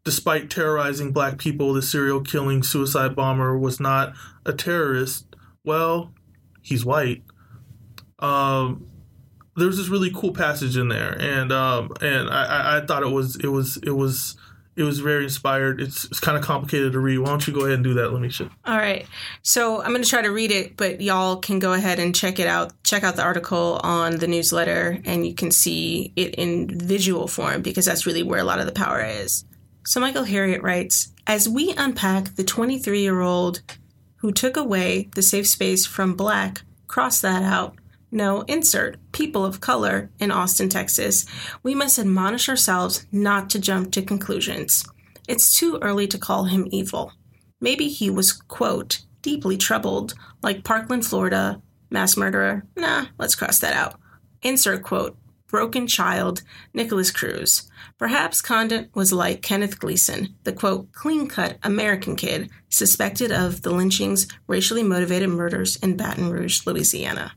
"Despite 0.05 0.49
terrorizing 0.49 1.13
black 1.13 1.39
people, 1.39 1.75
the 1.75 1.83
serial 1.83 2.21
killing 2.21 2.63
suicide 2.63 3.17
bomber 3.17 3.59
was 3.59 3.81
not 3.81 4.13
a 4.45 4.53
terrorist." 4.53 5.27
Well, 5.65 6.13
he's 6.63 6.85
white. 6.85 7.25
Um, 8.21 8.87
there's 9.57 9.77
this 9.77 9.89
really 9.89 10.13
cool 10.15 10.33
passage 10.33 10.77
in 10.77 10.89
there, 10.89 11.17
and 11.19 11.51
um, 11.51 11.91
and 12.01 12.31
I, 12.31 12.79
I, 12.79 12.87
thought 12.87 13.03
it 13.03 13.11
was 13.11 13.37
it 13.37 13.49
was 13.49 13.79
it 13.79 13.91
was 13.91 14.37
it 14.77 14.83
was 14.83 15.01
very 15.01 15.25
inspired. 15.25 15.81
It's 15.81 16.05
it's 16.05 16.21
kind 16.21 16.37
of 16.37 16.45
complicated 16.45 16.93
to 16.93 17.01
read. 17.01 17.19
Why 17.19 17.29
don't 17.29 17.47
you 17.47 17.55
go 17.55 17.61
ahead 17.61 17.75
and 17.75 17.85
do 17.85 17.95
that, 17.95 18.11
Lamisha? 18.11 18.51
All 18.65 18.77
right. 18.77 19.07
So 19.43 19.81
I'm 19.81 19.91
going 19.91 20.03
to 20.03 20.09
try 20.09 20.23
to 20.23 20.31
read 20.31 20.51
it, 20.51 20.77
but 20.77 21.01
y'all 21.01 21.37
can 21.37 21.59
go 21.59 21.73
ahead 21.73 21.99
and 21.99 22.15
check 22.15 22.39
it 22.39 22.47
out. 22.47 22.73
Check 22.85 23.03
out 23.03 23.17
the 23.17 23.23
article 23.23 23.81
on 23.83 24.19
the 24.19 24.27
newsletter, 24.27 25.01
and 25.05 25.27
you 25.27 25.35
can 25.35 25.51
see 25.51 26.13
it 26.15 26.35
in 26.35 26.79
visual 26.79 27.27
form 27.27 27.63
because 27.63 27.87
that's 27.87 28.07
really 28.07 28.23
where 28.23 28.39
a 28.39 28.45
lot 28.45 28.61
of 28.61 28.67
the 28.67 28.73
power 28.73 29.03
is. 29.03 29.45
So 29.87 29.99
Michael 29.99 30.25
Harriot 30.25 30.63
writes 30.63 31.13
As 31.27 31.49
we 31.49 31.73
unpack 31.77 32.35
the 32.35 32.45
23 32.45 33.01
year 33.01 33.21
old 33.21 33.63
who 34.17 34.31
took 34.31 34.57
away 34.57 35.09
the 35.15 35.23
safe 35.23 35.49
space 35.49 35.87
from 35.87 36.15
black, 36.15 36.63
cross 36.87 37.21
that 37.23 37.43
out. 37.43 37.77
No, 38.11 38.43
insert 38.43 38.99
people 39.13 39.45
of 39.45 39.61
color 39.61 40.11
in 40.19 40.31
Austin, 40.31 40.69
Texas. 40.69 41.27
We 41.63 41.75
must 41.75 41.99
admonish 41.99 42.49
ourselves 42.49 43.07
not 43.11 43.51
to 43.51 43.59
jump 43.59 43.93
to 43.93 44.03
conclusions. 44.03 44.85
It's 45.29 45.59
too 45.59 45.79
early 45.83 46.07
to 46.09 46.19
call 46.19 46.45
him 46.45 46.69
evil. 46.71 47.13
Maybe 47.61 47.89
he 47.89 48.11
was, 48.11 48.33
quote, 48.33 49.03
deeply 49.23 49.57
troubled, 49.57 50.15
like 50.43 50.65
Parkland, 50.65 51.05
Florida, 51.05 51.61
mass 51.91 52.17
murderer. 52.17 52.65
Nah, 52.77 53.07
let's 53.19 53.35
cross 53.35 53.59
that 53.59 53.75
out. 53.75 53.99
Insert 54.43 54.83
quote, 54.85 55.17
broken 55.49 55.87
child, 55.87 56.43
Nikolas 56.75 57.11
Cruz. 57.11 57.69
Perhaps 57.99 58.43
Conditt 58.43 58.91
was 58.95 59.13
like 59.13 59.43
Kenneth 59.43 59.81
Gleason, 59.81 60.37
the 60.45 60.53
quote, 60.53 60.93
clean 60.93 61.27
cut 61.29 61.59
American 61.63 62.15
kid 62.15 62.51
suspected 62.69 63.33
of 63.33 63.63
the 63.63 63.71
lynchings, 63.71 64.29
racially 64.47 64.83
motivated 64.83 65.31
murders 65.31 65.77
in 65.77 65.97
Baton 65.97 66.31
Rouge, 66.31 66.67
Louisiana. 66.67 67.33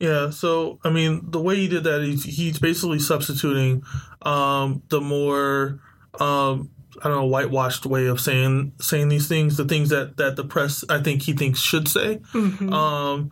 Yeah, 0.00 0.30
so 0.30 0.78
I 0.82 0.90
mean, 0.90 1.30
the 1.30 1.40
way 1.40 1.56
he 1.56 1.68
did 1.68 1.84
that, 1.84 2.02
he's, 2.02 2.24
he's 2.24 2.58
basically 2.58 2.98
substituting 2.98 3.82
um, 4.22 4.82
the 4.88 5.00
more 5.00 5.80
um, 6.18 6.70
I 7.02 7.08
don't 7.08 7.18
know 7.18 7.26
whitewashed 7.26 7.86
way 7.86 8.06
of 8.06 8.20
saying 8.20 8.72
saying 8.80 9.08
these 9.08 9.28
things, 9.28 9.56
the 9.58 9.64
things 9.66 9.90
that 9.90 10.16
that 10.16 10.36
the 10.36 10.44
press 10.44 10.84
I 10.88 11.00
think 11.02 11.22
he 11.22 11.34
thinks 11.34 11.60
should 11.60 11.86
say. 11.86 12.20
Um, 12.34 13.30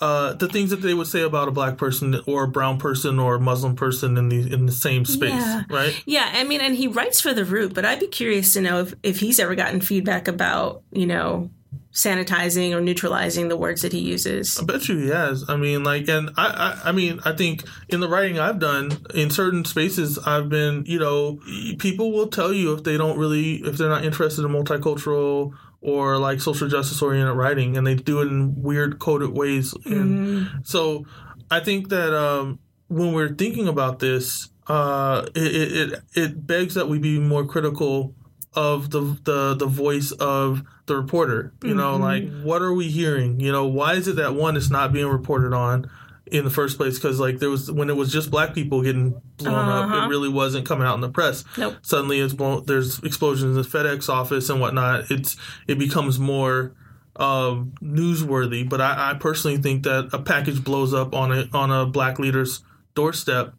uh, 0.00 0.34
the 0.34 0.46
things 0.48 0.70
that 0.70 0.82
they 0.82 0.92
would 0.92 1.06
say 1.06 1.22
about 1.22 1.48
a 1.48 1.50
black 1.50 1.78
person 1.78 2.20
or 2.26 2.44
a 2.44 2.48
brown 2.48 2.78
person 2.78 3.18
or 3.18 3.36
a 3.36 3.40
Muslim 3.40 3.76
person 3.76 4.18
in 4.18 4.28
the 4.28 4.52
in 4.52 4.66
the 4.66 4.72
same 4.72 5.04
space, 5.06 5.30
Yeah. 5.32 5.62
right? 5.70 6.02
Yeah, 6.06 6.30
I 6.34 6.44
mean, 6.44 6.60
and 6.60 6.74
he 6.76 6.86
writes 6.86 7.20
for 7.20 7.32
the 7.32 7.44
Root, 7.46 7.72
but 7.72 7.84
I'd 7.86 8.00
be 8.00 8.06
curious 8.08 8.52
to 8.54 8.60
know 8.60 8.80
if, 8.80 8.94
if 9.02 9.20
he's 9.20 9.40
ever 9.40 9.54
gotten 9.54 9.80
feedback 9.80 10.28
about, 10.28 10.82
you 10.92 11.06
know, 11.06 11.50
sanitizing 11.92 12.72
or 12.72 12.80
neutralizing 12.80 13.48
the 13.48 13.56
words 13.56 13.82
that 13.82 13.92
he 13.92 13.98
uses. 13.98 14.58
I 14.58 14.64
bet 14.64 14.88
you 14.88 14.96
he 14.98 15.08
has. 15.08 15.44
I 15.48 15.56
mean, 15.56 15.82
like, 15.82 16.08
and 16.08 16.30
I, 16.36 16.46
I, 16.84 16.88
I 16.90 16.92
mean, 16.92 17.20
I 17.24 17.32
think 17.32 17.64
in 17.88 18.00
the 18.00 18.08
writing 18.08 18.38
I've 18.38 18.60
done 18.60 19.04
in 19.14 19.30
certain 19.30 19.64
spaces, 19.64 20.18
I've 20.18 20.48
been, 20.48 20.84
you 20.86 20.98
know, 20.98 21.40
people 21.78 22.12
will 22.12 22.28
tell 22.28 22.52
you 22.52 22.72
if 22.74 22.84
they 22.84 22.96
don't 22.96 23.18
really, 23.18 23.56
if 23.56 23.76
they're 23.76 23.88
not 23.88 24.04
interested 24.04 24.44
in 24.44 24.52
multicultural 24.52 25.52
or 25.80 26.18
like 26.18 26.40
social 26.40 26.68
justice 26.68 27.00
oriented 27.02 27.36
writing, 27.36 27.76
and 27.76 27.86
they 27.86 27.94
do 27.94 28.20
it 28.20 28.26
in 28.28 28.62
weird 28.62 28.98
coded 28.98 29.30
ways. 29.30 29.74
And 29.84 30.48
so, 30.62 31.06
I 31.50 31.60
think 31.60 31.88
that 31.88 32.14
um, 32.14 32.60
when 32.88 33.12
we're 33.12 33.34
thinking 33.34 33.66
about 33.66 33.98
this, 33.98 34.50
uh, 34.68 35.26
it, 35.34 35.54
it 35.56 35.72
it 35.72 36.02
it 36.14 36.46
begs 36.46 36.74
that 36.74 36.88
we 36.88 36.98
be 36.98 37.18
more 37.18 37.44
critical 37.46 38.14
of 38.54 38.90
the 38.90 39.18
the 39.24 39.54
the 39.54 39.66
voice 39.66 40.12
of 40.12 40.62
the 40.90 40.96
reporter. 40.96 41.54
You 41.62 41.74
know, 41.74 41.96
like 41.96 42.28
what 42.42 42.60
are 42.62 42.74
we 42.74 42.88
hearing? 42.88 43.40
You 43.40 43.52
know, 43.52 43.66
why 43.66 43.94
is 43.94 44.08
it 44.08 44.16
that 44.16 44.34
one 44.34 44.56
is 44.56 44.70
not 44.70 44.92
being 44.92 45.06
reported 45.06 45.54
on 45.54 45.90
in 46.26 46.44
the 46.44 46.50
first 46.50 46.76
place? 46.76 46.98
Because 46.98 47.18
like 47.18 47.38
there 47.38 47.48
was 47.48 47.70
when 47.70 47.88
it 47.88 47.96
was 47.96 48.12
just 48.12 48.30
black 48.30 48.54
people 48.54 48.82
getting 48.82 49.20
blown 49.38 49.68
up, 49.68 50.04
it 50.04 50.08
really 50.08 50.28
wasn't 50.28 50.66
coming 50.66 50.86
out 50.86 50.94
in 50.96 51.00
the 51.00 51.08
press. 51.08 51.44
Nope. 51.56 51.76
Suddenly, 51.82 52.20
it's 52.20 52.34
blown, 52.34 52.64
there's 52.66 52.98
explosions 53.02 53.56
in 53.56 53.62
the 53.62 53.68
FedEx 53.68 54.08
office 54.08 54.50
and 54.50 54.60
whatnot. 54.60 55.10
It's 55.10 55.36
it 55.66 55.78
becomes 55.78 56.18
more 56.18 56.74
um, 57.16 57.72
newsworthy. 57.80 58.68
But 58.68 58.80
I, 58.80 59.12
I 59.12 59.14
personally 59.14 59.58
think 59.58 59.84
that 59.84 60.10
a 60.12 60.18
package 60.18 60.62
blows 60.62 60.92
up 60.92 61.14
on 61.14 61.32
a 61.32 61.48
on 61.52 61.70
a 61.70 61.86
black 61.86 62.18
leader's 62.18 62.62
doorstep 62.94 63.54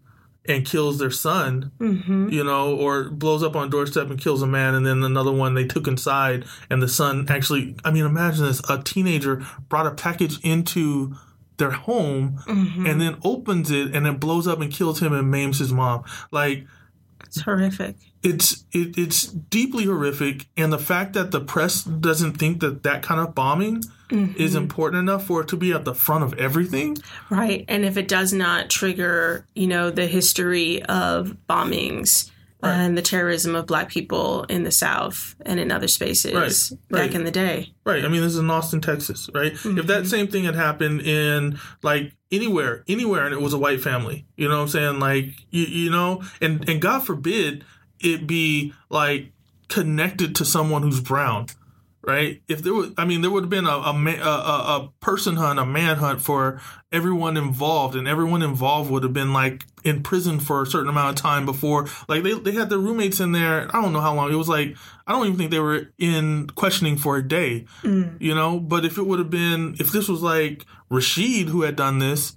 and 0.46 0.66
kills 0.66 0.98
their 0.98 1.12
son, 1.12 1.72
mm-hmm. 1.80 2.30
you 2.30 2.44
know, 2.44 2.76
or 2.76 3.10
blows 3.10 3.44
up 3.44 3.56
on 3.56 3.70
doorstep 3.70 4.10
and 4.10 4.20
kills 4.20 4.42
a 4.42 4.48
man, 4.48 4.74
and 4.74 4.86
then 4.86 5.04
another 5.04 5.32
one 5.32 5.54
they 5.54 5.66
took 5.66 5.88
inside, 5.88 6.46
and 6.70 6.82
the 6.82 6.88
son 6.88 7.28
actually, 7.30 7.76
I 7.86 7.92
mean, 7.92 8.06
imagine 8.06 8.46
this: 8.46 8.62
a 8.70 8.82
teenager 8.82 9.46
brought 9.70 9.88
a 9.88 9.92
package 9.92 10.39
into 10.44 11.16
their 11.62 11.72
home 11.72 12.39
mm-hmm. 12.48 12.88
and 12.88 13.00
then 13.00 13.18
opens 13.24 13.70
it 13.70 13.96
and 13.96 14.08
it 14.08 14.20
blows 14.20 14.48
up 14.48 14.60
and 14.62 14.72
kills 14.74 15.00
him 15.00 15.14
and 15.14 15.30
maims 15.30 15.60
his 15.60 15.72
mom. 15.72 16.04
Like 16.32 16.66
It's 17.24 17.42
horrific. 17.42 17.96
It's 18.24 18.65
it, 18.72 18.97
it's 18.97 19.24
deeply 19.24 19.86
horrific, 19.86 20.47
and 20.55 20.72
the 20.72 20.80
fact 20.80 21.13
that 21.13 21.32
the 21.32 21.41
press 21.41 21.84
doesn't 21.84 22.34
think 22.34 22.61
that 22.61 22.84
that 22.84 23.03
kind 23.03 23.19
of 23.19 23.34
bombing 23.34 23.84
mm-hmm. 24.09 24.39
is 24.39 24.55
important 24.55 24.99
enough 24.99 25.26
for 25.26 25.41
it 25.41 25.47
to 25.49 25.57
be 25.57 25.72
at 25.72 25.86
the 25.86 25.95
front 25.95 26.24
of 26.24 26.34
everything. 26.36 26.97
Right. 27.30 27.65
And 27.67 27.84
if 27.86 27.97
it 27.97 28.07
does 28.07 28.34
not 28.34 28.69
trigger, 28.69 29.45
you 29.55 29.67
know, 29.67 29.89
the 29.89 30.07
history 30.07 30.84
of 30.84 31.38
bombings 31.49 32.30
and 32.63 32.97
the 32.97 33.01
terrorism 33.01 33.55
of 33.55 33.65
black 33.65 33.89
people 33.89 34.43
in 34.43 34.63
the 34.63 34.72
South 34.72 35.36
and 35.45 35.59
in 35.59 35.72
other 35.72 35.88
spaces 35.88 36.34
Right, 36.34 36.80
back 36.91 37.07
right. 37.07 37.13
in 37.15 37.24
the 37.24 37.32
day. 37.32 37.74
Right. 37.86 38.05
I 38.05 38.07
mean, 38.07 38.22
this 38.22 38.34
is 38.34 38.39
in 38.39 38.49
Austin, 38.49 38.82
Texas, 38.82 39.30
right? 39.34 39.53
If 39.53 39.61
that 39.61 39.74
mm-hmm. 39.74 40.05
same 40.05 40.28
thing 40.28 40.43
had 40.43 40.55
happened 40.55 41.01
in 41.01 41.59
like 41.82 42.13
anywhere, 42.32 42.84
anywhere, 42.88 43.26
and 43.26 43.34
it 43.34 43.41
was 43.41 43.53
a 43.53 43.57
white 43.57 43.82
family, 43.82 44.26
you 44.36 44.47
know 44.47 44.57
what 44.57 44.63
I'm 44.63 44.67
saying? 44.67 44.99
Like, 44.99 45.34
you, 45.49 45.65
you 45.65 45.89
know, 45.89 46.22
and, 46.39 46.67
and 46.69 46.82
God 46.82 47.03
forbid 47.03 47.65
it 48.04 48.28
be 48.28 48.74
like 48.89 49.32
connected 49.68 50.36
to 50.36 50.45
someone 50.45 50.82
who's 50.82 50.99
brown, 50.99 51.47
right? 52.02 52.41
If 52.47 52.62
there 52.62 52.74
was, 52.74 52.91
I 52.97 53.06
mean, 53.06 53.22
there 53.22 53.32
would 53.32 53.43
have 53.43 53.49
been 53.49 53.66
a, 53.66 53.70
a, 53.70 53.93
a, 53.93 54.28
a 54.28 54.91
person 54.99 55.38
hunt, 55.38 55.60
a 55.60 55.66
manhunt 55.66 56.22
for 56.22 56.60
everyone 56.91 57.38
involved, 57.38 57.95
and 57.95 58.08
everyone 58.08 58.41
involved 58.41 58.91
would 58.91 59.04
have 59.04 59.14
been 59.14 59.32
like 59.32 59.64
in 59.84 60.04
prison 60.04 60.39
for 60.39 60.62
a 60.62 60.66
certain 60.66 60.89
amount 60.89 61.18
of 61.18 61.22
time 61.22 61.45
before, 61.45 61.88
like 62.08 62.24
they, 62.24 62.34
they 62.34 62.52
had 62.52 62.70
their 62.70 62.78
roommates 62.78 63.20
in 63.20 63.32
there. 63.32 63.74
I 63.76 63.82
don't 63.82 63.93
know 63.93 64.02
how 64.02 64.14
long. 64.14 64.32
It 64.32 64.36
was 64.36 64.49
like, 64.49 64.76
I 65.08 65.14
don't 65.14 65.26
even 65.26 65.38
think 65.38 65.52
they 65.52 65.60
were 65.60 65.91
in 65.97 66.47
questioning 66.47 66.97
for 66.97 67.18
a 67.18 67.28
day, 67.28 67.66
mm. 67.82 68.20
you 68.20 68.36
know? 68.36 68.60
But 68.60 68.86
if 68.86 68.97
it 68.97 69.06
would 69.08 69.20
have 69.20 69.30
been, 69.30 69.76
if 69.80 69.91
this 69.91 70.08
was 70.08 70.22
like 70.22 70.66
Rashid 70.89 71.47
who 71.47 71.62
had 71.62 71.76
done 71.76 71.99
this, 71.99 72.34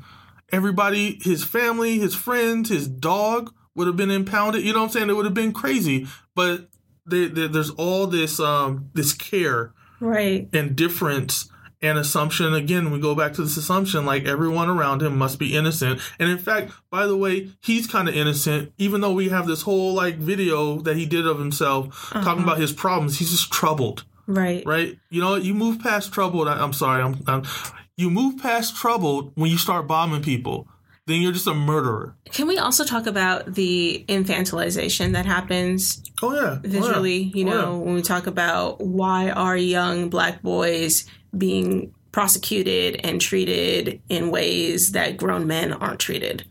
everybody, 0.52 1.18
his 1.22 1.44
family, 1.44 1.98
his 1.98 2.14
friends, 2.14 2.68
his 2.68 2.86
dog 2.86 3.52
would 3.74 3.86
have 3.86 3.96
been 3.96 4.10
impounded. 4.10 4.62
You 4.64 4.72
know 4.72 4.80
what 4.80 4.84
I'm 4.86 4.90
saying? 4.92 5.10
It 5.10 5.14
would 5.16 5.24
have 5.26 5.34
been 5.34 5.52
crazy. 5.52 6.06
But 6.34 6.68
they, 7.06 7.26
they, 7.26 7.46
there's 7.48 7.70
all 7.70 8.06
this 8.06 8.40
um, 8.40 8.90
this 8.94 9.12
care 9.12 9.72
Right. 10.00 10.48
and 10.52 10.74
difference 10.76 11.50
and 11.82 11.98
assumption. 11.98 12.54
Again, 12.54 12.90
we 12.90 12.98
go 12.98 13.14
back 13.14 13.34
to 13.34 13.42
this 13.42 13.56
assumption 13.56 14.06
like 14.06 14.24
everyone 14.24 14.68
around 14.70 15.02
him 15.02 15.16
must 15.18 15.38
be 15.38 15.54
innocent. 15.54 16.00
And 16.18 16.28
in 16.30 16.38
fact, 16.38 16.72
by 16.90 17.06
the 17.06 17.16
way, 17.16 17.50
he's 17.62 17.86
kind 17.86 18.08
of 18.08 18.14
innocent, 18.14 18.72
even 18.78 19.00
though 19.02 19.12
we 19.12 19.28
have 19.28 19.46
this 19.46 19.62
whole 19.62 19.92
like 19.94 20.16
video 20.16 20.78
that 20.80 20.96
he 20.96 21.04
did 21.06 21.26
of 21.26 21.38
himself 21.38 22.10
talking 22.12 22.42
about 22.42 22.58
his 22.58 22.72
problems. 22.72 23.18
He's 23.18 23.30
just 23.30 23.52
troubled 23.52 24.04
Right. 24.26 24.62
right? 24.64 24.96
You 25.10 25.20
know, 25.20 25.34
you 25.36 25.52
move 25.52 25.80
past 25.80 26.10
troubled. 26.12 26.48
I, 26.48 26.54
I'm 26.62 26.72
sorry, 26.72 27.02
I'm, 27.02 27.22
I'm. 27.26 27.42
You 27.96 28.08
move 28.10 28.38
past 28.38 28.74
troubled 28.76 29.32
when 29.36 29.50
you 29.50 29.58
start 29.58 29.86
bombing 29.86 30.22
people. 30.22 30.66
Then 31.06 31.20
you're 31.20 31.32
just 31.32 31.46
a 31.46 31.52
murderer. 31.54 32.16
Can 32.32 32.46
we 32.46 32.56
also 32.56 32.82
talk 32.84 33.06
about 33.06 33.54
the 33.54 34.04
infantilization 34.08 35.12
that 35.12 35.26
happens 35.26 36.02
Oh 36.22 36.32
yeah, 36.32 36.40
Oh, 36.40 36.42
yeah. 36.52 36.58
visually? 36.62 37.30
Oh, 37.34 37.38
you 37.38 37.46
Oh, 37.46 37.50
yeah. 37.50 37.60
know, 37.60 37.78
when 37.78 37.94
we 37.94 38.02
talk 38.02 38.26
about 38.26 38.80
why 38.80 39.30
are 39.30 39.56
young 39.56 40.08
black 40.08 40.40
boys 40.42 41.04
being 41.36 41.92
prosecuted 42.12 43.00
and 43.04 43.20
treated 43.20 44.00
in 44.08 44.30
ways 44.30 44.92
that 44.92 45.16
grown 45.18 45.46
men 45.46 45.72
aren't 45.74 46.00
treated? 46.00 46.44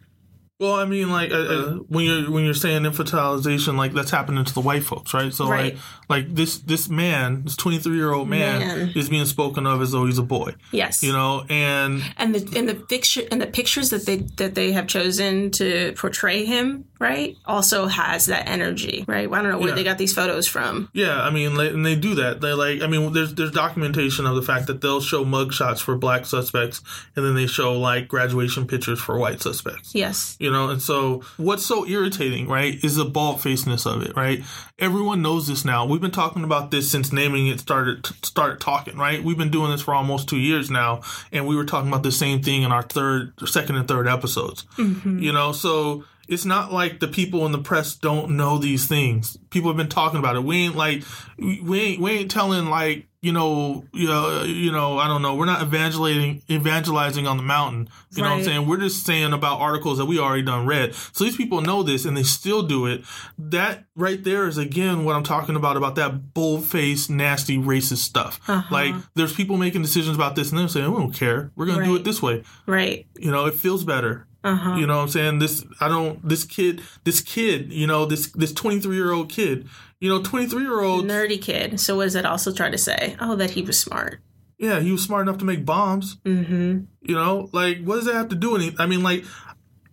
Well, 0.60 0.76
I 0.76 0.86
mean, 0.86 1.10
like 1.10 1.32
uh, 1.32 1.36
uh, 1.36 1.72
when 1.90 2.06
you're 2.06 2.32
when 2.32 2.46
you're 2.46 2.54
saying 2.54 2.84
infantilization, 2.84 3.76
like 3.76 3.92
that's 3.94 4.12
happening 4.12 4.46
to 4.46 4.54
the 4.54 4.62
white 4.62 4.84
folks, 4.84 5.14
right? 5.14 5.34
So 5.34 5.50
Right. 5.50 5.74
like 5.74 5.82
like 6.10 6.36
this 6.36 6.60
this 6.60 6.90
man, 6.90 7.44
this 7.44 7.56
23 7.58 7.96
year 7.96 8.14
old 8.14 8.30
man, 8.30 8.60
Man. 8.60 8.92
is 8.96 9.10
being 9.10 9.26
spoken 9.26 9.66
of 9.66 9.82
as 9.82 9.92
though 9.92 10.06
he's 10.06 10.20
a 10.20 10.24
boy, 10.24 10.54
Yes. 10.72 11.02
you 11.02 11.12
know, 11.12 11.44
and 11.50 12.04
and 12.18 12.36
the 12.36 12.58
and 12.58 12.70
the 12.70 12.76
picture 12.76 13.24
and 13.32 13.42
the 13.42 13.48
pictures 13.48 13.90
that 13.90 14.06
they 14.06 14.18
that 14.38 14.54
they 14.54 14.72
have 14.74 14.86
chosen 14.88 15.50
to 15.52 15.94
portray 15.98 16.46
him 16.46 16.86
right 17.04 17.36
also 17.46 17.80
has 17.88 18.26
that 18.28 18.48
energy 18.48 19.04
right 19.08 19.28
i 19.32 19.42
don't 19.42 19.52
know 19.52 19.58
where 19.60 19.70
Yeah. 19.70 19.76
they 19.76 19.84
got 19.84 19.98
these 19.98 20.14
photos 20.14 20.48
from 20.48 20.90
Yeah, 20.94 21.18
I 21.22 21.30
mean, 21.30 21.60
and 21.60 21.86
they 21.86 21.96
do 21.96 22.16
that. 22.16 22.40
They 22.42 22.54
like, 22.54 22.82
I 22.82 22.88
mean, 22.88 23.14
there's 23.14 23.34
there's 23.38 23.52
documentation 23.52 24.26
of 24.26 24.36
the 24.36 24.42
fact 24.52 24.68
that 24.68 24.80
they'll 24.82 25.02
show 25.12 25.24
mugshots 25.26 25.80
for 25.86 25.96
black 26.06 26.26
suspects, 26.26 26.82
and 27.16 27.26
then 27.26 27.36
they 27.36 27.48
show 27.48 27.70
like 27.90 28.08
graduation 28.08 28.64
pictures 28.68 29.00
for 29.06 29.18
white 29.18 29.42
suspects. 29.42 29.94
yes 30.04 30.36
You 30.40 30.52
know, 30.52 30.70
and 30.70 30.82
so 30.82 31.22
what's 31.38 31.66
so 31.66 31.86
irritating, 31.88 32.48
right, 32.48 32.74
is 32.84 32.96
the 32.96 33.06
bald 33.06 33.42
facedness 33.42 33.86
of 33.86 34.02
it, 34.08 34.16
right? 34.16 34.40
Everyone 34.80 35.22
knows 35.22 35.48
this 35.48 35.64
now. 35.66 35.86
We've 35.86 36.02
been 36.08 36.12
talking 36.24 36.44
about 36.44 36.72
this 36.72 36.86
since 36.94 37.12
naming 37.14 37.48
it 37.48 37.60
started 37.60 38.06
started 38.24 38.60
talking, 38.60 38.98
right? 38.98 39.24
We've 39.24 39.38
been 39.44 39.52
doing 39.58 39.72
this 39.72 39.82
for 39.82 39.94
almost 39.94 40.28
two 40.30 40.40
years 40.50 40.70
now, 40.70 41.02
and 41.32 41.48
we 41.48 41.56
were 41.56 41.66
talking 41.66 41.90
about 41.92 42.04
the 42.04 42.12
same 42.12 42.42
thing 42.42 42.64
in 42.64 42.72
our 42.72 42.84
third, 42.84 43.34
second, 43.46 43.76
and 43.78 43.88
third 43.88 44.08
episodes. 44.08 44.66
Mm-hmm. 44.78 45.20
You 45.26 45.34
know, 45.34 45.52
so 45.52 46.04
it's 46.28 46.46
not 46.46 46.72
like 46.72 47.00
the 47.00 47.08
people 47.08 47.46
in 47.46 47.52
the 47.52 47.60
press 47.60 47.96
don't 47.96 48.32
know 48.32 48.58
these 48.58 48.88
things. 48.88 49.38
People 49.50 49.70
have 49.70 49.78
been 49.78 49.90
talking 49.90 50.20
about 50.20 50.36
it. 50.36 50.44
We 50.44 50.66
ain't 50.66 50.76
like 50.76 51.04
we 51.38 51.80
ain't 51.80 52.02
we 52.02 52.12
ain't 52.12 52.32
telling 52.32 52.68
like 52.68 53.08
you 53.22 53.34
know 53.34 53.86
you 53.94 54.08
know, 54.08 54.44
you 54.44 54.72
know 54.72 54.98
I 54.98 55.08
don't 55.08 55.22
know. 55.22 55.36
We're 55.36 55.46
not 55.46 55.62
evangelizing 55.62 56.42
evangelizing 56.50 57.28
on 57.28 57.36
the 57.36 57.44
mountain. 57.44 57.90
You 58.16 58.24
know 58.24 58.30
what 58.30 58.38
I'm 58.38 58.44
saying? 58.44 58.68
We're 58.68 58.78
just 58.78 59.06
saying 59.06 59.34
about 59.34 59.60
articles 59.60 59.98
that 59.98 60.06
we 60.06 60.18
already 60.18 60.44
done 60.44 60.66
read. 60.66 60.96
So 60.96 61.26
these 61.26 61.36
people 61.36 61.62
know 61.62 61.84
this 61.84 62.06
and 62.06 62.16
they 62.16 62.24
still 62.24 62.64
do 62.64 62.86
it. 62.86 63.04
That 63.38 63.84
right 63.96 64.24
there 64.24 64.48
is 64.48 64.58
again 64.58 65.04
what 65.04 65.18
I'm 65.18 65.24
talking 65.24 65.58
about 65.58 65.76
about 65.76 65.96
that 65.96 66.34
bold 66.34 66.64
faced, 66.64 67.10
nasty, 67.10 67.58
racist 67.58 67.98
stuff. 67.98 68.40
Uh-huh. 68.48 68.74
Like 68.74 68.96
there's 69.16 69.34
people 69.34 69.58
making 69.58 69.82
decisions 69.82 70.16
about 70.16 70.36
this 70.38 70.52
and 70.52 70.60
they're 70.60 70.70
saying, 70.70 70.90
we 70.90 70.98
don't 71.00 71.14
care. 71.14 71.52
We're 71.58 71.66
gonna 71.66 71.84
do 71.84 71.96
it 71.96 72.06
this 72.06 72.22
way. 72.22 72.44
right 72.66 73.06
You 73.18 73.32
know, 73.32 73.46
it 73.46 73.56
feels 73.56 73.84
better. 73.84 74.26
Uh-huh 74.44 74.76
You 74.76 74.88
know 74.88 74.98
what 74.98 75.04
I'm 75.04 75.10
saying? 75.10 75.40
This 75.40 75.64
I 75.80 75.88
don't 75.88 76.28
this 76.28 76.44
kid 76.44 76.82
this 77.04 77.22
kid, 77.22 77.72
you 77.72 77.88
know, 77.88 78.06
this 78.06 78.32
this 78.32 78.54
23 78.54 78.96
year 78.96 79.12
old 79.12 79.30
kid, 79.30 79.68
you 80.00 80.10
know, 80.10 80.22
23 80.22 80.62
year 80.62 80.82
old 80.82 81.06
nerdy 81.06 81.42
kid 81.42 81.80
so 81.80 81.96
what 81.98 82.06
does 82.06 82.16
it 82.16 82.26
also 82.26 82.52
try 82.52 82.70
to 82.70 82.78
say 82.78 83.16
oh 83.20 83.36
that 83.36 83.52
he 83.52 83.62
was 83.62 83.80
smart 83.80 84.22
yeah, 84.60 84.80
he 84.80 84.92
was 84.94 85.04
smart 85.04 85.28
enough 85.28 85.40
to 85.40 85.46
make 85.46 85.66
bombs. 85.66 86.18
mm-hmm 86.26 86.86
You 87.02 87.16
know, 87.16 87.50
like 87.52 87.84
what 87.84 87.96
does 87.96 88.06
that 88.06 88.14
have 88.16 88.30
to 88.30 88.36
do 88.36 88.52
with? 88.52 88.80
I 88.80 88.86
mean, 88.86 89.04
like 89.04 89.26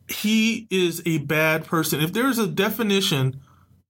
he 0.08 0.68
is 0.70 1.02
a 1.06 1.18
bad 1.18 1.64
person. 1.64 2.00
If 2.00 2.12
there's 2.12 2.38
a 2.38 2.46
definition, 2.46 3.40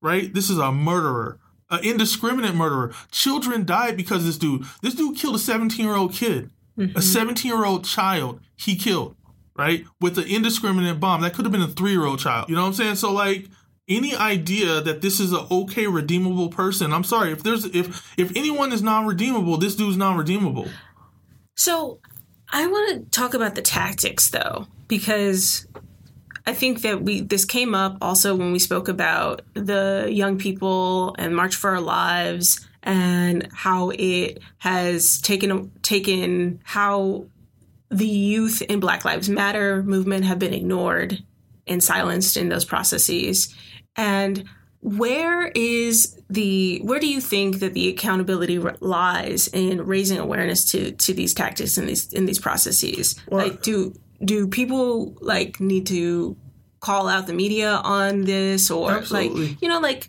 right? 0.00 0.32
This 0.32 0.48
is 0.48 0.58
a 0.58 0.72
murderer, 0.72 1.38
an 1.70 1.84
indiscriminate 1.84 2.54
murderer. 2.54 2.92
Children 3.10 3.64
died 3.64 3.96
because 3.96 4.20
of 4.20 4.26
this 4.26 4.38
dude. 4.38 4.64
This 4.82 4.94
dude 4.94 5.18
killed 5.18 5.36
a 5.36 5.38
17 5.38 5.84
year 5.84 5.96
old 5.96 6.14
kid, 6.14 6.50
a 6.78 7.02
17 7.02 7.50
year 7.50 7.64
old 7.64 7.84
child. 7.84 8.40
He 8.56 8.76
killed, 8.76 9.16
right, 9.60 9.84
with 10.00 10.18
an 10.18 10.24
indiscriminate 10.24 10.98
bomb. 10.98 11.20
That 11.20 11.34
could 11.34 11.44
have 11.44 11.52
been 11.52 11.62
a 11.62 11.68
three 11.68 11.92
year 11.92 12.04
old 12.04 12.18
child. 12.18 12.48
You 12.48 12.56
know 12.56 12.62
what 12.62 12.68
I'm 12.68 12.74
saying? 12.74 12.96
So 12.96 13.12
like. 13.12 13.46
Any 13.88 14.14
idea 14.14 14.80
that 14.82 15.00
this 15.00 15.18
is 15.18 15.32
an 15.32 15.44
okay 15.50 15.88
redeemable 15.88 16.48
person? 16.48 16.92
I'm 16.92 17.02
sorry 17.02 17.32
if 17.32 17.42
there's 17.42 17.64
if 17.64 18.14
if 18.16 18.30
anyone 18.36 18.70
is 18.70 18.82
non 18.82 19.04
redeemable, 19.04 19.56
this 19.56 19.74
dude's 19.74 19.96
non 19.96 20.16
redeemable. 20.16 20.68
so 21.56 21.98
I 22.52 22.66
want 22.68 22.90
to 22.90 23.10
talk 23.10 23.34
about 23.34 23.56
the 23.56 23.62
tactics 23.62 24.30
though, 24.30 24.68
because 24.86 25.66
I 26.46 26.54
think 26.54 26.82
that 26.82 27.02
we 27.02 27.20
this 27.20 27.44
came 27.44 27.74
up 27.74 27.96
also 28.00 28.34
when 28.34 28.52
we 28.52 28.58
spoke 28.58 28.88
about 28.88 29.42
the 29.54 30.08
young 30.10 30.38
people 30.38 31.14
and 31.18 31.34
March 31.34 31.54
for 31.54 31.70
Our 31.70 31.80
Lives 31.80 32.66
and 32.82 33.48
how 33.52 33.90
it 33.90 34.38
has 34.58 35.20
taken 35.20 35.70
taken 35.82 36.60
how 36.64 37.26
the 37.90 38.06
youth 38.06 38.62
in 38.62 38.80
Black 38.80 39.04
Lives 39.04 39.28
Matter 39.28 39.82
movement 39.82 40.24
have 40.24 40.38
been 40.38 40.54
ignored 40.54 41.22
and 41.66 41.82
silenced 41.82 42.36
in 42.36 42.48
those 42.48 42.64
processes. 42.64 43.54
And 43.96 44.44
where 44.80 45.48
is 45.48 46.18
the 46.30 46.80
where 46.82 47.00
do 47.00 47.06
you 47.06 47.20
think 47.20 47.58
that 47.58 47.74
the 47.74 47.88
accountability 47.88 48.58
lies 48.58 49.48
in 49.48 49.84
raising 49.84 50.18
awareness 50.18 50.70
to 50.72 50.92
to 50.92 51.12
these 51.12 51.34
tactics 51.34 51.76
and 51.76 51.88
these 51.88 52.12
in 52.12 52.26
these 52.26 52.38
processes? 52.38 53.20
Well, 53.28 53.46
like 53.46 53.62
do 53.62 53.94
do 54.24 54.46
people 54.46 55.16
like 55.20 55.60
need 55.60 55.86
to 55.88 56.36
call 56.80 57.08
out 57.08 57.26
the 57.26 57.34
media 57.34 57.72
on 57.72 58.22
this 58.22 58.70
or 58.70 58.92
absolutely. 58.92 59.48
like 59.48 59.62
you 59.62 59.68
know 59.68 59.80
like 59.80 60.08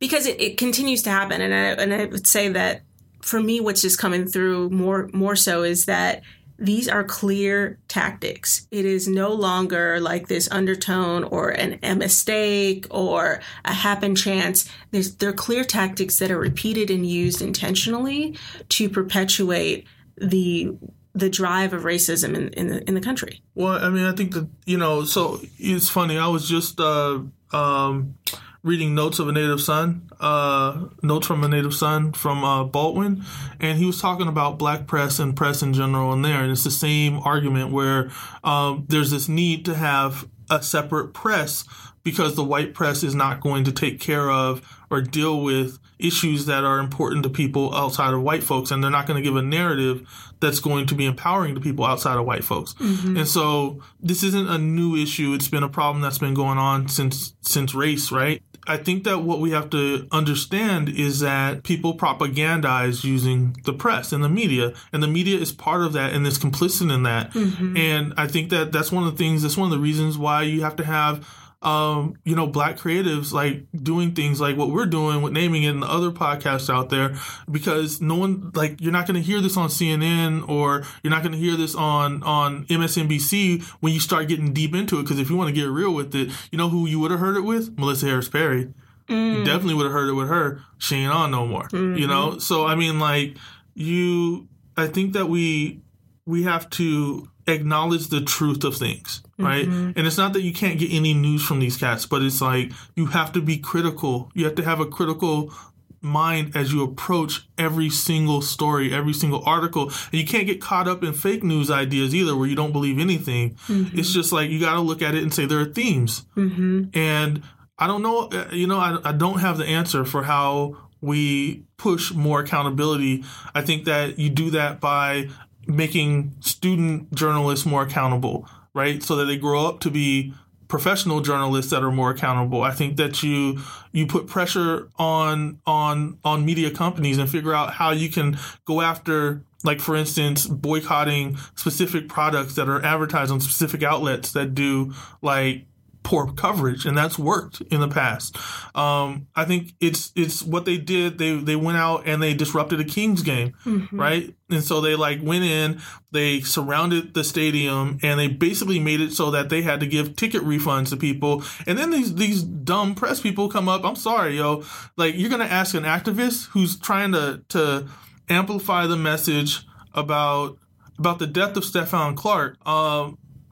because 0.00 0.26
it, 0.26 0.40
it 0.40 0.58
continues 0.58 1.02
to 1.02 1.10
happen 1.10 1.40
and 1.40 1.54
I, 1.54 1.82
and 1.82 1.94
I 1.94 2.06
would 2.06 2.26
say 2.26 2.48
that 2.48 2.82
for 3.22 3.40
me 3.40 3.60
what's 3.60 3.82
just 3.82 3.98
coming 3.98 4.26
through 4.26 4.70
more 4.70 5.08
more 5.12 5.36
so 5.36 5.62
is 5.62 5.86
that 5.86 6.22
these 6.58 6.88
are 6.88 7.04
clear 7.04 7.78
tactics. 7.86 8.66
It 8.72 8.84
is 8.84 9.06
no 9.06 9.32
longer 9.32 10.00
like 10.00 10.26
this 10.26 10.50
undertone 10.50 11.22
or 11.24 11.50
an, 11.50 11.78
a 11.82 11.94
mistake 11.94 12.86
or 12.90 13.40
a 13.64 13.72
happen 13.72 14.16
chance. 14.16 14.68
There's, 14.90 15.14
they're 15.16 15.32
clear 15.32 15.62
tactics 15.62 16.18
that 16.18 16.32
are 16.32 16.38
repeated 16.38 16.90
and 16.90 17.06
used 17.06 17.40
intentionally 17.40 18.36
to 18.70 18.88
perpetuate 18.88 19.86
the 20.16 20.76
the 21.14 21.28
drive 21.28 21.72
of 21.72 21.82
racism 21.82 22.36
in, 22.36 22.48
in 22.50 22.68
the 22.68 22.88
in 22.88 22.94
the 22.94 23.00
country. 23.00 23.42
Well, 23.54 23.84
I 23.84 23.88
mean, 23.88 24.04
I 24.04 24.12
think 24.12 24.34
that 24.34 24.48
you 24.66 24.78
know, 24.78 25.04
so 25.04 25.40
it's 25.58 25.88
funny. 25.88 26.18
I 26.18 26.28
was 26.28 26.48
just 26.48 26.78
uh, 26.80 27.20
um, 27.52 28.14
reading 28.62 28.94
Notes 28.94 29.18
of 29.18 29.28
a 29.28 29.32
Native 29.32 29.60
Son, 29.60 30.08
uh, 30.20 30.88
Notes 31.02 31.26
from 31.26 31.44
a 31.44 31.48
Native 31.48 31.74
Son 31.74 32.12
from 32.12 32.44
uh, 32.44 32.64
Baldwin, 32.64 33.24
and 33.60 33.78
he 33.78 33.84
was 33.84 34.00
talking 34.00 34.28
about 34.28 34.58
black 34.58 34.86
press 34.86 35.18
and 35.18 35.36
press 35.36 35.62
in 35.62 35.72
general 35.72 36.12
in 36.12 36.22
there. 36.22 36.42
And 36.42 36.50
it's 36.50 36.64
the 36.64 36.70
same 36.70 37.18
argument 37.18 37.72
where 37.72 38.10
um, 38.42 38.84
there's 38.88 39.10
this 39.10 39.28
need 39.28 39.64
to 39.66 39.74
have 39.74 40.28
a 40.50 40.62
separate 40.62 41.12
press 41.14 41.64
because 42.02 42.36
the 42.36 42.44
white 42.44 42.74
press 42.74 43.02
is 43.02 43.14
not 43.14 43.40
going 43.40 43.64
to 43.64 43.72
take 43.72 44.00
care 44.00 44.30
of 44.30 44.62
or 44.90 45.02
deal 45.02 45.42
with 45.42 45.78
issues 45.98 46.46
that 46.46 46.64
are 46.64 46.78
important 46.78 47.22
to 47.24 47.28
people 47.28 47.74
outside 47.74 48.14
of 48.14 48.22
white 48.22 48.42
folks 48.42 48.70
and 48.70 48.82
they're 48.82 48.90
not 48.90 49.06
going 49.06 49.16
to 49.16 49.22
give 49.22 49.36
a 49.36 49.42
narrative 49.42 50.08
that's 50.40 50.60
going 50.60 50.86
to 50.86 50.94
be 50.94 51.04
empowering 51.04 51.54
to 51.54 51.60
people 51.60 51.84
outside 51.84 52.16
of 52.16 52.24
white 52.24 52.44
folks. 52.44 52.74
Mm-hmm. 52.74 53.16
And 53.18 53.28
so 53.28 53.82
this 54.00 54.22
isn't 54.22 54.48
a 54.48 54.58
new 54.58 54.96
issue. 54.96 55.34
It's 55.34 55.48
been 55.48 55.64
a 55.64 55.68
problem 55.68 56.00
that's 56.00 56.18
been 56.18 56.34
going 56.34 56.58
on 56.58 56.88
since 56.88 57.34
since 57.40 57.74
race, 57.74 58.12
right? 58.12 58.42
I 58.68 58.76
think 58.76 59.04
that 59.04 59.22
what 59.22 59.40
we 59.40 59.50
have 59.52 59.70
to 59.70 60.06
understand 60.12 60.88
is 60.90 61.20
that 61.20 61.62
people 61.62 61.96
propagandize 61.96 63.02
using 63.02 63.56
the 63.64 63.72
press 63.72 64.12
and 64.12 64.22
the 64.22 64.28
media, 64.28 64.74
and 64.92 65.02
the 65.02 65.08
media 65.08 65.38
is 65.38 65.52
part 65.52 65.82
of 65.82 65.94
that 65.94 66.12
and 66.12 66.26
is 66.26 66.38
complicit 66.38 66.94
in 66.94 67.02
that. 67.04 67.32
Mm-hmm. 67.32 67.76
And 67.76 68.14
I 68.16 68.26
think 68.26 68.50
that 68.50 68.70
that's 68.70 68.92
one 68.92 69.04
of 69.04 69.12
the 69.12 69.18
things, 69.18 69.42
that's 69.42 69.56
one 69.56 69.72
of 69.72 69.78
the 69.78 69.82
reasons 69.82 70.18
why 70.18 70.42
you 70.42 70.60
have 70.62 70.76
to 70.76 70.84
have 70.84 71.26
um, 71.60 72.14
you 72.24 72.36
know, 72.36 72.46
black 72.46 72.76
creatives 72.76 73.32
like 73.32 73.66
doing 73.74 74.14
things 74.14 74.40
like 74.40 74.56
what 74.56 74.70
we're 74.70 74.86
doing 74.86 75.22
with 75.22 75.32
naming 75.32 75.64
it 75.64 75.70
and 75.70 75.82
the 75.82 75.90
other 75.90 76.10
podcasts 76.10 76.72
out 76.72 76.88
there 76.90 77.16
because 77.50 78.00
no 78.00 78.14
one 78.14 78.52
like 78.54 78.80
you're 78.80 78.92
not 78.92 79.06
going 79.06 79.20
to 79.20 79.26
hear 79.26 79.40
this 79.40 79.56
on 79.56 79.68
CNN 79.68 80.48
or 80.48 80.84
you're 81.02 81.10
not 81.10 81.22
going 81.22 81.32
to 81.32 81.38
hear 81.38 81.56
this 81.56 81.74
on 81.74 82.22
on 82.22 82.64
MSNBC 82.66 83.64
when 83.80 83.92
you 83.92 83.98
start 83.98 84.28
getting 84.28 84.52
deep 84.52 84.72
into 84.74 85.00
it 85.00 85.02
because 85.02 85.18
if 85.18 85.28
you 85.30 85.36
want 85.36 85.48
to 85.48 85.54
get 85.54 85.66
real 85.68 85.92
with 85.92 86.14
it, 86.14 86.30
you 86.52 86.58
know 86.58 86.68
who 86.68 86.86
you 86.86 87.00
would 87.00 87.10
have 87.10 87.20
heard 87.20 87.36
it 87.36 87.42
with? 87.42 87.76
Melissa 87.76 88.06
Harris 88.06 88.28
Perry. 88.28 88.72
Mm. 89.08 89.38
You 89.38 89.44
definitely 89.44 89.74
would 89.74 89.84
have 89.84 89.92
heard 89.92 90.08
it 90.08 90.14
with 90.14 90.28
her. 90.28 90.62
She 90.76 90.96
ain't 90.96 91.12
on 91.12 91.30
no 91.32 91.46
more. 91.46 91.64
Mm-hmm. 91.68 91.96
You 91.96 92.06
know? 92.06 92.38
So 92.38 92.66
I 92.66 92.76
mean 92.76 93.00
like 93.00 93.36
you 93.74 94.48
I 94.76 94.86
think 94.86 95.14
that 95.14 95.26
we 95.26 95.82
we 96.24 96.44
have 96.44 96.70
to 96.70 97.28
acknowledge 97.48 98.08
the 98.08 98.20
truth 98.20 98.62
of 98.62 98.76
things, 98.76 99.22
right? 99.38 99.66
Mm-hmm. 99.66 99.92
And 99.96 100.06
it's 100.06 100.18
not 100.18 100.32
that 100.32 100.42
you 100.42 100.52
can't 100.52 100.78
get 100.78 100.92
any 100.92 101.14
news 101.14 101.44
from 101.44 101.60
these 101.60 101.76
cats, 101.76 102.06
but 102.06 102.22
it's 102.22 102.40
like 102.40 102.72
you 102.96 103.06
have 103.06 103.32
to 103.32 103.40
be 103.40 103.58
critical. 103.58 104.30
You 104.34 104.44
have 104.44 104.54
to 104.56 104.64
have 104.64 104.80
a 104.80 104.86
critical 104.86 105.52
mind 106.00 106.56
as 106.56 106.72
you 106.72 106.82
approach 106.82 107.48
every 107.56 107.90
single 107.90 108.40
story, 108.40 108.92
every 108.94 109.12
single 109.12 109.42
article. 109.44 109.84
And 109.84 110.20
you 110.20 110.26
can't 110.26 110.46
get 110.46 110.60
caught 110.60 110.88
up 110.88 111.02
in 111.02 111.12
fake 111.12 111.42
news 111.42 111.70
ideas 111.70 112.14
either 112.14 112.36
where 112.36 112.48
you 112.48 112.54
don't 112.54 112.72
believe 112.72 112.98
anything. 112.98 113.54
Mm-hmm. 113.66 113.98
It's 113.98 114.12
just 114.12 114.32
like 114.32 114.50
you 114.50 114.60
got 114.60 114.74
to 114.74 114.80
look 114.80 115.02
at 115.02 115.14
it 115.14 115.22
and 115.22 115.32
say 115.32 115.46
there 115.46 115.60
are 115.60 115.64
themes. 115.64 116.24
Mm-hmm. 116.36 116.96
And 116.96 117.42
I 117.78 117.86
don't 117.86 118.02
know, 118.02 118.28
uh, 118.28 118.48
you 118.52 118.66
know, 118.66 118.78
I, 118.78 118.98
I 119.04 119.12
don't 119.12 119.40
have 119.40 119.58
the 119.58 119.66
answer 119.66 120.04
for 120.04 120.22
how 120.22 120.76
we 121.00 121.64
push 121.76 122.12
more 122.12 122.40
accountability. 122.40 123.24
I 123.54 123.62
think 123.62 123.84
that 123.84 124.18
you 124.18 124.30
do 124.30 124.50
that 124.50 124.80
by 124.80 125.28
making 125.66 126.34
student 126.40 127.12
journalists 127.14 127.66
more 127.66 127.82
accountable, 127.82 128.48
right? 128.74 129.02
So 129.02 129.16
that 129.16 129.24
they 129.24 129.36
grow 129.36 129.66
up 129.66 129.80
to 129.80 129.90
be 129.90 130.32
professional 130.68 131.20
journalists 131.20 131.70
that 131.70 131.82
are 131.82 131.90
more 131.90 132.10
accountable. 132.10 132.62
I 132.62 132.72
think 132.72 132.96
that 132.96 133.22
you 133.22 133.60
you 133.92 134.06
put 134.06 134.26
pressure 134.26 134.90
on 134.98 135.60
on 135.66 136.18
on 136.24 136.44
media 136.44 136.70
companies 136.70 137.18
and 137.18 137.28
figure 137.28 137.54
out 137.54 137.74
how 137.74 137.90
you 137.90 138.10
can 138.10 138.38
go 138.66 138.80
after 138.80 139.42
like 139.64 139.80
for 139.80 139.96
instance 139.96 140.46
boycotting 140.46 141.36
specific 141.56 142.08
products 142.08 142.54
that 142.54 142.68
are 142.68 142.84
advertised 142.84 143.32
on 143.32 143.40
specific 143.40 143.82
outlets 143.82 144.32
that 144.32 144.54
do 144.54 144.92
like 145.22 145.64
poor 146.08 146.32
coverage, 146.32 146.86
and 146.86 146.96
that's 146.96 147.18
worked 147.18 147.60
in 147.70 147.80
the 147.80 147.88
past. 147.88 148.34
Um, 148.74 149.26
I 149.36 149.44
think 149.44 149.74
it's 149.78 150.10
it's 150.16 150.42
what 150.42 150.64
they 150.64 150.78
did. 150.78 151.18
They 151.18 151.36
they 151.36 151.54
went 151.54 151.76
out 151.76 152.04
and 152.06 152.22
they 152.22 152.32
disrupted 152.32 152.80
a 152.80 152.84
Kings 152.84 153.20
game, 153.20 153.52
mm-hmm. 153.66 154.00
right? 154.00 154.34
And 154.48 154.64
so 154.64 154.80
they 154.80 154.94
like 154.94 155.20
went 155.22 155.44
in, 155.44 155.82
they 156.10 156.40
surrounded 156.40 157.12
the 157.12 157.22
stadium, 157.22 157.98
and 158.02 158.18
they 158.18 158.26
basically 158.26 158.80
made 158.80 159.02
it 159.02 159.12
so 159.12 159.32
that 159.32 159.50
they 159.50 159.60
had 159.60 159.80
to 159.80 159.86
give 159.86 160.16
ticket 160.16 160.40
refunds 160.44 160.88
to 160.88 160.96
people. 160.96 161.42
And 161.66 161.76
then 161.76 161.90
these 161.90 162.14
these 162.14 162.42
dumb 162.42 162.94
press 162.94 163.20
people 163.20 163.50
come 163.50 163.68
up. 163.68 163.84
I'm 163.84 163.96
sorry, 163.96 164.38
yo, 164.38 164.64
like 164.96 165.14
you're 165.14 165.28
gonna 165.28 165.44
ask 165.44 165.74
an 165.74 165.84
activist 165.84 166.46
who's 166.46 166.78
trying 166.78 167.12
to 167.12 167.42
to 167.50 167.86
amplify 168.30 168.86
the 168.86 168.96
message 168.96 169.66
about 169.92 170.56
about 170.98 171.18
the 171.18 171.26
death 171.26 171.54
of 171.58 171.64
Stephon 171.64 172.16
Clark, 172.16 172.56
uh, 172.64 173.10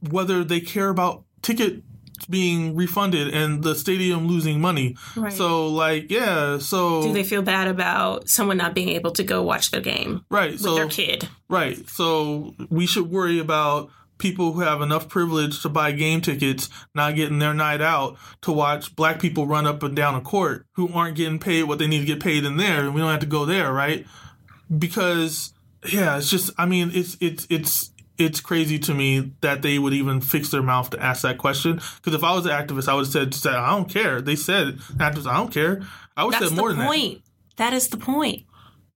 whether 0.09 0.43
they 0.43 0.61
care 0.61 0.89
about 0.89 1.25
ticket 1.43 1.83
being 2.31 2.74
refunded 2.74 3.33
and 3.35 3.62
the 3.62 3.74
stadium 3.74 4.27
losing 4.27 4.61
money. 4.61 4.97
Right. 5.16 5.33
So 5.33 5.68
like 5.68 6.11
yeah, 6.11 6.59
so 6.59 7.03
do 7.03 7.12
they 7.12 7.24
feel 7.24 7.43
bad 7.43 7.68
about 7.68 8.29
someone 8.29 8.57
not 8.57 8.74
being 8.74 8.91
able 8.91 9.12
to 9.12 9.22
go 9.22 9.43
watch 9.43 9.70
their 9.70 9.81
game? 9.81 10.24
Right. 10.31 10.53
With 10.53 10.61
so, 10.61 10.74
their 10.74 10.89
kid. 10.89 11.29
Right. 11.49 11.89
So 11.89 12.55
we 12.70 12.87
should 12.87 13.11
worry 13.11 13.39
about 13.39 13.91
people 14.18 14.53
who 14.53 14.61
have 14.61 14.81
enough 14.81 15.09
privilege 15.09 15.61
to 15.62 15.68
buy 15.68 15.93
game 15.93 16.20
tickets 16.20 16.68
not 16.95 17.14
getting 17.14 17.39
their 17.39 17.53
night 17.55 17.81
out 17.81 18.16
to 18.43 18.53
watch 18.53 18.97
black 18.97 19.20
people 19.20 19.47
run 19.47 19.66
up 19.66 19.83
and 19.83 19.95
down 19.95 20.14
a 20.14 20.20
court 20.20 20.66
who 20.72 20.93
aren't 20.93 21.16
getting 21.16 21.39
paid 21.39 21.64
what 21.64 21.79
they 21.79 21.87
need 21.87 22.01
to 22.01 22.07
get 22.07 22.20
paid 22.20 22.45
in 22.45 22.57
there 22.57 22.87
and 22.87 22.95
we 22.95 23.01
don't 23.01 23.11
have 23.11 23.20
to 23.20 23.27
go 23.27 23.45
there, 23.45 23.72
right? 23.72 24.07
Because 24.77 25.53
yeah, 25.93 26.16
it's 26.16 26.31
just 26.31 26.51
I 26.59 26.66
mean 26.66 26.91
it's 26.95 27.16
it's 27.20 27.47
it's 27.51 27.91
it's 28.19 28.41
crazy 28.41 28.79
to 28.81 28.95
me 28.95 29.33
that 29.41 29.62
they 29.62 29.79
would 29.79 29.93
even 29.93 30.21
fix 30.21 30.51
their 30.51 30.62
mouth 30.62 30.91
to 30.91 31.03
ask 31.03 31.23
that 31.23 31.39
question. 31.39 31.81
Because 31.97 32.14
if 32.14 32.25
I 32.25 32.35
was 32.35 32.47
an 32.47 32.53
activist, 32.53 32.89
I 32.89 32.95
would 32.95 33.12
have 33.12 33.35
said, 33.35 33.55
"I 33.55 33.71
don't 33.71 33.89
care." 33.89 34.21
They 34.21 34.37
said, 34.37 34.79
"Activist, 34.97 35.27
I 35.27 35.37
don't 35.37 35.53
care." 35.53 35.83
I 36.17 36.25
would 36.25 36.35
have 36.35 36.49
said 36.49 36.57
more 36.57 36.73
than 36.73 36.87
point. 36.87 37.23
that. 37.57 37.57
That 37.57 37.73
is 37.73 37.89
the 37.89 37.97
point. 37.97 38.45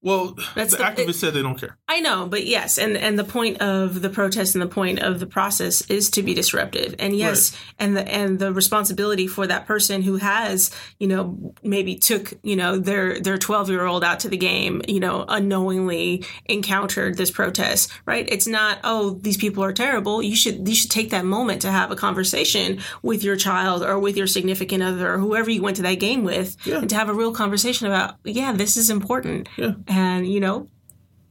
Well, 0.02 0.34
That's 0.54 0.70
the, 0.70 0.78
the 0.78 0.84
activists 0.84 1.08
it, 1.08 1.14
said 1.14 1.34
they 1.34 1.42
don't 1.42 1.58
care. 1.60 1.76
I 1.86 2.00
know, 2.00 2.26
but 2.26 2.46
yes, 2.46 2.78
and 2.78 2.96
and 2.96 3.18
the 3.18 3.24
point 3.24 3.60
of 3.60 4.00
the 4.00 4.08
protest 4.08 4.54
and 4.54 4.62
the 4.62 4.66
point 4.66 5.00
of 5.00 5.20
the 5.20 5.26
process 5.26 5.82
is 5.90 6.08
to 6.10 6.22
be 6.22 6.32
disruptive. 6.32 6.94
And 6.98 7.14
yes, 7.14 7.52
right. 7.52 7.60
and 7.80 7.96
the 7.96 8.08
and 8.08 8.38
the 8.38 8.50
responsibility 8.50 9.26
for 9.26 9.46
that 9.46 9.66
person 9.66 10.00
who 10.00 10.16
has, 10.16 10.70
you 10.98 11.06
know, 11.06 11.54
maybe 11.62 11.96
took, 11.96 12.32
you 12.42 12.56
know, 12.56 12.78
their 12.78 13.20
their 13.20 13.36
12-year-old 13.36 14.02
out 14.02 14.20
to 14.20 14.30
the 14.30 14.38
game, 14.38 14.80
you 14.88 15.00
know, 15.00 15.26
unknowingly 15.28 16.24
encountered 16.46 17.18
this 17.18 17.30
protest, 17.30 17.92
right? 18.06 18.26
It's 18.30 18.46
not, 18.46 18.78
oh, 18.84 19.18
these 19.20 19.36
people 19.36 19.62
are 19.62 19.72
terrible. 19.72 20.22
You 20.22 20.34
should 20.34 20.66
you 20.66 20.74
should 20.74 20.90
take 20.90 21.10
that 21.10 21.26
moment 21.26 21.60
to 21.62 21.70
have 21.70 21.90
a 21.90 21.96
conversation 21.96 22.80
with 23.02 23.22
your 23.22 23.36
child 23.36 23.82
or 23.82 23.98
with 23.98 24.16
your 24.16 24.26
significant 24.26 24.82
other 24.82 25.12
or 25.12 25.18
whoever 25.18 25.50
you 25.50 25.60
went 25.60 25.76
to 25.76 25.82
that 25.82 26.00
game 26.00 26.24
with 26.24 26.56
yeah. 26.64 26.78
and 26.78 26.88
to 26.88 26.96
have 26.96 27.10
a 27.10 27.14
real 27.14 27.34
conversation 27.34 27.86
about, 27.86 28.14
yeah, 28.24 28.52
this 28.52 28.78
is 28.78 28.88
important. 28.88 29.46
Yeah 29.58 29.72
and 29.90 30.26
you 30.26 30.40
know 30.40 30.68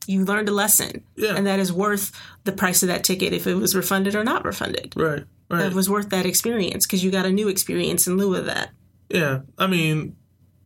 you 0.05 0.26
learned 0.26 0.49
a 0.49 0.51
lesson. 0.51 1.03
Yeah. 1.16 1.36
and 1.36 1.47
that 1.47 1.60
is 1.60 1.74
worth 1.74 2.12
the 2.43 2.51
price 2.51 2.84
of 2.84 2.88
that 2.88 3.03
ticket 3.03 3.34
if 3.34 3.47
it 3.47 3.55
was 3.55 3.76
refunded 3.76 4.14
or 4.16 4.24
not 4.24 4.45
refunded. 4.45 4.93
Right 4.95 5.24
right. 5.49 5.66
It 5.66 5.74
was 5.74 5.89
worth 5.89 6.10
that 6.10 6.26
experience 6.28 6.86
because 6.86 7.03
you 7.03 7.10
got 7.10 7.26
a 7.26 7.32
new 7.32 7.47
experience 7.47 8.05
in 8.05 8.18
lieu 8.18 8.36
of 8.36 8.45
that. 8.45 8.70
Yeah 9.10 9.39
i 9.57 9.66
mean 9.66 10.16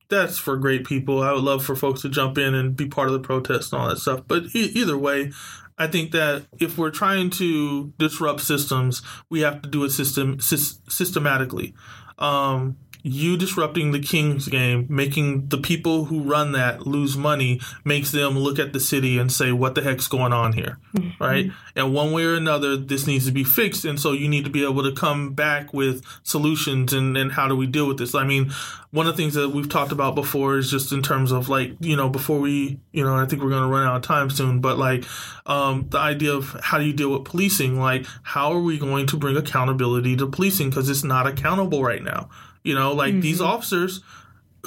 that's 0.10 0.38
for 0.38 0.58
great 0.58 0.86
people. 0.86 1.24
I 1.24 1.32
would 1.32 1.44
love 1.44 1.66
for 1.66 1.76
folks 1.76 2.02
to 2.02 2.10
jump 2.10 2.38
in 2.38 2.54
and 2.54 2.76
be 2.76 2.88
part 2.88 3.08
of 3.08 3.14
the 3.14 3.20
protest 3.20 3.74
and 3.74 3.82
all 3.82 3.90
that 3.90 3.98
stuff. 3.98 4.22
But 4.28 4.44
e- 4.54 4.72
either 4.76 4.98
way 4.98 5.32
I 5.78 5.88
think 5.88 6.12
that 6.12 6.46
if 6.60 6.78
we're 6.78 6.92
trying 6.92 7.32
to 7.32 7.92
disrupt 7.98 8.42
systems, 8.42 9.02
we 9.30 9.40
have 9.42 9.62
to 9.64 9.70
do 9.70 9.84
it 9.86 9.90
system 9.90 10.38
sys- 10.38 10.80
systematically. 10.88 11.74
Um, 12.20 12.78
you 13.06 13.36
disrupting 13.36 13.92
the 13.92 14.00
Kings 14.00 14.48
game, 14.48 14.88
making 14.90 15.50
the 15.50 15.58
people 15.58 16.06
who 16.06 16.22
run 16.22 16.54
that 16.54 16.88
lose 16.88 17.18
money, 17.18 17.60
makes 17.84 18.12
them 18.12 18.40
look 18.40 18.58
at 18.58 18.72
the 18.72 18.80
city 18.80 19.18
and 19.18 19.30
say, 19.30 19.52
"What 19.52 19.76
the 19.76 19.82
heck's 19.82 20.08
going 20.08 20.32
on 20.32 20.54
here?" 20.54 20.80
Mm-hmm. 20.96 21.22
Right? 21.22 21.52
And 21.76 21.94
one 21.94 22.14
way 22.14 22.24
or 22.24 22.36
another, 22.36 22.78
this 22.78 23.06
needs 23.06 23.26
to 23.26 23.34
be 23.34 23.44
fixed, 23.44 23.84
and 23.84 24.00
so 24.00 24.14
you 24.14 24.30
need 24.30 24.46
to 24.46 24.50
be 24.50 24.64
able 24.64 24.84
to 24.84 24.94
come 24.94 25.34
back 25.34 25.74
with 25.74 26.02
solutions 26.24 26.94
and 26.94 27.18
and 27.18 27.34
how 27.34 27.50
do 27.50 27.58
we 27.58 27.68
deal 27.68 27.88
with 27.88 27.98
this? 27.98 28.16
I 28.16 28.24
mean, 28.24 28.52
one 28.92 29.06
of 29.06 29.18
the 29.18 29.22
things 29.22 29.34
that 29.34 29.50
we've 29.50 29.70
talked 29.70 29.92
about 29.92 30.16
before 30.16 30.58
is 30.58 30.72
just 30.72 30.94
in 30.94 31.04
terms 31.04 31.34
of 31.34 31.50
like 31.50 31.74
you 31.82 31.98
know 31.98 32.08
before 32.08 32.40
we 32.40 32.80
you 32.94 33.04
know 33.04 33.16
I 33.16 33.26
think 33.26 33.44
we're 33.44 33.50
going 33.50 33.64
to 33.64 33.68
run 33.68 33.86
out 33.86 33.98
of 33.98 34.02
time 34.04 34.30
soon, 34.30 34.62
but 34.62 34.78
like 34.78 35.04
um, 35.46 35.88
the 35.90 36.00
idea 36.00 36.32
of 36.32 36.58
how 36.64 36.78
do 36.78 36.86
you 36.86 36.94
deal 36.94 37.12
with 37.12 37.26
policing? 37.26 37.78
Like, 37.78 38.06
how 38.22 38.54
are 38.54 38.62
we 38.62 38.80
going 38.80 39.08
to 39.08 39.18
bring 39.18 39.36
accountability 39.36 40.16
to 40.16 40.28
policing 40.28 40.70
because 40.70 40.90
it's 40.90 41.04
not 41.04 41.28
accountable 41.28 41.84
right 41.84 42.02
now? 42.02 42.30
You 42.64 42.76
know, 42.76 42.94
like 42.94 43.12
mm-hmm. 43.12 43.22
these 43.22 43.42
officers 43.42 44.02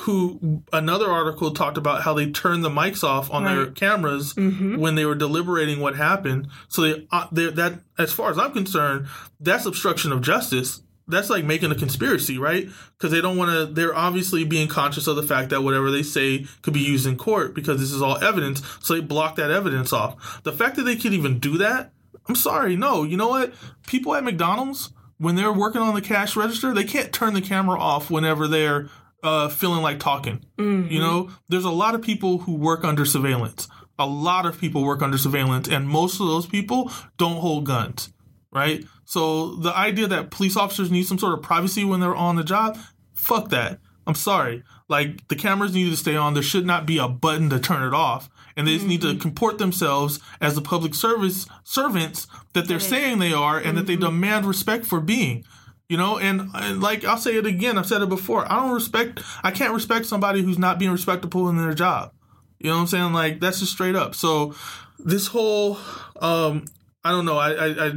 who 0.01 0.63
another 0.73 1.11
article 1.11 1.53
talked 1.53 1.79
about 1.79 2.03
how 2.03 2.13
they 2.13 2.31
turned 2.31 2.63
the 2.63 2.69
mics 2.69 3.03
off 3.03 3.31
on 3.31 3.45
right. 3.45 3.55
their 3.55 3.67
cameras 3.71 4.35
mm-hmm. 4.35 4.77
when 4.77 4.95
they 4.95 5.07
were 5.07 5.15
deliberating 5.15 5.81
what 5.81 5.97
happened. 5.97 6.49
So 6.69 6.83
they, 6.83 7.07
uh, 7.11 7.27
they, 7.33 7.51
that, 7.51 7.81
as 7.97 8.13
far 8.13 8.31
as 8.31 8.39
I'm 8.39 8.53
concerned, 8.53 9.07
that's 9.41 9.65
obstruction 9.65 10.13
of 10.13 10.21
justice. 10.21 10.83
That's 11.09 11.31
like 11.31 11.45
making 11.45 11.71
a 11.71 11.77
conspiracy, 11.77 12.37
right? 12.37 12.69
Because 12.99 13.13
they 13.13 13.21
don't 13.21 13.37
want 13.37 13.53
to. 13.53 13.73
They're 13.73 13.95
obviously 13.95 14.45
being 14.45 14.67
conscious 14.69 15.07
of 15.07 15.17
the 15.17 15.23
fact 15.23 15.51
that 15.51 15.63
whatever 15.63 15.91
they 15.91 16.03
say 16.03 16.47
could 16.63 16.75
be 16.75 16.81
used 16.81 17.07
in 17.07 17.17
court 17.17 17.55
because 17.55 17.81
this 17.81 17.93
is 17.93 18.03
all 18.03 18.23
evidence. 18.23 18.61
So 18.83 18.95
they 18.95 19.01
block 19.01 19.37
that 19.37 19.53
evidence 19.53 19.93
off. 19.93 20.43
The 20.43 20.53
fact 20.53 20.77
that 20.77 20.83
they 20.83 20.97
can 20.97 21.13
even 21.13 21.39
do 21.39 21.59
that, 21.59 21.93
I'm 22.29 22.35
sorry, 22.35 22.77
no. 22.77 23.05
You 23.05 23.17
know 23.17 23.29
what? 23.29 23.55
People 23.87 24.17
at 24.17 24.25
McDonald's 24.25 24.91
when 25.19 25.35
they're 25.35 25.53
working 25.53 25.83
on 25.83 25.95
the 25.95 26.03
cash 26.03 26.37
register, 26.37 26.75
they 26.75 26.85
can't 26.85 27.13
turn 27.13 27.35
the 27.35 27.41
camera 27.41 27.79
off 27.79 28.11
whenever 28.11 28.47
they're 28.47 28.89
uh, 29.23 29.49
feeling 29.49 29.83
like 29.83 29.99
talking. 29.99 30.45
Mm-hmm. 30.59 30.93
You 30.93 31.01
know, 31.01 31.31
there's 31.49 31.65
a 31.65 31.71
lot 31.71 31.95
of 31.95 32.03
people 32.03 32.39
who 32.39 32.55
work 32.55 32.85
under 32.85 33.05
surveillance. 33.05 33.69
A 33.99 34.07
lot 34.07 34.45
of 34.45 34.61
people 34.61 34.85
work 34.85 35.01
under 35.01 35.17
surveillance, 35.17 35.69
and 35.69 35.89
most 35.89 36.21
of 36.21 36.27
those 36.27 36.47
people 36.47 36.91
don't 37.17 37.39
hold 37.39 37.65
guns, 37.65 38.13
right? 38.53 38.85
So 39.05 39.57
the 39.57 39.75
idea 39.75 40.07
that 40.09 40.31
police 40.31 40.57
officers 40.57 40.91
need 40.91 41.07
some 41.07 41.19
sort 41.19 41.33
of 41.33 41.43
privacy 41.43 41.85
when 41.85 42.01
they're 42.01 42.15
on 42.15 42.37
the 42.37 42.45
job, 42.45 42.77
fuck 43.15 43.49
that. 43.51 43.81
I'm 44.07 44.15
sorry. 44.15 44.63
Like 44.89 45.27
the 45.29 45.35
cameras 45.35 45.75
need 45.75 45.91
to 45.91 45.97
stay 45.97 46.15
on. 46.15 46.35
There 46.35 46.43
should 46.43 46.67
not 46.67 46.87
be 46.87 46.99
a 46.99 47.09
button 47.09 47.49
to 47.51 47.59
turn 47.59 47.83
it 47.83 47.95
off 47.95 48.29
and 48.57 48.67
they 48.67 48.75
just 48.75 48.87
need 48.87 49.03
to 49.03 49.09
mm-hmm. 49.09 49.21
comport 49.21 49.59
themselves 49.59 50.21
as 50.41 50.55
the 50.55 50.63
public 50.63 50.95
service 50.95 51.47
servants 51.65 52.27
that 52.55 52.69
they're 52.69 52.81
saying 52.81 53.19
they 53.19 53.33
are 53.33 53.59
and 53.59 53.77
that 53.77 53.87
they 53.87 53.95
mm-hmm. 53.95 54.05
demand 54.05 54.47
respect 54.47 54.87
for 54.87 55.01
being 55.01 55.45
you 55.89 55.97
know? 55.97 56.19
And, 56.19 56.51
and, 56.55 56.83
like 56.83 57.05
i'll 57.05 57.19
say 57.19 57.37
it 57.37 57.47
again 57.47 57.79
i've 57.79 57.87
said 57.87 58.03
it 58.03 58.09
before 58.09 58.51
i 58.51 58.57
don't 58.57 58.73
respect 58.73 59.21
i 59.43 59.51
can't 59.51 59.73
respect 59.73 60.07
somebody 60.07 60.43
who's 60.43 60.59
not 60.59 60.79
being 60.79 60.91
respectable 60.91 61.49
in 61.49 61.57
their 61.57 61.75
job. 61.75 62.13
You 62.59 62.71
know 62.71 62.77
what 62.77 62.83
i'm 62.83 62.87
saying? 62.89 63.13
Like 63.13 63.41
that's 63.41 63.61
just 63.61 63.73
straight 63.73 63.95
up. 63.95 64.15
So 64.15 64.55
this 64.99 65.27
whole 65.27 65.79
um 66.21 66.65
i 67.05 67.11
don't 67.11 67.25
know 67.25 67.37
i 67.37 67.53
i, 67.53 67.87
I 67.87 67.93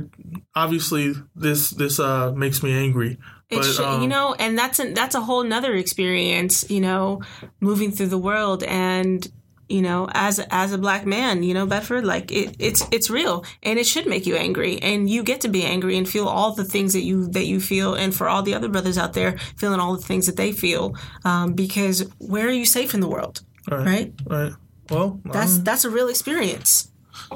obviously 0.54 1.14
this 1.36 1.72
this 1.72 2.00
uh 2.00 2.32
makes 2.34 2.62
me 2.62 2.74
angry 2.74 3.18
but, 3.50 3.64
sh- 3.64 3.80
um, 3.80 4.04
you 4.04 4.08
know, 4.08 4.36
and 4.36 4.56
that's 4.56 4.80
a, 4.80 4.94
that's 4.94 5.16
a 5.16 5.22
whole 5.22 5.44
nother 5.44 5.74
experience, 5.74 6.70
you 6.70 6.82
know, 6.82 7.24
moving 7.60 7.92
through 7.92 8.08
the 8.08 8.18
world 8.18 8.64
and 8.64 9.28
you 9.70 9.82
know, 9.82 10.10
as 10.12 10.40
as 10.50 10.74
a 10.74 10.78
black 10.78 11.06
man, 11.06 11.44
you 11.44 11.54
know, 11.54 11.66
Bedford, 11.66 12.04
like 12.04 12.32
it, 12.32 12.56
it's 12.60 12.84
it's 12.92 13.10
real, 13.10 13.46
and 13.64 13.78
it 13.78 13.86
should 13.86 14.08
make 14.08 14.26
you 14.26 14.36
angry, 14.36 14.80
and 14.82 15.10
you 15.10 15.24
get 15.24 15.42
to 15.42 15.48
be 15.48 15.64
angry 15.64 15.98
and 15.98 16.10
feel 16.10 16.28
all 16.28 16.54
the 16.54 16.66
things 16.66 16.94
that 16.94 17.04
you 17.04 17.28
that 17.28 17.46
you 17.46 17.62
feel, 17.62 17.94
and 17.94 18.14
for 18.14 18.28
all 18.28 18.42
the 18.42 18.56
other 18.56 18.68
brothers 18.68 18.98
out 18.98 19.14
there, 19.14 19.38
feeling 19.58 19.80
all 19.80 19.96
the 19.96 20.02
things 20.02 20.26
that 20.26 20.36
they 20.38 20.52
feel, 20.52 20.96
um, 21.24 21.54
because 21.54 22.10
where 22.18 22.48
are 22.48 22.52
you 22.52 22.66
safe 22.66 22.94
in 22.94 23.00
the 23.00 23.08
world, 23.08 23.42
right? 23.70 23.86
Right. 23.86 24.14
right. 24.26 24.54
Well, 24.90 25.22
that's 25.24 25.58
um, 25.58 25.64
that's 25.64 25.86
a 25.86 25.90
real 25.90 26.10
experience. 26.10 26.92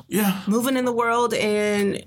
Yeah, 0.07 0.41
moving 0.47 0.75
in 0.75 0.85
the 0.85 0.93
world 0.93 1.33
and 1.33 2.03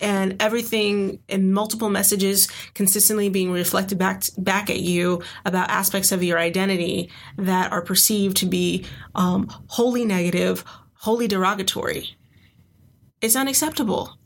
and 0.00 0.40
everything 0.40 1.20
in 1.28 1.52
multiple 1.52 1.90
messages 1.90 2.48
consistently 2.74 3.28
being 3.28 3.52
reflected 3.52 3.98
back 3.98 4.24
back 4.38 4.70
at 4.70 4.80
you 4.80 5.22
about 5.44 5.70
aspects 5.70 6.12
of 6.12 6.22
your 6.22 6.38
identity 6.38 7.10
that 7.36 7.72
are 7.72 7.82
perceived 7.82 8.36
to 8.38 8.46
be 8.46 8.84
um, 9.14 9.46
wholly 9.66 10.04
negative, 10.04 10.64
wholly 10.94 11.28
derogatory. 11.28 12.16
It's 13.20 13.36
unacceptable. 13.36 14.16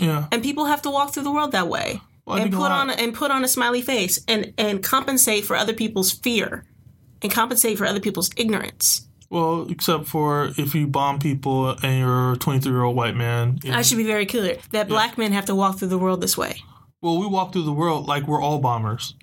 Yeah, 0.00 0.26
and 0.32 0.42
people 0.42 0.66
have 0.66 0.82
to 0.82 0.90
walk 0.90 1.12
through 1.12 1.24
the 1.24 1.32
world 1.32 1.52
that 1.52 1.68
way 1.68 2.00
well, 2.24 2.38
and 2.38 2.52
put 2.52 2.70
on 2.70 2.90
and 2.90 3.14
put 3.14 3.30
on 3.30 3.44
a 3.44 3.48
smiley 3.48 3.82
face 3.82 4.22
and 4.28 4.52
and 4.56 4.82
compensate 4.82 5.44
for 5.44 5.56
other 5.56 5.72
people's 5.72 6.12
fear 6.12 6.64
and 7.22 7.30
compensate 7.30 7.78
for 7.78 7.86
other 7.86 8.00
people's 8.00 8.30
ignorance. 8.36 9.06
Well, 9.30 9.68
except 9.70 10.06
for 10.06 10.50
if 10.58 10.74
you 10.74 10.88
bomb 10.88 11.20
people 11.20 11.70
and 11.82 12.00
you're 12.00 12.32
a 12.32 12.36
23 12.36 12.70
year 12.70 12.82
old 12.82 12.96
white 12.96 13.14
man. 13.14 13.60
I 13.70 13.82
should 13.82 13.96
be 13.96 14.04
very 14.04 14.26
clear 14.26 14.58
that 14.72 14.88
black 14.88 15.16
men 15.16 15.32
have 15.32 15.46
to 15.46 15.54
walk 15.54 15.78
through 15.78 15.88
the 15.88 15.98
world 15.98 16.20
this 16.20 16.36
way. 16.36 16.62
Well, 17.00 17.18
we 17.18 17.26
walk 17.26 17.52
through 17.52 17.62
the 17.62 17.72
world 17.72 18.06
like 18.06 18.26
we're 18.26 18.42
all 18.42 18.58
bombers, 18.58 19.14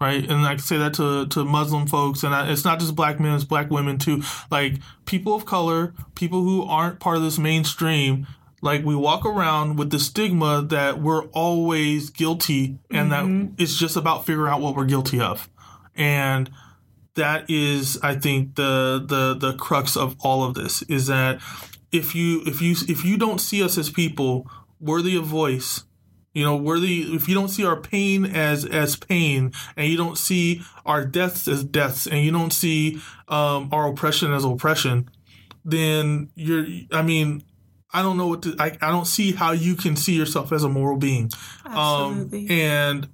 right? 0.00 0.22
And 0.22 0.46
I 0.46 0.50
can 0.54 0.60
say 0.60 0.78
that 0.78 0.94
to, 0.94 1.26
to 1.26 1.44
Muslim 1.44 1.88
folks, 1.88 2.22
and 2.22 2.32
I, 2.32 2.50
it's 2.50 2.64
not 2.64 2.78
just 2.78 2.94
black 2.94 3.18
men, 3.18 3.34
it's 3.34 3.44
black 3.44 3.68
women 3.68 3.98
too. 3.98 4.22
Like 4.50 4.74
people 5.06 5.34
of 5.34 5.44
color, 5.44 5.92
people 6.14 6.42
who 6.42 6.62
aren't 6.62 7.00
part 7.00 7.16
of 7.16 7.24
this 7.24 7.38
mainstream, 7.38 8.28
like 8.62 8.84
we 8.84 8.94
walk 8.94 9.26
around 9.26 9.76
with 9.76 9.90
the 9.90 9.98
stigma 9.98 10.62
that 10.68 11.02
we're 11.02 11.24
always 11.26 12.10
guilty 12.10 12.78
and 12.90 13.10
mm-hmm. 13.10 13.46
that 13.56 13.62
it's 13.62 13.76
just 13.76 13.96
about 13.96 14.24
figuring 14.24 14.52
out 14.52 14.60
what 14.60 14.76
we're 14.76 14.84
guilty 14.84 15.20
of. 15.20 15.50
And 15.96 16.48
that 17.18 17.50
is 17.50 17.98
I 18.02 18.14
think 18.14 18.54
the 18.54 19.04
the 19.04 19.34
the 19.34 19.56
crux 19.56 19.96
of 19.96 20.16
all 20.20 20.44
of 20.44 20.54
this 20.54 20.82
is 20.82 21.08
that 21.08 21.40
if 21.92 22.14
you 22.14 22.42
if 22.46 22.62
you 22.62 22.74
if 22.88 23.04
you 23.04 23.16
don't 23.16 23.40
see 23.40 23.62
us 23.62 23.76
as 23.76 23.90
people 23.90 24.48
worthy 24.80 25.16
of 25.16 25.24
voice 25.24 25.84
you 26.34 26.44
know 26.44 26.56
worthy 26.56 27.14
if 27.14 27.28
you 27.28 27.34
don't 27.34 27.48
see 27.48 27.64
our 27.64 27.80
pain 27.80 28.24
as 28.24 28.64
as 28.64 28.96
pain 28.96 29.52
and 29.76 29.88
you 29.88 29.96
don't 29.96 30.18
see 30.18 30.62
our 30.86 31.04
deaths 31.04 31.48
as 31.48 31.64
deaths 31.64 32.06
and 32.06 32.24
you 32.24 32.30
don't 32.30 32.52
see 32.52 33.00
um, 33.28 33.68
our 33.72 33.88
oppression 33.88 34.32
as 34.32 34.44
oppression 34.44 35.08
then 35.64 36.30
you're 36.36 36.66
i 36.92 37.02
mean 37.02 37.42
i 37.92 38.02
don't 38.02 38.16
know 38.16 38.28
what 38.28 38.42
to 38.42 38.54
I, 38.58 38.76
I 38.80 38.90
don't 38.90 39.06
see 39.06 39.32
how 39.32 39.52
you 39.52 39.74
can 39.74 39.96
see 39.96 40.14
yourself 40.14 40.52
as 40.52 40.62
a 40.62 40.68
moral 40.68 40.96
being 40.96 41.30
um, 41.64 42.30
Absolutely. 42.30 42.46
Um, 42.46 42.52
and 42.52 43.08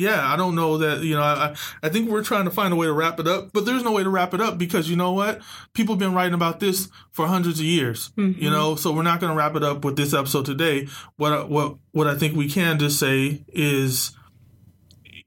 yeah, 0.00 0.32
I 0.32 0.36
don't 0.36 0.54
know 0.54 0.78
that, 0.78 1.02
you 1.02 1.14
know, 1.14 1.22
I, 1.22 1.54
I 1.82 1.90
think 1.90 2.08
we're 2.08 2.24
trying 2.24 2.46
to 2.46 2.50
find 2.50 2.72
a 2.72 2.76
way 2.76 2.86
to 2.86 2.92
wrap 2.92 3.20
it 3.20 3.28
up, 3.28 3.52
but 3.52 3.66
there's 3.66 3.84
no 3.84 3.92
way 3.92 4.02
to 4.02 4.08
wrap 4.08 4.32
it 4.32 4.40
up 4.40 4.56
because 4.56 4.88
you 4.88 4.96
know 4.96 5.12
what? 5.12 5.42
People 5.74 5.94
have 5.94 6.00
been 6.00 6.14
writing 6.14 6.32
about 6.32 6.58
this 6.58 6.88
for 7.10 7.26
hundreds 7.26 7.60
of 7.60 7.66
years, 7.66 8.10
mm-hmm. 8.16 8.42
you 8.42 8.48
know, 8.48 8.76
so 8.76 8.92
we're 8.92 9.02
not 9.02 9.20
going 9.20 9.30
to 9.30 9.36
wrap 9.36 9.56
it 9.56 9.62
up 9.62 9.84
with 9.84 9.96
this 9.96 10.14
episode 10.14 10.46
today. 10.46 10.88
What, 11.16 11.50
what, 11.50 11.76
what 11.92 12.06
I 12.06 12.16
think 12.16 12.34
we 12.34 12.48
can 12.48 12.78
just 12.78 12.98
say 12.98 13.44
is, 13.48 14.16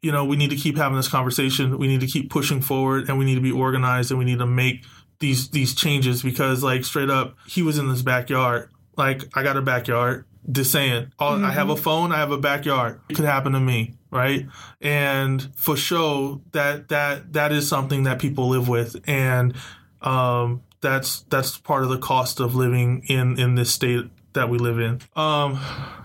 you 0.02 0.12
know, 0.12 0.26
we 0.26 0.38
need 0.38 0.50
to 0.50 0.56
keep 0.56 0.76
having 0.76 0.98
this 0.98 1.08
conversation. 1.08 1.78
We 1.78 1.88
need 1.88 2.02
to 2.02 2.08
keep 2.08 2.32
pushing 2.32 2.62
forward 2.62 3.10
and 3.10 3.20
we 3.20 3.26
need 3.26 3.36
to 3.36 3.42
be 3.42 3.52
organized 3.52 4.10
and 4.10 4.18
we 4.18 4.26
need 4.26 4.40
to 4.40 4.48
make 4.48 4.86
these, 5.20 5.52
these 5.52 5.76
changes 5.76 6.24
because 6.24 6.64
like 6.64 6.84
straight 6.84 7.12
up, 7.12 7.36
he 7.48 7.62
was 7.62 7.78
in 7.78 7.90
this 7.90 8.02
backyard. 8.02 8.72
Like 8.98 9.26
I 9.38 9.44
got 9.44 9.56
a 9.56 9.62
backyard 9.62 10.26
just 10.52 10.72
saying, 10.72 11.12
mm-hmm. 11.20 11.46
I 11.46 11.52
have 11.52 11.70
a 11.70 11.74
mm-hmm. 11.74 11.84
phone, 11.84 12.12
I 12.12 12.18
have 12.18 12.32
a 12.32 12.38
backyard. 12.38 13.00
It 13.10 13.16
could 13.16 13.26
happen 13.26 13.54
to 13.54 13.60
me, 13.60 13.96
right? 14.12 14.48
And 14.82 15.50
for 15.56 15.76
sure, 15.76 16.42
that 16.52 16.90
that 16.90 17.34
that 17.34 17.52
is 17.52 17.68
something 17.68 18.04
that 18.04 18.20
people 18.20 18.50
live 18.50 18.68
with, 18.68 19.02
and 19.08 19.54
um, 20.02 20.62
that's 20.82 21.22
that's 21.24 21.58
part 21.58 21.84
of 21.84 21.90
the 21.90 22.00
cost 22.00 22.40
of 22.40 22.56
living 22.56 23.04
in 23.08 23.40
in 23.40 23.56
this 23.56 23.74
state 23.74 24.06
that 24.34 24.50
we 24.50 24.58
live 24.58 24.80
in. 24.80 25.00
Um, 25.16 25.60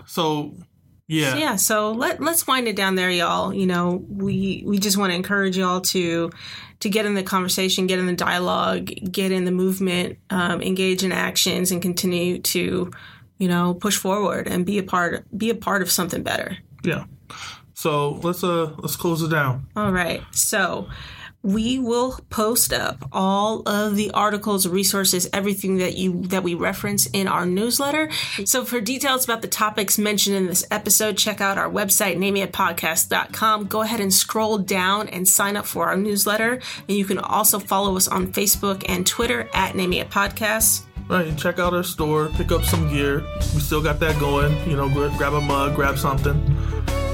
so 0.05 0.53
yeah. 1.09 1.37
Yeah. 1.37 1.55
So 1.55 1.91
let 1.91 2.21
let's 2.21 2.45
wind 2.45 2.67
it 2.67 2.75
down 2.75 2.93
there, 2.93 3.09
y'all. 3.09 3.51
You 3.51 3.65
know, 3.65 4.05
we 4.07 4.63
we 4.65 4.77
just 4.77 4.95
want 4.95 5.11
to 5.11 5.15
encourage 5.15 5.57
y'all 5.57 5.81
to 5.81 6.29
to 6.81 6.89
get 6.89 7.05
in 7.05 7.15
the 7.15 7.23
conversation, 7.23 7.87
get 7.87 7.97
in 7.97 8.05
the 8.05 8.13
dialogue, 8.13 8.85
get 9.11 9.31
in 9.31 9.43
the 9.43 9.51
movement, 9.51 10.19
um, 10.29 10.61
engage 10.61 11.03
in 11.03 11.11
actions, 11.11 11.71
and 11.71 11.81
continue 11.81 12.37
to 12.39 12.91
you 13.39 13.47
know, 13.47 13.73
push 13.73 13.97
forward 13.97 14.47
and 14.47 14.65
be 14.65 14.77
a 14.77 14.83
part 14.83 15.25
be 15.35 15.49
a 15.49 15.55
part 15.55 15.81
of 15.81 15.89
something 15.89 16.21
better. 16.21 16.57
Yeah. 16.83 17.05
So 17.73 18.19
let's 18.23 18.43
uh 18.43 18.73
let's 18.77 18.95
close 18.95 19.23
it 19.23 19.29
down. 19.29 19.67
All 19.75 19.91
right. 19.91 20.21
So 20.31 20.89
we 21.41 21.79
will 21.79 22.19
post 22.29 22.73
up 22.73 23.07
all 23.13 23.61
of 23.67 23.95
the 23.95 24.11
articles, 24.11 24.67
resources, 24.67 25.29
everything 25.31 25.77
that 25.77 25.95
you 25.95 26.23
that 26.23 26.43
we 26.43 26.53
reference 26.53 27.05
in 27.07 27.27
our 27.27 27.45
newsletter. 27.45 28.11
So 28.43 28.65
for 28.65 28.81
details 28.81 29.23
about 29.23 29.41
the 29.41 29.47
topics 29.47 29.97
mentioned 29.97 30.35
in 30.35 30.47
this 30.47 30.65
episode, 30.69 31.17
check 31.17 31.39
out 31.39 31.57
our 31.57 31.69
website, 31.69 32.17
nameitpodcast.com. 32.17 33.67
Go 33.67 33.81
ahead 33.81 34.01
and 34.01 34.13
scroll 34.13 34.57
down 34.57 35.07
and 35.07 35.27
sign 35.27 35.55
up 35.55 35.65
for 35.65 35.87
our 35.87 35.95
newsletter. 35.95 36.59
And 36.89 36.97
you 36.97 37.05
can 37.05 37.19
also 37.19 37.59
follow 37.59 37.95
us 37.95 38.09
on 38.09 38.33
Facebook 38.33 38.83
and 38.89 39.07
Twitter 39.07 39.49
at 39.53 39.75
Name 39.75 39.93
It 39.93 40.09
Podcast. 40.09 40.83
Right, 41.09 41.25
and 41.25 41.39
check 41.39 41.57
out 41.57 41.73
our 41.73 41.81
store, 41.81 42.27
pick 42.35 42.51
up 42.51 42.63
some 42.63 42.87
gear. 42.87 43.23
We 43.55 43.61
still 43.61 43.81
got 43.81 43.99
that 43.99 44.19
going. 44.19 44.55
You 44.69 44.77
know, 44.77 44.87
grab 45.17 45.33
a 45.33 45.41
mug, 45.41 45.75
grab 45.75 45.97
something. 45.97 46.39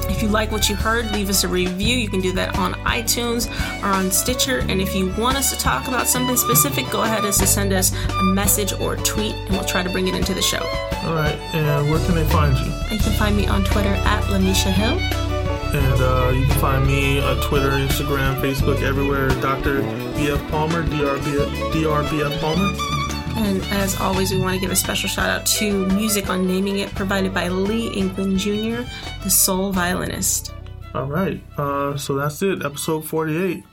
If 0.10 0.22
you 0.22 0.28
like 0.28 0.52
what 0.52 0.68
you 0.68 0.76
heard, 0.76 1.10
leave 1.12 1.30
us 1.30 1.46
a 1.46 1.48
review. 1.48 1.96
You 1.96 2.10
can 2.10 2.20
do 2.20 2.34
that 2.34 2.58
on 2.58 2.74
iTunes 2.84 3.50
or 3.82 3.88
on 3.88 4.12
Stitcher. 4.12 4.60
And 4.68 4.82
if 4.82 4.94
you 4.94 5.14
want 5.18 5.38
us 5.38 5.50
to 5.54 5.58
talk 5.58 5.88
about 5.88 6.08
something 6.08 6.36
specific, 6.36 6.90
go 6.90 7.04
ahead 7.04 7.24
and 7.24 7.34
send 7.34 7.72
us 7.72 7.94
a 8.10 8.24
message 8.24 8.74
or 8.74 8.96
a 8.96 8.98
tweet, 8.98 9.34
and 9.34 9.52
we'll 9.52 9.64
try 9.64 9.82
to 9.82 9.90
bring 9.90 10.10
it 10.10 10.16
into 10.16 10.34
the 10.34 10.42
show. 10.42 10.64
All 11.06 11.16
right, 11.16 11.36
and 11.54 11.90
where 11.90 12.06
can 12.06 12.16
they 12.16 12.26
find 12.26 12.58
you? 12.58 12.66
You 12.92 13.00
can 13.00 13.14
find 13.14 13.38
me 13.38 13.48
on 13.48 13.64
Twitter 13.64 13.94
at 13.94 14.24
Lamisha 14.26 14.74
Hill. 14.74 15.00
And 15.00 16.02
uh, 16.02 16.32
you 16.38 16.46
can 16.46 16.60
find 16.60 16.86
me 16.86 17.22
on 17.22 17.40
Twitter, 17.42 17.72
Instagram, 17.72 18.42
Facebook, 18.42 18.82
everywhere. 18.82 19.30
Dr. 19.42 19.82
BF 20.16 20.50
Palmer, 20.50 20.84
DRB, 20.84 21.72
DRBF 21.72 22.40
Palmer. 22.42 22.95
And 23.36 23.62
as 23.66 24.00
always, 24.00 24.32
we 24.32 24.40
want 24.40 24.56
to 24.56 24.62
give 24.62 24.72
a 24.72 24.76
special 24.76 25.10
shout 25.10 25.30
out 25.30 25.46
to 25.46 25.88
music 25.88 26.30
on 26.30 26.48
Naming 26.48 26.80
It, 26.80 26.94
provided 26.96 27.34
by 27.34 27.50
Lee 27.50 27.90
Inkland 27.94 28.38
Jr., 28.38 28.90
the 29.24 29.30
soul 29.30 29.72
violinist. 29.72 30.54
All 30.94 31.08
right, 31.08 31.44
uh, 31.58 31.98
so 31.98 32.16
that's 32.16 32.42
it. 32.42 32.64
Episode 32.64 33.04
48. 33.04 33.64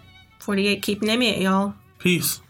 48, 0.40 0.82
keep 0.82 1.02
naming 1.02 1.34
it, 1.34 1.42
y'all. 1.42 1.74
Peace. 2.00 2.40